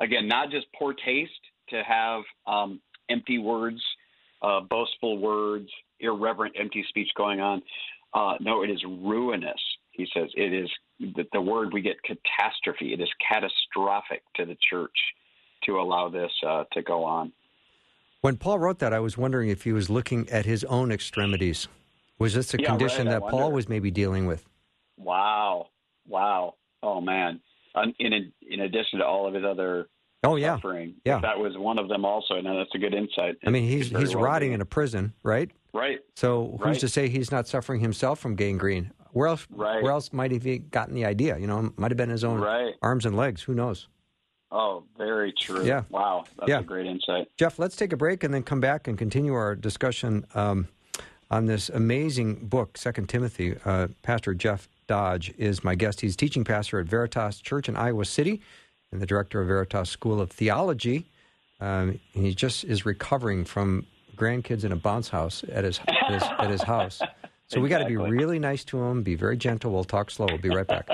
again, 0.00 0.26
not 0.26 0.50
just 0.50 0.66
poor 0.78 0.94
taste 0.94 1.32
to 1.68 1.82
have 1.82 2.22
um, 2.46 2.80
empty 3.08 3.38
words, 3.38 3.80
uh, 4.42 4.60
boastful 4.60 5.18
words, 5.18 5.68
irreverent, 6.00 6.54
empty 6.58 6.84
speech 6.88 7.08
going 7.16 7.40
on. 7.40 7.62
Uh, 8.12 8.34
no, 8.40 8.62
it 8.62 8.70
is 8.70 8.82
ruinous. 8.84 9.60
He 9.90 10.06
says 10.14 10.28
it 10.34 10.52
is 10.52 10.70
the, 11.00 11.24
the 11.32 11.40
word 11.40 11.72
we 11.72 11.80
get 11.80 11.96
catastrophe. 12.02 12.92
It 12.92 13.00
is 13.00 13.08
catastrophic 13.28 14.22
to 14.36 14.44
the 14.44 14.56
church 14.70 14.96
to 15.64 15.80
allow 15.80 16.08
this 16.08 16.30
uh, 16.46 16.64
to 16.72 16.82
go 16.82 17.04
on. 17.04 17.32
When 18.20 18.36
Paul 18.36 18.58
wrote 18.58 18.78
that, 18.78 18.92
I 18.92 19.00
was 19.00 19.18
wondering 19.18 19.50
if 19.50 19.64
he 19.64 19.72
was 19.72 19.90
looking 19.90 20.28
at 20.30 20.46
his 20.46 20.64
own 20.64 20.90
extremities. 20.90 21.68
Was 22.18 22.34
this 22.34 22.54
a 22.54 22.60
Yeah, 22.60 22.68
condition 22.68 23.06
right, 23.06 23.20
that 23.20 23.30
Paul 23.30 23.52
was 23.52 23.68
maybe 23.68 23.90
dealing 23.90 24.26
with? 24.26 24.44
Wow, 24.96 25.68
wow, 26.06 26.54
oh 26.82 27.00
man! 27.00 27.40
In 27.98 28.32
in 28.48 28.60
addition 28.60 29.00
to 29.00 29.04
all 29.04 29.26
of 29.26 29.34
his 29.34 29.44
other 29.44 29.88
Oh 30.24 30.36
yeah, 30.36 30.56
suffering, 30.56 30.94
Yeah. 31.04 31.20
that 31.20 31.38
was 31.38 31.56
one 31.56 31.78
of 31.78 31.88
them 31.88 32.04
also. 32.04 32.34
And 32.34 32.46
that's 32.46 32.74
a 32.74 32.78
good 32.78 32.94
insight. 32.94 33.36
I 33.46 33.50
mean 33.50 33.68
he's 33.68 33.88
he's 33.90 34.14
well 34.14 34.24
rotting 34.24 34.50
be. 34.50 34.54
in 34.54 34.60
a 34.60 34.64
prison, 34.66 35.12
right? 35.22 35.50
right. 35.72 35.98
So 36.16 36.56
who's 36.58 36.66
Right. 36.66 36.80
to 36.80 36.88
say 36.88 37.08
he's 37.08 37.30
not 37.30 37.46
suffering 37.48 37.80
himself 37.80 38.18
from 38.18 38.34
gangrene? 38.36 38.90
Where 39.12 39.28
else? 39.28 39.46
Right. 39.50 39.82
Where 39.82 39.92
else 39.92 40.12
might 40.12 40.32
he 40.32 40.38
have 40.54 40.70
gotten 40.70 40.94
the 40.94 41.04
idea? 41.04 41.38
You 41.38 41.46
know, 41.46 41.72
might 41.76 41.90
have 41.90 41.96
been 41.98 42.10
his 42.10 42.24
own 42.24 42.40
Right. 42.40 42.74
arms 42.82 43.06
and 43.06 43.16
legs. 43.16 43.42
Who 43.42 43.54
knows? 43.54 43.88
Oh, 44.50 44.84
very 44.96 45.32
true. 45.32 45.64
Yeah. 45.64 45.82
Wow, 45.90 46.24
that's 46.38 46.48
Yeah. 46.48 46.60
a 46.60 46.62
great 46.62 46.86
insight. 46.86 47.28
Jeff, 47.36 47.58
let's 47.58 47.74
take 47.76 47.92
a 47.92 47.96
break 47.96 48.22
and 48.24 48.32
then 48.32 48.42
come 48.44 48.60
back 48.60 48.86
and 48.88 48.96
continue 48.96 49.34
our 49.34 49.54
discussion 49.56 50.24
um, 50.34 50.68
on 51.30 51.46
this 51.46 51.68
amazing 51.70 52.46
book, 52.46 52.76
Second 52.78 53.08
Timothy. 53.08 53.56
Uh, 53.64 53.88
pastor 54.02 54.32
Jeff 54.34 54.68
Dodge 54.86 55.32
is 55.38 55.64
my 55.64 55.74
guest. 55.74 56.00
He's 56.02 56.14
teaching 56.14 56.44
pastor 56.44 56.78
at 56.78 56.86
Veritas 56.86 57.40
Church 57.40 57.68
in 57.68 57.74
Iowa 57.76 58.04
City 58.04 58.40
and 58.94 59.02
the 59.02 59.06
director 59.06 59.40
of 59.40 59.48
Veritas 59.48 59.90
School 59.90 60.20
of 60.20 60.30
Theology. 60.30 61.04
Um, 61.60 61.98
he 62.12 62.32
just 62.32 62.64
is 62.64 62.86
recovering 62.86 63.44
from 63.44 63.86
grandkids 64.16 64.64
in 64.64 64.70
a 64.70 64.76
bounce 64.76 65.08
house 65.08 65.44
at 65.52 65.64
his 65.64 65.80
at 65.80 66.12
his, 66.12 66.22
at 66.22 66.50
his 66.50 66.62
house. 66.62 67.02
So 67.48 67.60
we 67.60 67.68
got 67.68 67.80
to 67.80 67.86
be 67.86 67.96
really 67.96 68.38
nice 68.38 68.64
to 68.66 68.80
him, 68.80 69.02
be 69.02 69.16
very 69.16 69.36
gentle. 69.36 69.72
We'll 69.72 69.84
talk 69.84 70.10
slow. 70.10 70.26
We'll 70.26 70.38
be 70.38 70.48
right 70.48 70.66
back. 70.66 70.88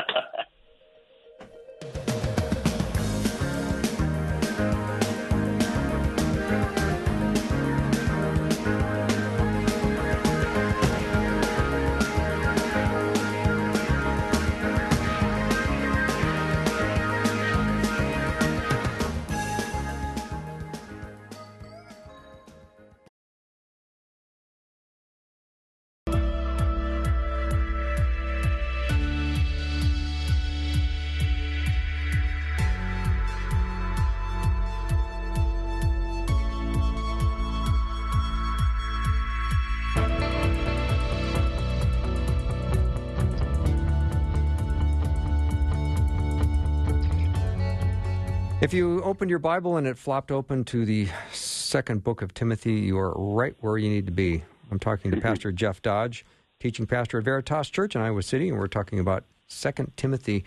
If 48.60 48.74
you 48.74 49.02
opened 49.04 49.30
your 49.30 49.38
Bible 49.38 49.78
and 49.78 49.86
it 49.86 49.96
flopped 49.96 50.30
open 50.30 50.64
to 50.64 50.84
the 50.84 51.08
second 51.32 52.04
book 52.04 52.20
of 52.20 52.34
Timothy, 52.34 52.74
you 52.74 52.98
are 52.98 53.14
right 53.14 53.54
where 53.60 53.78
you 53.78 53.88
need 53.88 54.04
to 54.04 54.12
be. 54.12 54.44
I'm 54.70 54.78
talking 54.78 55.10
to 55.12 55.16
Pastor 55.22 55.50
Jeff 55.50 55.80
Dodge, 55.80 56.26
teaching 56.60 56.86
pastor 56.86 57.18
at 57.18 57.24
Veritas 57.24 57.70
Church 57.70 57.96
in 57.96 58.02
Iowa 58.02 58.22
City, 58.22 58.50
and 58.50 58.58
we're 58.58 58.68
talking 58.68 58.98
about 58.98 59.24
Second 59.48 59.96
Timothy. 59.96 60.44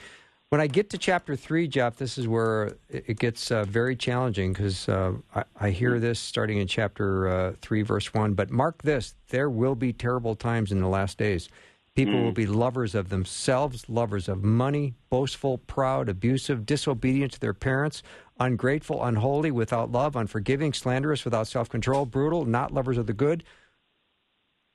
When 0.49 0.61
I 0.61 0.67
get 0.67 0.91
to 0.91 0.99
chapter 0.99 1.35
three, 1.35 1.67
Jeff, 1.67 1.97
this 1.97 2.19
is 2.19 2.27
where 2.27 2.75
it 2.87 3.17
gets 3.17 3.49
uh, 3.49 3.63
very 3.63 3.95
challenging 3.95 4.53
because 4.53 4.87
uh, 4.87 5.13
I, 5.33 5.43
I 5.59 5.69
hear 5.71 5.99
this 5.99 6.19
starting 6.19 6.59
in 6.59 6.67
chapter 6.67 7.27
uh, 7.27 7.53
three, 7.63 7.81
verse 7.81 8.13
one. 8.13 8.35
But 8.35 8.51
mark 8.51 8.83
this: 8.83 9.15
there 9.29 9.49
will 9.49 9.73
be 9.73 9.91
terrible 9.91 10.35
times 10.35 10.71
in 10.71 10.81
the 10.81 10.87
last 10.87 11.17
days. 11.17 11.49
People 11.95 12.23
will 12.23 12.31
be 12.31 12.47
lovers 12.47 12.95
of 12.95 13.09
themselves, 13.09 13.87
lovers 13.87 14.27
of 14.27 14.43
money, 14.43 14.95
boastful, 15.11 15.59
proud, 15.59 16.09
abusive, 16.09 16.65
disobedient 16.65 17.33
to 17.33 17.39
their 17.39 17.53
parents, 17.53 18.01
ungrateful, 18.39 19.03
unholy, 19.03 19.51
without 19.51 19.91
love, 19.91 20.15
unforgiving, 20.15 20.73
slanderous, 20.73 21.23
without 21.23 21.45
self 21.47 21.69
control, 21.69 22.07
brutal, 22.07 22.45
not 22.45 22.71
lovers 22.71 22.97
of 22.97 23.05
the 23.05 23.13
good, 23.13 23.43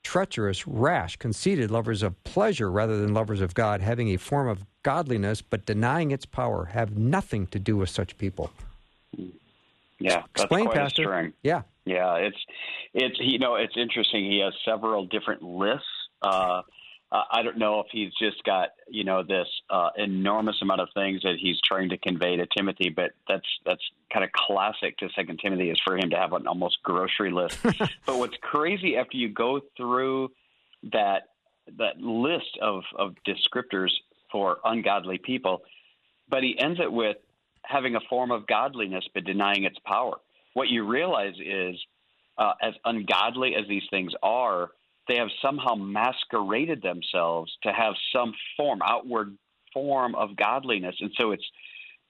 treacherous, 0.01 0.65
rash, 0.65 1.17
conceited, 1.17 1.69
lovers 1.69 2.03
of 2.03 2.23
pleasure 2.23 2.71
rather 2.71 2.97
than 3.01 3.13
lovers 3.13 3.41
of 3.41 3.53
God, 3.53 3.81
having 3.81 4.07
a 4.09 4.17
form 4.17 4.47
of 4.47 4.65
godliness 4.83 5.41
but 5.41 5.65
denying 5.65 6.11
its 6.11 6.25
power, 6.25 6.65
have 6.65 6.97
nothing 6.97 7.47
to 7.47 7.59
do 7.59 7.75
with 7.75 7.89
such 7.89 8.17
people. 8.17 8.49
Yeah, 9.11 9.27
that's 9.99 10.43
Explain, 10.43 10.65
quite 10.67 10.77
Pastor. 10.77 11.03
string. 11.03 11.33
Yeah. 11.43 11.63
Yeah, 11.83 12.15
it's 12.15 12.37
it's 12.93 13.17
you 13.19 13.39
know 13.39 13.55
it's 13.55 13.75
interesting. 13.75 14.23
He 14.23 14.39
has 14.39 14.53
several 14.63 15.05
different 15.05 15.41
lists. 15.41 15.85
Uh, 16.21 16.61
uh, 17.11 17.23
I 17.31 17.41
don't 17.41 17.57
know 17.57 17.79
if 17.79 17.87
he's 17.91 18.11
just 18.21 18.43
got 18.43 18.69
you 18.87 19.03
know 19.03 19.23
this 19.23 19.47
uh, 19.69 19.89
enormous 19.97 20.57
amount 20.61 20.81
of 20.81 20.89
things 20.93 21.21
that 21.23 21.35
he's 21.39 21.59
trying 21.61 21.89
to 21.89 21.97
convey 21.97 22.35
to 22.35 22.45
Timothy, 22.55 22.89
but 22.89 23.11
that's 23.27 23.47
that's 23.65 23.81
kind 24.13 24.23
of 24.23 24.31
classic 24.31 24.97
to 24.99 25.09
Second 25.15 25.39
Timothy 25.43 25.71
is 25.71 25.79
for 25.83 25.97
him 25.97 26.11
to 26.11 26.15
have 26.15 26.33
an 26.33 26.45
almost 26.45 26.77
grocery 26.83 27.31
list. 27.31 27.57
but 28.05 28.17
what's 28.17 28.37
crazy 28.41 28.95
after 28.95 29.17
you 29.17 29.29
go 29.29 29.61
through 29.75 30.31
that 30.91 31.29
that 31.77 31.99
list 31.99 32.57
of 32.61 32.83
of 32.97 33.15
descriptors 33.27 33.91
for 34.31 34.59
ungodly 34.63 35.17
people, 35.17 35.63
but 36.29 36.43
he 36.43 36.59
ends 36.59 36.79
it 36.79 36.91
with 36.91 37.17
having 37.63 37.95
a 37.95 38.01
form 38.07 38.31
of 38.31 38.45
godliness 38.45 39.03
but 39.13 39.23
denying 39.23 39.63
its 39.63 39.77
power. 39.83 40.17
What 40.53 40.69
you 40.69 40.87
realize 40.87 41.35
is, 41.43 41.75
uh, 42.37 42.53
as 42.61 42.73
ungodly 42.85 43.55
as 43.55 43.67
these 43.67 43.83
things 43.89 44.13
are, 44.21 44.69
they 45.07 45.15
have 45.17 45.29
somehow 45.41 45.75
masqueraded 45.75 46.81
themselves 46.81 47.51
to 47.63 47.71
have 47.71 47.93
some 48.13 48.33
form, 48.55 48.79
outward 48.83 49.35
form 49.73 50.15
of 50.15 50.35
godliness. 50.35 50.95
And 50.99 51.11
so 51.19 51.31
it's 51.31 51.45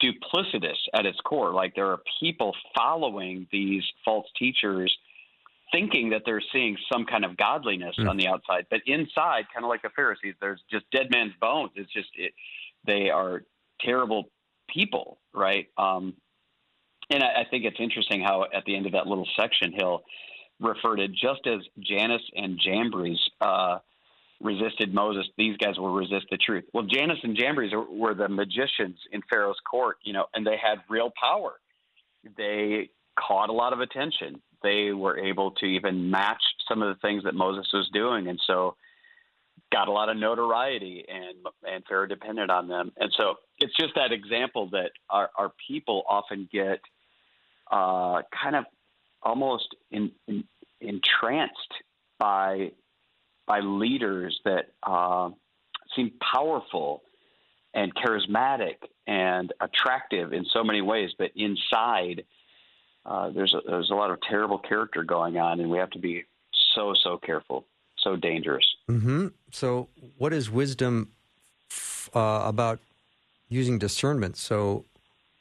duplicitous 0.04 0.78
at 0.94 1.06
its 1.06 1.20
core. 1.22 1.54
Like 1.54 1.76
there 1.76 1.88
are 1.88 2.00
people 2.20 2.56
following 2.78 3.48
these 3.52 3.84
false 4.04 4.28
teachers 4.38 4.96
thinking 5.72 6.10
that 6.10 6.24
they're 6.26 6.42
seeing 6.52 6.76
some 6.92 7.06
kind 7.06 7.24
of 7.24 7.38
godliness 7.38 7.96
Mm. 8.00 8.10
on 8.10 8.18
the 8.18 8.28
outside, 8.28 8.66
but 8.72 8.82
inside, 8.88 9.46
kind 9.54 9.64
of 9.64 9.70
like 9.70 9.82
the 9.84 9.90
Pharisees, 9.90 10.36
there's 10.42 10.62
just 10.72 10.90
dead 10.92 11.12
man's 11.12 11.34
bones. 11.40 11.72
It's 11.76 11.92
just 11.94 12.10
it, 12.16 12.34
they 12.86 13.10
are 13.10 13.44
terrible 13.82 14.32
people, 14.68 15.20
right? 15.34 15.68
Um, 15.78 16.16
and 17.12 17.24
I, 17.24 17.42
I 17.42 17.46
think 17.50 17.66
it's 17.66 17.80
interesting 17.80 18.22
how 18.22 18.46
at 18.54 18.66
the 18.66 18.76
end 18.76 18.86
of 18.88 18.94
that 18.94 19.06
little 19.06 19.28
section, 19.40 19.74
he'll 19.74 20.04
refer 20.60 20.96
to 20.96 21.08
just 21.08 21.46
as 21.46 21.60
Jannes 21.80 22.22
and 22.36 22.60
Jambres 22.60 23.20
uh, 23.42 23.80
resisted 24.42 24.94
Moses, 24.94 25.26
these 25.38 25.58
guys 25.58 25.78
will 25.78 25.94
resist 25.94 26.28
the 26.32 26.38
truth. 26.38 26.66
Well, 26.74 26.86
Jannes 26.86 27.20
and 27.24 27.38
Jambres 27.38 27.72
were, 27.74 27.90
were 27.90 28.14
the 28.14 28.30
magicians 28.30 28.98
in 29.12 29.22
Pharaoh's 29.30 29.60
court, 29.70 29.98
you 30.04 30.14
know, 30.14 30.26
and 30.34 30.46
they 30.46 30.58
had 30.58 30.80
real 30.90 31.12
power. 31.22 31.54
They 32.38 32.90
caught 33.18 33.50
a 33.50 33.54
lot 33.54 33.74
of 33.74 33.80
attention. 33.80 34.42
They 34.62 34.92
were 34.92 35.18
able 35.18 35.52
to 35.52 35.66
even 35.66 36.10
match 36.10 36.42
some 36.68 36.82
of 36.82 36.94
the 36.94 37.00
things 37.00 37.24
that 37.24 37.34
Moses 37.34 37.68
was 37.74 37.90
doing, 37.94 38.28
and 38.28 38.40
so 38.46 38.76
got 39.72 39.88
a 39.88 39.92
lot 39.92 40.10
of 40.10 40.18
notoriety, 40.18 41.06
and 41.08 41.38
and 41.68 41.84
Pharaoh 41.88 42.08
depended 42.08 42.50
on 42.50 42.68
them. 42.68 42.92
And 42.98 43.12
so 43.16 43.36
it's 43.60 43.76
just 43.80 43.96
that 43.96 44.12
example 44.12 44.70
that 44.72 44.92
our, 45.10 45.30
our 45.38 45.52
people 45.68 46.04
often 46.10 46.50
get 46.52 46.82
uh, 47.72 48.22
kind 48.44 48.56
of 48.56 48.66
almost 49.22 49.76
in, 49.92 50.12
in, 50.28 50.44
entranced 50.82 51.74
by 52.20 52.72
by 53.48 53.60
leaders 53.62 54.40
that 54.46 54.74
uh, 54.84 55.30
seem 55.96 56.12
powerful 56.22 57.02
and 57.74 57.94
charismatic 57.96 58.76
and 59.08 59.52
attractive 59.60 60.34
in 60.34 60.46
so 60.46 60.64
many 60.64 60.82
ways, 60.82 61.12
but 61.18 61.32
inside 61.36 62.26
uh, 63.06 63.30
there's 63.32 63.54
a, 63.54 63.62
there's 63.66 63.90
a 63.90 63.96
lot 63.96 64.12
of 64.12 64.20
terrible 64.22 64.60
character 64.60 65.04
going 65.04 65.38
on, 65.38 65.60
and 65.60 65.70
we 65.70 65.78
have 65.78 65.90
to 65.92 66.00
be 66.00 66.26
so 66.76 66.94
so 66.94 67.18
careful, 67.18 67.66
so 67.98 68.16
dangerous. 68.16 68.66
hmm 68.88 69.28
So, 69.52 69.88
what 70.18 70.34
is 70.34 70.50
wisdom 70.50 71.10
f- 71.72 72.10
uh, 72.14 72.44
about 72.46 72.80
using 73.48 73.80
discernment? 73.80 74.38
So, 74.38 74.86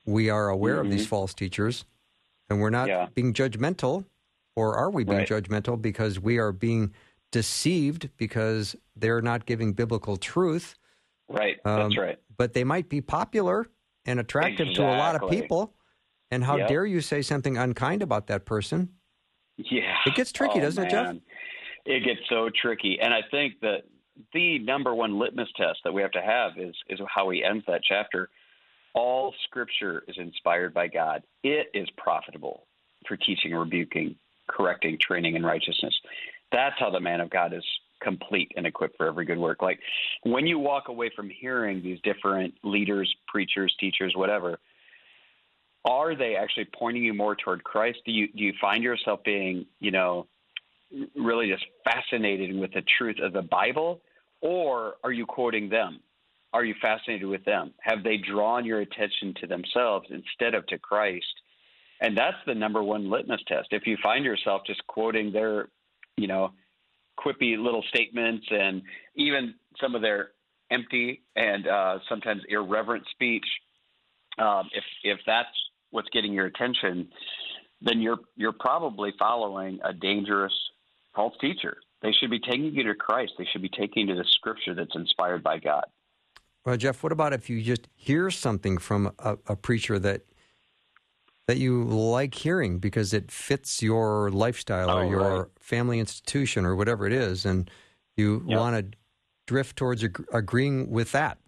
we 0.07 0.31
are 0.31 0.49
aware 0.49 0.81
of 0.81 0.91
these 0.91 1.07
false 1.07 1.35
teachers, 1.35 1.85
and 2.51 2.61
we're 2.61 2.71
not. 2.71 2.89
Yeah. 2.89 3.09
being 3.15 3.33
judgmental, 3.33 4.05
or 4.57 4.77
are 4.77 4.91
we 4.91 5.05
being 5.05 5.19
Right. 5.19 5.29
judgmental 5.29 5.81
because 5.81 6.19
we 6.21 6.39
are 6.39 6.53
being 6.53 6.93
deceived 7.31 8.11
because 8.17 8.75
they're 8.97 9.21
not 9.23 9.47
giving 9.47 9.73
biblical 9.73 10.17
truth? 10.17 10.77
Right, 11.29 11.59
Um, 11.65 11.83
that's 11.91 11.99
right. 11.99 12.19
But 12.37 12.55
they 12.55 12.65
might 12.65 12.89
be 12.89 13.01
popular 13.01 13.67
and 14.07 14.19
attractive 14.19 14.73
to 14.75 14.83
a 14.83 14.97
lot 14.97 15.21
of 15.23 15.31
people. 15.31 15.75
And 16.31 16.45
how 16.45 16.57
Yep. 16.57 16.69
dare 16.69 16.87
you 16.87 17.01
say 17.01 17.23
something 17.23 17.57
unkind 17.57 18.03
about 18.03 18.27
that 18.29 18.45
person? 18.45 18.95
Yeah. 19.57 19.97
It 20.07 20.15
gets 20.15 20.31
tricky, 20.33 20.59
Oh, 20.59 20.63
doesn't 20.63 20.85
it, 20.87 20.91
Jeff? 20.91 21.17
It 21.87 22.01
gets 22.05 22.21
so 22.29 22.51
tricky. 22.51 23.01
And 23.01 23.13
I 23.15 23.23
think 23.31 23.61
that 23.61 23.85
the 24.33 24.59
number 24.59 24.95
one 24.95 25.19
litmus 25.19 25.49
test 25.57 25.81
that 25.85 25.93
we 25.93 26.03
have 26.03 26.11
to 26.13 26.21
have 26.23 26.59
is 26.59 26.75
is 26.89 27.01
how 27.09 27.29
he 27.31 27.43
ends 27.45 27.65
that 27.67 27.83
chapter. 27.83 28.31
All 28.95 29.35
scripture 29.45 30.03
is 30.09 30.17
inspired 30.19 30.75
by 30.75 30.89
God. 30.89 31.23
It 31.45 31.69
is 31.75 31.89
profitable 31.97 32.65
for 33.07 33.17
teaching, 33.17 33.55
rebuking, 33.55 34.17
correcting, 34.49 34.99
training 35.01 35.37
in 35.37 35.45
righteousness. 35.45 35.95
That's 36.53 36.75
how 36.79 36.91
the 36.91 37.01
man 37.01 37.21
of 37.21 37.31
God 37.31 37.53
is 37.53 37.65
complete 38.01 38.53
and 38.57 38.67
equipped 38.67 38.97
for 38.97 39.07
every 39.07 39.25
good 39.25 39.39
work. 39.39 39.63
Like 39.63 39.81
when 40.23 40.47
you 40.47 40.59
walk 40.59 40.89
away 40.89 41.11
from 41.15 41.31
hearing 41.31 41.83
these 41.83 41.99
different 42.03 42.55
leaders, 42.63 43.13
preachers, 43.27 43.75
teachers, 43.79 44.15
whatever, 44.17 44.59
are 45.85 46.15
they 46.15 46.37
actually 46.37 46.67
pointing 46.79 47.05
you 47.05 47.15
more 47.15 47.37
toward 47.37 47.65
Christ? 47.65 47.99
Do 48.05 48.13
you 48.13 48.29
do 48.29 48.43
you 48.43 48.53
find 48.61 48.83
yourself 48.83 49.21
being, 49.25 49.67
you 49.81 49.91
know, 49.91 50.27
really 51.17 51.49
just 51.49 51.65
fascinated 51.85 52.57
with 52.57 52.73
the 52.73 52.83
truth 52.99 53.17
of 53.23 53.33
the 53.33 53.43
Bible, 53.43 54.01
or 54.41 54.95
are 55.05 55.13
you 55.13 55.27
quoting 55.27 55.69
them? 55.69 56.01
Are 56.53 56.65
you 56.65 56.75
fascinated 56.81 57.29
with 57.29 57.45
them? 57.45 57.75
Have 57.81 58.03
they 58.03 58.17
drawn 58.17 58.65
your 58.65 58.81
attention 58.81 59.35
to 59.41 59.47
themselves 59.47 60.07
instead 60.11 60.55
of 60.55 60.67
to 60.69 60.79
Christ? 60.79 61.27
And 62.01 62.17
that's 62.17 62.37
the 62.47 62.55
number 62.55 62.83
one 62.83 63.11
litmus 63.11 63.41
test. 63.47 63.69
If 63.71 63.87
you 63.87 63.97
find 64.03 64.25
yourself 64.25 64.63
just 64.67 64.87
quoting 64.87 65.33
their, 65.33 65.69
you 66.17 66.27
know, 66.27 66.53
quippy 67.19 67.59
little 67.59 67.85
statements 67.89 68.47
and 68.51 68.83
even 69.17 69.55
some 69.81 69.95
of 69.95 70.03
their 70.03 70.31
empty 70.71 71.23
and 71.37 71.67
uh, 71.67 71.99
sometimes 72.09 72.43
irreverent 72.49 73.05
speech, 73.11 73.45
um, 74.39 74.69
if 74.73 74.85
if 75.03 75.19
that's 75.27 75.49
what's 75.91 76.09
getting 76.11 76.33
your 76.33 76.47
attention, 76.47 77.09
then 77.83 78.01
you're 78.01 78.21
you're 78.37 78.53
probably 78.53 79.13
following 79.19 79.81
a 79.85 79.93
dangerous 79.93 80.55
false 81.15 81.35
teacher. 81.41 81.79
they 82.03 82.13
should 82.13 82.31
be 82.31 82.39
taking 82.39 82.73
you 82.73 82.85
to 82.85 82.95
Christ. 82.95 83.33
They 83.39 83.47
should 83.51 83.63
be 83.63 83.69
taking 83.69 84.09
you 84.09 84.15
to 84.15 84.23
the 84.23 84.29
Scripture 84.37 84.75
that's 84.75 84.95
inspired 84.95 85.43
by 85.43 85.59
God. 85.59 85.85
Well, 86.69 86.77
Jeff, 86.77 87.03
what 87.03 87.13
about 87.13 87.33
if 87.33 87.49
you 87.49 87.63
just 87.63 87.89
hear 87.97 88.31
something 88.31 88.77
from 88.77 89.11
a, 89.21 89.39
a 89.47 89.57
preacher 89.57 89.99
that 90.01 90.21
that 91.47 91.57
you 91.57 91.83
like 91.83 92.35
hearing 92.35 92.79
because 92.79 93.15
it 93.15 93.31
fits 93.31 93.83
your 93.83 94.31
lifestyle 94.31 94.91
or 94.91 95.03
Oh, 95.03 95.11
your 95.11 95.39
right. 95.45 95.49
family 95.61 95.99
institution 95.99 96.67
or 96.67 96.77
whatever 96.77 97.07
it 97.07 97.15
is, 97.15 97.47
and 97.47 97.71
you 98.19 98.45
Yep. 98.47 98.59
want 98.59 98.77
to 98.93 98.99
drift 99.47 99.77
towards 99.79 100.05
ag- 100.05 100.27
agreeing 100.31 100.91
with 100.91 101.13
that? 101.13 101.39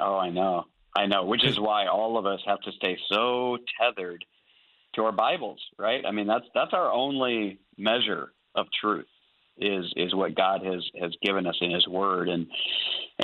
Oh, 0.00 0.16
I 0.16 0.30
know. 0.30 0.64
I 0.96 1.06
know, 1.06 1.26
which 1.26 1.44
is 1.44 1.60
why 1.60 1.86
all 1.86 2.18
of 2.18 2.26
us 2.26 2.40
have 2.44 2.60
to 2.62 2.72
stay 2.72 2.98
so 3.08 3.56
tethered 3.80 4.24
to 4.96 5.04
our 5.04 5.12
Bibles, 5.12 5.60
right? 5.78 6.04
I 6.04 6.10
mean, 6.10 6.26
that's 6.26 6.46
that's 6.56 6.72
our 6.72 6.90
only 6.90 7.60
measure 7.78 8.32
of 8.56 8.66
truth 8.80 9.06
is 9.58 9.84
is 9.94 10.12
what 10.12 10.34
God 10.34 10.64
has 10.64 10.84
has 11.00 11.14
given 11.22 11.46
us 11.46 11.56
in 11.60 11.70
His 11.70 11.86
Word, 11.86 12.28
and 12.28 12.48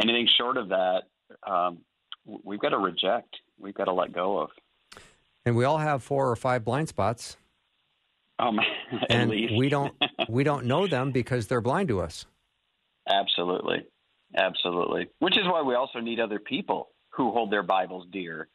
anything 0.01 0.29
short 0.39 0.57
of 0.57 0.69
that, 0.69 1.03
um, 1.47 1.79
we've 2.45 2.61
got 2.61 2.71
to 2.71 2.79
reject. 2.79 3.37
We've 3.59 3.75
got 3.75 3.85
to 3.85 3.93
let 3.93 4.13
go 4.13 4.39
of. 4.39 4.51
And 5.45 5.57
we 5.57 5.65
all 5.65 5.79
have 5.79 6.03
four 6.03 6.29
or 6.29 6.37
five 6.37 6.65
blind 6.65 6.89
spots, 6.89 7.37
Um, 8.39 8.59
and 9.09 9.31
least 9.31 9.55
we 9.57 9.69
don't 9.69 9.95
we 10.29 10.45
don't 10.45 10.67
know 10.67 10.87
them 10.87 11.13
because 11.13 11.47
they're 11.47 11.61
blind 11.61 11.89
to 11.89 12.01
us. 12.01 12.27
Absolutely. 13.09 13.87
Absolutely. 14.37 15.09
Which 15.21 15.39
is 15.39 15.45
why 15.45 15.63
we 15.63 15.75
also 15.75 16.01
need 16.01 16.21
other 16.21 16.39
people 16.39 16.91
who 17.11 17.31
hold 17.33 17.53
their 17.53 17.63
Bibles 17.63 18.07
dear 18.13 18.49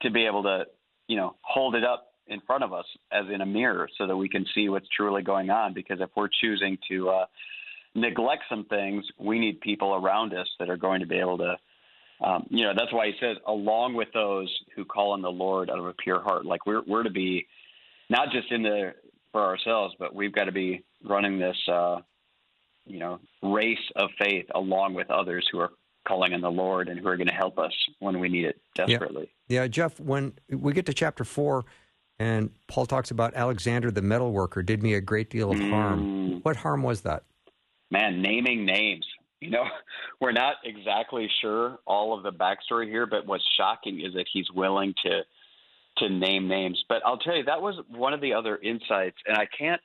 to 0.00 0.10
be 0.10 0.26
able 0.26 0.42
to, 0.42 0.64
you 1.06 1.16
know, 1.16 1.36
hold 1.42 1.74
it 1.74 1.84
up 1.84 2.08
in 2.26 2.40
front 2.40 2.64
of 2.64 2.72
us 2.72 2.86
as 3.12 3.26
in 3.32 3.40
a 3.40 3.46
mirror 3.46 3.88
so 3.98 4.06
that 4.06 4.16
we 4.16 4.28
can 4.28 4.44
see 4.54 4.68
what's 4.68 4.88
truly 4.96 5.22
going 5.22 5.50
on. 5.50 5.74
Because 5.74 6.00
if 6.00 6.10
we're 6.16 6.28
choosing 6.40 6.78
to 6.88 7.10
uh, 7.10 7.26
neglect 7.94 8.44
some 8.48 8.64
things, 8.64 9.04
we 9.18 9.38
need 9.38 9.60
people 9.60 9.94
around 9.94 10.34
us 10.34 10.48
that 10.58 10.70
are 10.70 10.76
going 10.76 11.00
to 11.00 11.06
be 11.06 11.18
able 11.18 11.38
to, 11.38 11.56
um, 12.22 12.46
you 12.50 12.64
know, 12.64 12.72
that's 12.76 12.92
why 12.92 13.06
he 13.06 13.14
says, 13.20 13.36
along 13.46 13.94
with 13.94 14.08
those 14.12 14.48
who 14.76 14.84
call 14.84 15.12
on 15.12 15.22
the 15.22 15.30
Lord 15.30 15.70
out 15.70 15.78
of 15.78 15.86
a 15.86 15.94
pure 15.94 16.22
heart. 16.22 16.46
Like 16.46 16.66
we're, 16.66 16.82
we're 16.86 17.02
to 17.02 17.10
be 17.10 17.46
not 18.08 18.30
just 18.30 18.50
in 18.52 18.62
the 18.62 18.94
for 19.32 19.42
ourselves, 19.42 19.94
but 19.98 20.14
we've 20.14 20.32
got 20.32 20.44
to 20.44 20.52
be 20.52 20.84
running 21.04 21.38
this, 21.38 21.56
uh, 21.68 22.00
you 22.86 22.98
know, 22.98 23.18
race 23.42 23.78
of 23.96 24.10
faith 24.18 24.46
along 24.54 24.94
with 24.94 25.10
others 25.10 25.48
who 25.50 25.58
are 25.58 25.70
calling 26.06 26.34
on 26.34 26.40
the 26.40 26.50
Lord 26.50 26.88
and 26.88 27.00
who 27.00 27.08
are 27.08 27.16
going 27.16 27.28
to 27.28 27.34
help 27.34 27.58
us 27.58 27.72
when 28.00 28.20
we 28.20 28.28
need 28.28 28.44
it 28.44 28.60
desperately. 28.74 29.30
Yeah, 29.48 29.66
Jeff, 29.68 29.98
when 29.98 30.34
we 30.50 30.72
get 30.72 30.86
to 30.86 30.94
chapter 30.94 31.24
four 31.24 31.64
and 32.18 32.50
Paul 32.68 32.86
talks 32.86 33.10
about 33.10 33.34
Alexander 33.34 33.90
the 33.90 34.02
metal 34.02 34.32
worker 34.32 34.62
did 34.62 34.82
me 34.82 34.94
a 34.94 35.00
great 35.00 35.30
deal 35.30 35.50
of 35.50 35.58
harm. 35.58 36.02
Mm. 36.02 36.44
What 36.44 36.56
harm 36.56 36.82
was 36.82 37.00
that? 37.02 37.24
Man, 37.90 38.22
naming 38.22 38.64
names. 38.64 39.06
You 39.42 39.50
know, 39.50 39.64
we're 40.20 40.32
not 40.32 40.56
exactly 40.64 41.28
sure 41.40 41.78
all 41.86 42.16
of 42.16 42.22
the 42.22 42.32
backstory 42.32 42.86
here, 42.86 43.06
but 43.06 43.26
what's 43.26 43.44
shocking 43.56 44.00
is 44.00 44.14
that 44.14 44.26
he's 44.32 44.50
willing 44.54 44.94
to 45.04 45.22
to 45.98 46.08
name 46.08 46.48
names. 46.48 46.82
But 46.88 47.02
I'll 47.04 47.18
tell 47.18 47.36
you, 47.36 47.44
that 47.44 47.60
was 47.60 47.74
one 47.88 48.14
of 48.14 48.22
the 48.22 48.32
other 48.32 48.56
insights, 48.56 49.18
and 49.26 49.36
I 49.36 49.46
can't 49.58 49.80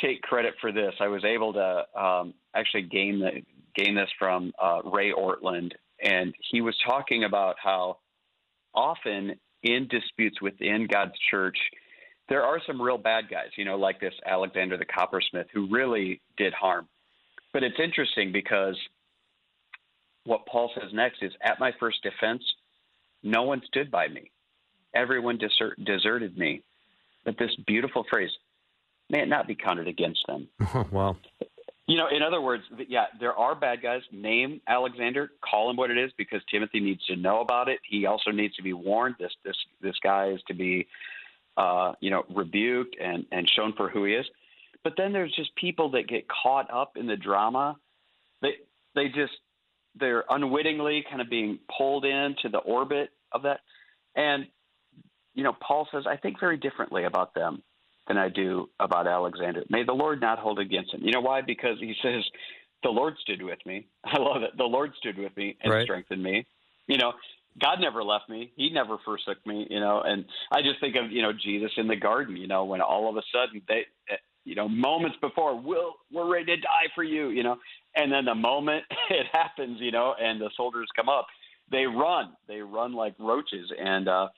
take 0.00 0.22
credit 0.22 0.54
for 0.60 0.70
this. 0.70 0.94
I 1.00 1.08
was 1.08 1.24
able 1.24 1.52
to 1.54 2.00
um, 2.00 2.34
actually 2.54 2.82
gain 2.82 3.18
the 3.18 3.42
gain 3.74 3.96
this 3.96 4.08
from 4.18 4.52
uh, 4.62 4.82
Ray 4.84 5.12
Ortlund, 5.12 5.72
and 6.02 6.34
he 6.50 6.60
was 6.60 6.76
talking 6.86 7.24
about 7.24 7.56
how 7.62 7.98
often 8.74 9.34
in 9.62 9.88
disputes 9.88 10.40
within 10.40 10.86
God's 10.86 11.14
church, 11.30 11.56
there 12.28 12.42
are 12.42 12.60
some 12.66 12.80
real 12.80 12.98
bad 12.98 13.24
guys, 13.30 13.48
you 13.56 13.64
know, 13.64 13.76
like 13.76 14.00
this 14.00 14.14
Alexander 14.26 14.76
the 14.76 14.84
coppersmith 14.84 15.46
who 15.52 15.68
really 15.70 16.20
did 16.36 16.52
harm. 16.52 16.86
But 17.54 17.62
it's 17.62 17.78
interesting 17.82 18.32
because 18.32 18.76
what 20.24 20.44
Paul 20.44 20.70
says 20.74 20.90
next 20.92 21.22
is 21.22 21.32
at 21.40 21.60
my 21.60 21.72
first 21.78 22.02
defense, 22.02 22.42
no 23.22 23.44
one 23.44 23.62
stood 23.66 23.90
by 23.90 24.08
me. 24.08 24.32
Everyone 24.92 25.38
desert, 25.38 25.82
deserted 25.82 26.36
me. 26.36 26.62
But 27.24 27.38
this 27.38 27.50
beautiful 27.66 28.04
phrase, 28.10 28.30
may 29.08 29.22
it 29.22 29.28
not 29.28 29.46
be 29.46 29.54
counted 29.54 29.86
against 29.86 30.20
them. 30.26 30.48
well, 30.90 31.16
You 31.86 31.96
know, 31.96 32.08
in 32.08 32.22
other 32.22 32.40
words, 32.40 32.64
yeah, 32.88 33.04
there 33.20 33.34
are 33.34 33.54
bad 33.54 33.82
guys. 33.82 34.02
Name 34.10 34.60
Alexander, 34.66 35.30
call 35.48 35.70
him 35.70 35.76
what 35.76 35.90
it 35.90 35.98
is, 35.98 36.10
because 36.18 36.40
Timothy 36.50 36.80
needs 36.80 37.04
to 37.06 37.16
know 37.16 37.40
about 37.40 37.68
it. 37.68 37.78
He 37.88 38.06
also 38.06 38.30
needs 38.30 38.56
to 38.56 38.62
be 38.62 38.72
warned. 38.72 39.16
This 39.20 39.32
this 39.44 39.56
this 39.80 39.94
guy 40.02 40.30
is 40.30 40.40
to 40.48 40.54
be, 40.54 40.86
uh, 41.56 41.92
you 42.00 42.10
know, 42.10 42.24
rebuked 42.34 42.96
and 43.00 43.26
and 43.30 43.48
shown 43.54 43.74
for 43.74 43.90
who 43.90 44.04
he 44.04 44.14
is. 44.14 44.26
But 44.84 44.94
then 44.96 45.12
there's 45.12 45.34
just 45.34 45.54
people 45.56 45.90
that 45.92 46.06
get 46.06 46.26
caught 46.28 46.70
up 46.72 46.96
in 46.96 47.06
the 47.06 47.16
drama. 47.16 47.76
They 48.42 48.52
they 48.94 49.06
just 49.06 49.32
they're 49.98 50.24
unwittingly 50.28 51.04
kind 51.08 51.20
of 51.22 51.30
being 51.30 51.58
pulled 51.76 52.04
into 52.04 52.48
the 52.50 52.58
orbit 52.58 53.10
of 53.32 53.42
that. 53.42 53.60
And 54.14 54.46
you 55.34 55.42
know, 55.42 55.56
Paul 55.66 55.88
says, 55.92 56.04
I 56.08 56.16
think 56.16 56.38
very 56.38 56.56
differently 56.56 57.04
about 57.04 57.34
them 57.34 57.62
than 58.06 58.18
I 58.18 58.28
do 58.28 58.68
about 58.78 59.06
Alexander. 59.06 59.64
May 59.68 59.84
the 59.84 59.92
Lord 59.92 60.20
not 60.20 60.38
hold 60.38 60.58
against 60.58 60.94
him. 60.94 61.00
You 61.02 61.12
know 61.12 61.20
why? 61.20 61.40
Because 61.40 61.78
he 61.80 61.94
says, 62.02 62.22
The 62.82 62.90
Lord 62.90 63.14
stood 63.20 63.42
with 63.42 63.58
me. 63.66 63.88
I 64.04 64.18
love 64.20 64.42
it. 64.42 64.56
The 64.56 64.64
Lord 64.64 64.92
stood 64.98 65.18
with 65.18 65.36
me 65.36 65.56
and 65.62 65.72
Right. 65.72 65.82
strengthened 65.84 66.22
me. 66.22 66.46
You 66.86 66.98
know, 66.98 67.14
God 67.60 67.78
never 67.80 68.04
left 68.04 68.28
me. 68.28 68.52
He 68.56 68.70
never 68.70 68.98
forsook 69.04 69.44
me, 69.46 69.66
you 69.70 69.80
know, 69.80 70.02
and 70.04 70.24
I 70.52 70.60
just 70.60 70.80
think 70.80 70.96
of, 70.96 71.10
you 71.10 71.22
know, 71.22 71.32
Jesus 71.32 71.70
in 71.76 71.86
the 71.86 71.96
garden, 71.96 72.36
you 72.36 72.46
know, 72.46 72.64
when 72.64 72.80
all 72.80 73.08
of 73.08 73.16
a 73.16 73.22
sudden 73.32 73.62
they 73.68 73.86
you 74.44 74.54
know, 74.54 74.68
moments 74.68 75.16
before, 75.20 75.58
we'll, 75.60 75.94
we're 76.12 76.30
ready 76.30 76.46
to 76.46 76.56
die 76.56 76.88
for 76.94 77.02
you, 77.02 77.28
you 77.30 77.42
know, 77.42 77.56
and 77.96 78.12
then 78.12 78.24
the 78.24 78.34
moment 78.34 78.84
it 79.10 79.26
happens, 79.32 79.78
you 79.80 79.90
know, 79.90 80.14
and 80.20 80.40
the 80.40 80.50
soldiers 80.56 80.88
come 80.94 81.08
up, 81.08 81.26
they 81.70 81.84
run, 81.84 82.32
they 82.46 82.60
run 82.60 82.92
like 82.92 83.14
roaches, 83.18 83.72
and 83.78 84.08
uh, 84.08 84.28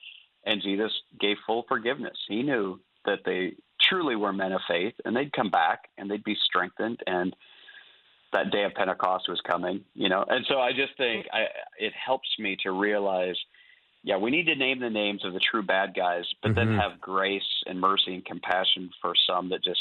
and 0.45 0.61
Jesus 0.61 0.91
gave 1.19 1.35
full 1.45 1.65
forgiveness. 1.67 2.17
He 2.29 2.41
knew 2.41 2.79
that 3.05 3.19
they 3.25 3.53
truly 3.81 4.15
were 4.15 4.31
men 4.31 4.53
of 4.53 4.61
faith, 4.67 4.93
and 5.03 5.15
they'd 5.15 5.33
come 5.33 5.49
back 5.49 5.89
and 5.97 6.09
they'd 6.09 6.23
be 6.23 6.37
strengthened, 6.45 7.01
and 7.05 7.35
that 8.33 8.51
day 8.51 8.63
of 8.63 8.73
Pentecost 8.73 9.25
was 9.27 9.41
coming, 9.45 9.81
you 9.93 10.09
know. 10.09 10.23
And 10.27 10.45
so 10.47 10.59
I 10.59 10.71
just 10.71 10.95
think 10.97 11.25
I, 11.33 11.45
it 11.77 11.93
helps 11.93 12.27
me 12.39 12.57
to 12.63 12.71
realize, 12.71 13.35
yeah, 14.03 14.17
we 14.17 14.31
need 14.31 14.45
to 14.45 14.55
name 14.55 14.79
the 14.79 14.89
names 14.89 15.25
of 15.25 15.33
the 15.33 15.39
true 15.39 15.63
bad 15.63 15.93
guys, 15.95 16.25
but 16.41 16.55
then 16.55 16.67
Mhm. 16.67 16.79
have 16.79 17.01
grace 17.01 17.63
and 17.65 17.79
mercy 17.79 18.13
and 18.13 18.25
compassion 18.25 18.89
for 19.01 19.13
some 19.27 19.49
that 19.49 19.63
just 19.63 19.79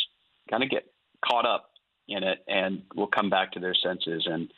kind 0.51 0.63
of 0.63 0.71
get 0.71 0.85
caught 1.25 1.47
up 1.47 1.71
in 2.09 2.23
it 2.23 2.39
and 2.47 2.83
will 2.95 3.07
come 3.09 3.29
back 3.31 3.53
to 3.53 3.61
their 3.61 3.75
senses 3.75 4.27
and 4.31 4.53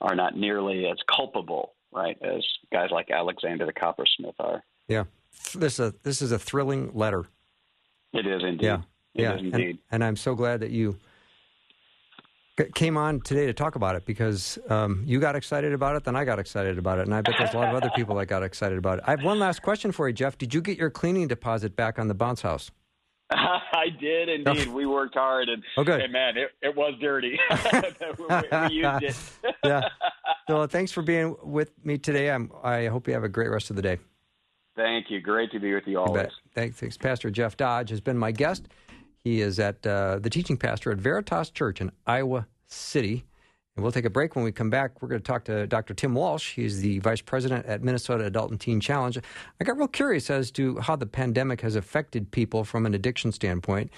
are 0.00 0.14
not 0.14 0.36
nearly 0.36 0.86
as 0.86 0.96
culpable, 1.14 1.74
right, 1.92 2.16
as 2.22 2.44
guys 2.72 2.88
like 2.90 3.10
Alexander 3.10 3.66
the 3.66 3.72
coppersmith 3.72 4.34
are. 4.40 4.62
yeah, 4.88 5.04
this 5.54 5.74
is 5.78 5.80
a 5.80 5.94
this 6.02 6.20
is 6.22 6.32
a 6.32 6.38
thrilling 6.38 6.90
letter. 6.94 7.24
It 8.12 8.26
is 8.26 8.42
indeed. 8.42 8.64
Yeah, 8.64 8.80
It 9.14 9.22
yeah, 9.22 9.34
is 9.34 9.40
and, 9.40 9.54
indeed. 9.54 9.78
and 9.92 10.02
I'm 10.02 10.16
so 10.16 10.34
glad 10.34 10.60
that 10.60 10.70
you 10.70 10.98
came 12.74 12.96
on 12.98 13.20
today 13.22 13.46
to 13.46 13.54
talk 13.54 13.74
about 13.76 13.96
it 13.96 14.04
because 14.04 14.58
um, 14.68 15.02
you 15.06 15.18
got 15.18 15.34
excited 15.34 15.72
about 15.72 15.96
it, 15.96 16.04
then 16.04 16.14
I 16.14 16.24
got 16.24 16.38
excited 16.38 16.76
about 16.76 16.98
it, 16.98 17.06
and 17.06 17.14
I 17.14 17.22
bet 17.22 17.36
there's 17.38 17.54
a 17.54 17.56
lot 17.56 17.68
of 17.68 17.74
other 17.74 17.90
people 17.96 18.16
that 18.16 18.26
got 18.26 18.42
excited 18.42 18.76
about 18.76 18.98
it. 18.98 19.04
I 19.06 19.12
have 19.12 19.22
one 19.24 19.38
last 19.38 19.62
question 19.62 19.92
for 19.92 20.08
you, 20.08 20.12
Jeff. 20.12 20.36
Did 20.36 20.52
you 20.52 20.60
get 20.60 20.76
your 20.76 20.90
cleaning 20.90 21.26
deposit 21.28 21.74
back 21.74 21.98
on 21.98 22.08
the 22.08 22.14
bounce 22.14 22.42
house? 22.42 22.70
I 23.32 23.86
did 24.00 24.28
indeed. 24.28 24.68
We 24.68 24.86
worked 24.86 25.14
hard, 25.14 25.48
and 25.48 25.62
Oh, 25.76 25.84
good. 25.84 26.00
hey, 26.00 26.06
man, 26.08 26.36
it, 26.36 26.50
it 26.62 26.74
was 26.74 26.94
dirty. 27.00 27.38
we, 28.18 28.26
we 28.68 28.74
used 28.74 29.02
it. 29.02 29.16
yeah. 29.64 29.88
So 30.48 30.66
thanks 30.66 30.90
for 30.92 31.02
being 31.02 31.36
with 31.42 31.70
me 31.84 31.96
today. 31.98 32.30
I'm, 32.30 32.50
I 32.62 32.86
hope 32.86 33.06
you 33.06 33.14
have 33.14 33.24
a 33.24 33.28
great 33.28 33.50
rest 33.50 33.70
of 33.70 33.76
the 33.76 33.82
day. 33.82 33.98
Thank 34.76 35.10
you. 35.10 35.20
Great 35.20 35.52
to 35.52 35.60
be 35.60 35.74
with 35.74 35.84
you 35.86 35.92
You 35.92 36.00
always. 36.00 36.22
bet. 36.24 36.32
Thanks, 36.54 36.80
thanks. 36.80 36.96
Pastor 36.96 37.30
Jeff 37.30 37.56
Dodge 37.56 37.90
has 37.90 38.00
been 38.00 38.16
my 38.18 38.32
guest. 38.32 38.66
He 39.22 39.40
is 39.42 39.58
at 39.60 39.86
uh, 39.86 40.18
the 40.18 40.30
teaching 40.30 40.56
pastor 40.56 40.90
at 40.90 40.98
Veritas 40.98 41.50
Church 41.50 41.80
in 41.80 41.92
Iowa 42.06 42.46
City. 42.66 43.24
And 43.76 43.82
we'll 43.82 43.92
take 43.92 44.04
a 44.04 44.10
break. 44.10 44.34
When 44.34 44.44
we 44.44 44.52
come 44.52 44.68
back, 44.70 45.00
we're 45.00 45.08
going 45.08 45.20
to 45.20 45.26
talk 45.26 45.44
to 45.44 45.66
Dr. 45.66 45.94
Tim 45.94 46.14
Walsh. 46.14 46.54
He's 46.54 46.80
the 46.80 46.98
vice 46.98 47.20
president 47.20 47.66
at 47.66 47.82
Minnesota 47.82 48.24
Adult 48.24 48.50
and 48.50 48.60
Teen 48.60 48.80
Challenge. 48.80 49.18
I 49.60 49.64
got 49.64 49.78
real 49.78 49.88
curious 49.88 50.28
as 50.28 50.50
to 50.52 50.78
how 50.78 50.96
the 50.96 51.06
pandemic 51.06 51.60
has 51.60 51.76
affected 51.76 52.30
people 52.30 52.64
from 52.64 52.86
an 52.86 52.94
addiction 52.94 53.32
standpoint 53.32 53.90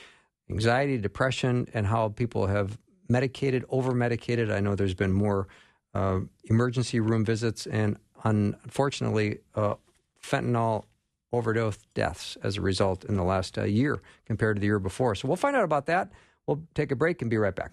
anxiety, 0.51 0.99
depression, 0.99 1.66
and 1.73 1.87
how 1.87 2.11
people 2.11 2.47
have 2.47 2.77
medicated, 3.09 3.64
over 3.70 3.93
medicated. 3.93 4.51
I 4.51 4.61
know 4.61 4.75
there's 4.75 4.95
been 4.95 5.12
more 5.12 5.49
uh, 5.95 6.20
emergency 6.45 7.01
room 7.01 7.25
visits 7.25 7.66
and, 7.66 7.97
unfortunately, 8.25 9.39
uh, 9.55 9.75
fentanyl 10.23 10.85
overdose 11.33 11.79
deaths 11.95 12.37
as 12.43 12.59
a 12.59 12.61
result 12.61 13.05
in 13.05 13.16
the 13.16 13.25
last 13.25 13.57
uh, 13.57 13.64
year 13.64 14.01
compared 14.27 14.57
to 14.57 14.61
the 14.61 14.66
year 14.66 14.79
before. 14.79 15.14
So 15.14 15.29
we'll 15.29 15.37
find 15.37 15.57
out 15.57 15.64
about 15.64 15.87
that. 15.87 16.12
We'll 16.47 16.62
take 16.75 16.93
a 16.93 16.97
break 16.97 17.23
and 17.23 17.31
be 17.31 17.39
right 17.39 17.55
back. 17.55 17.73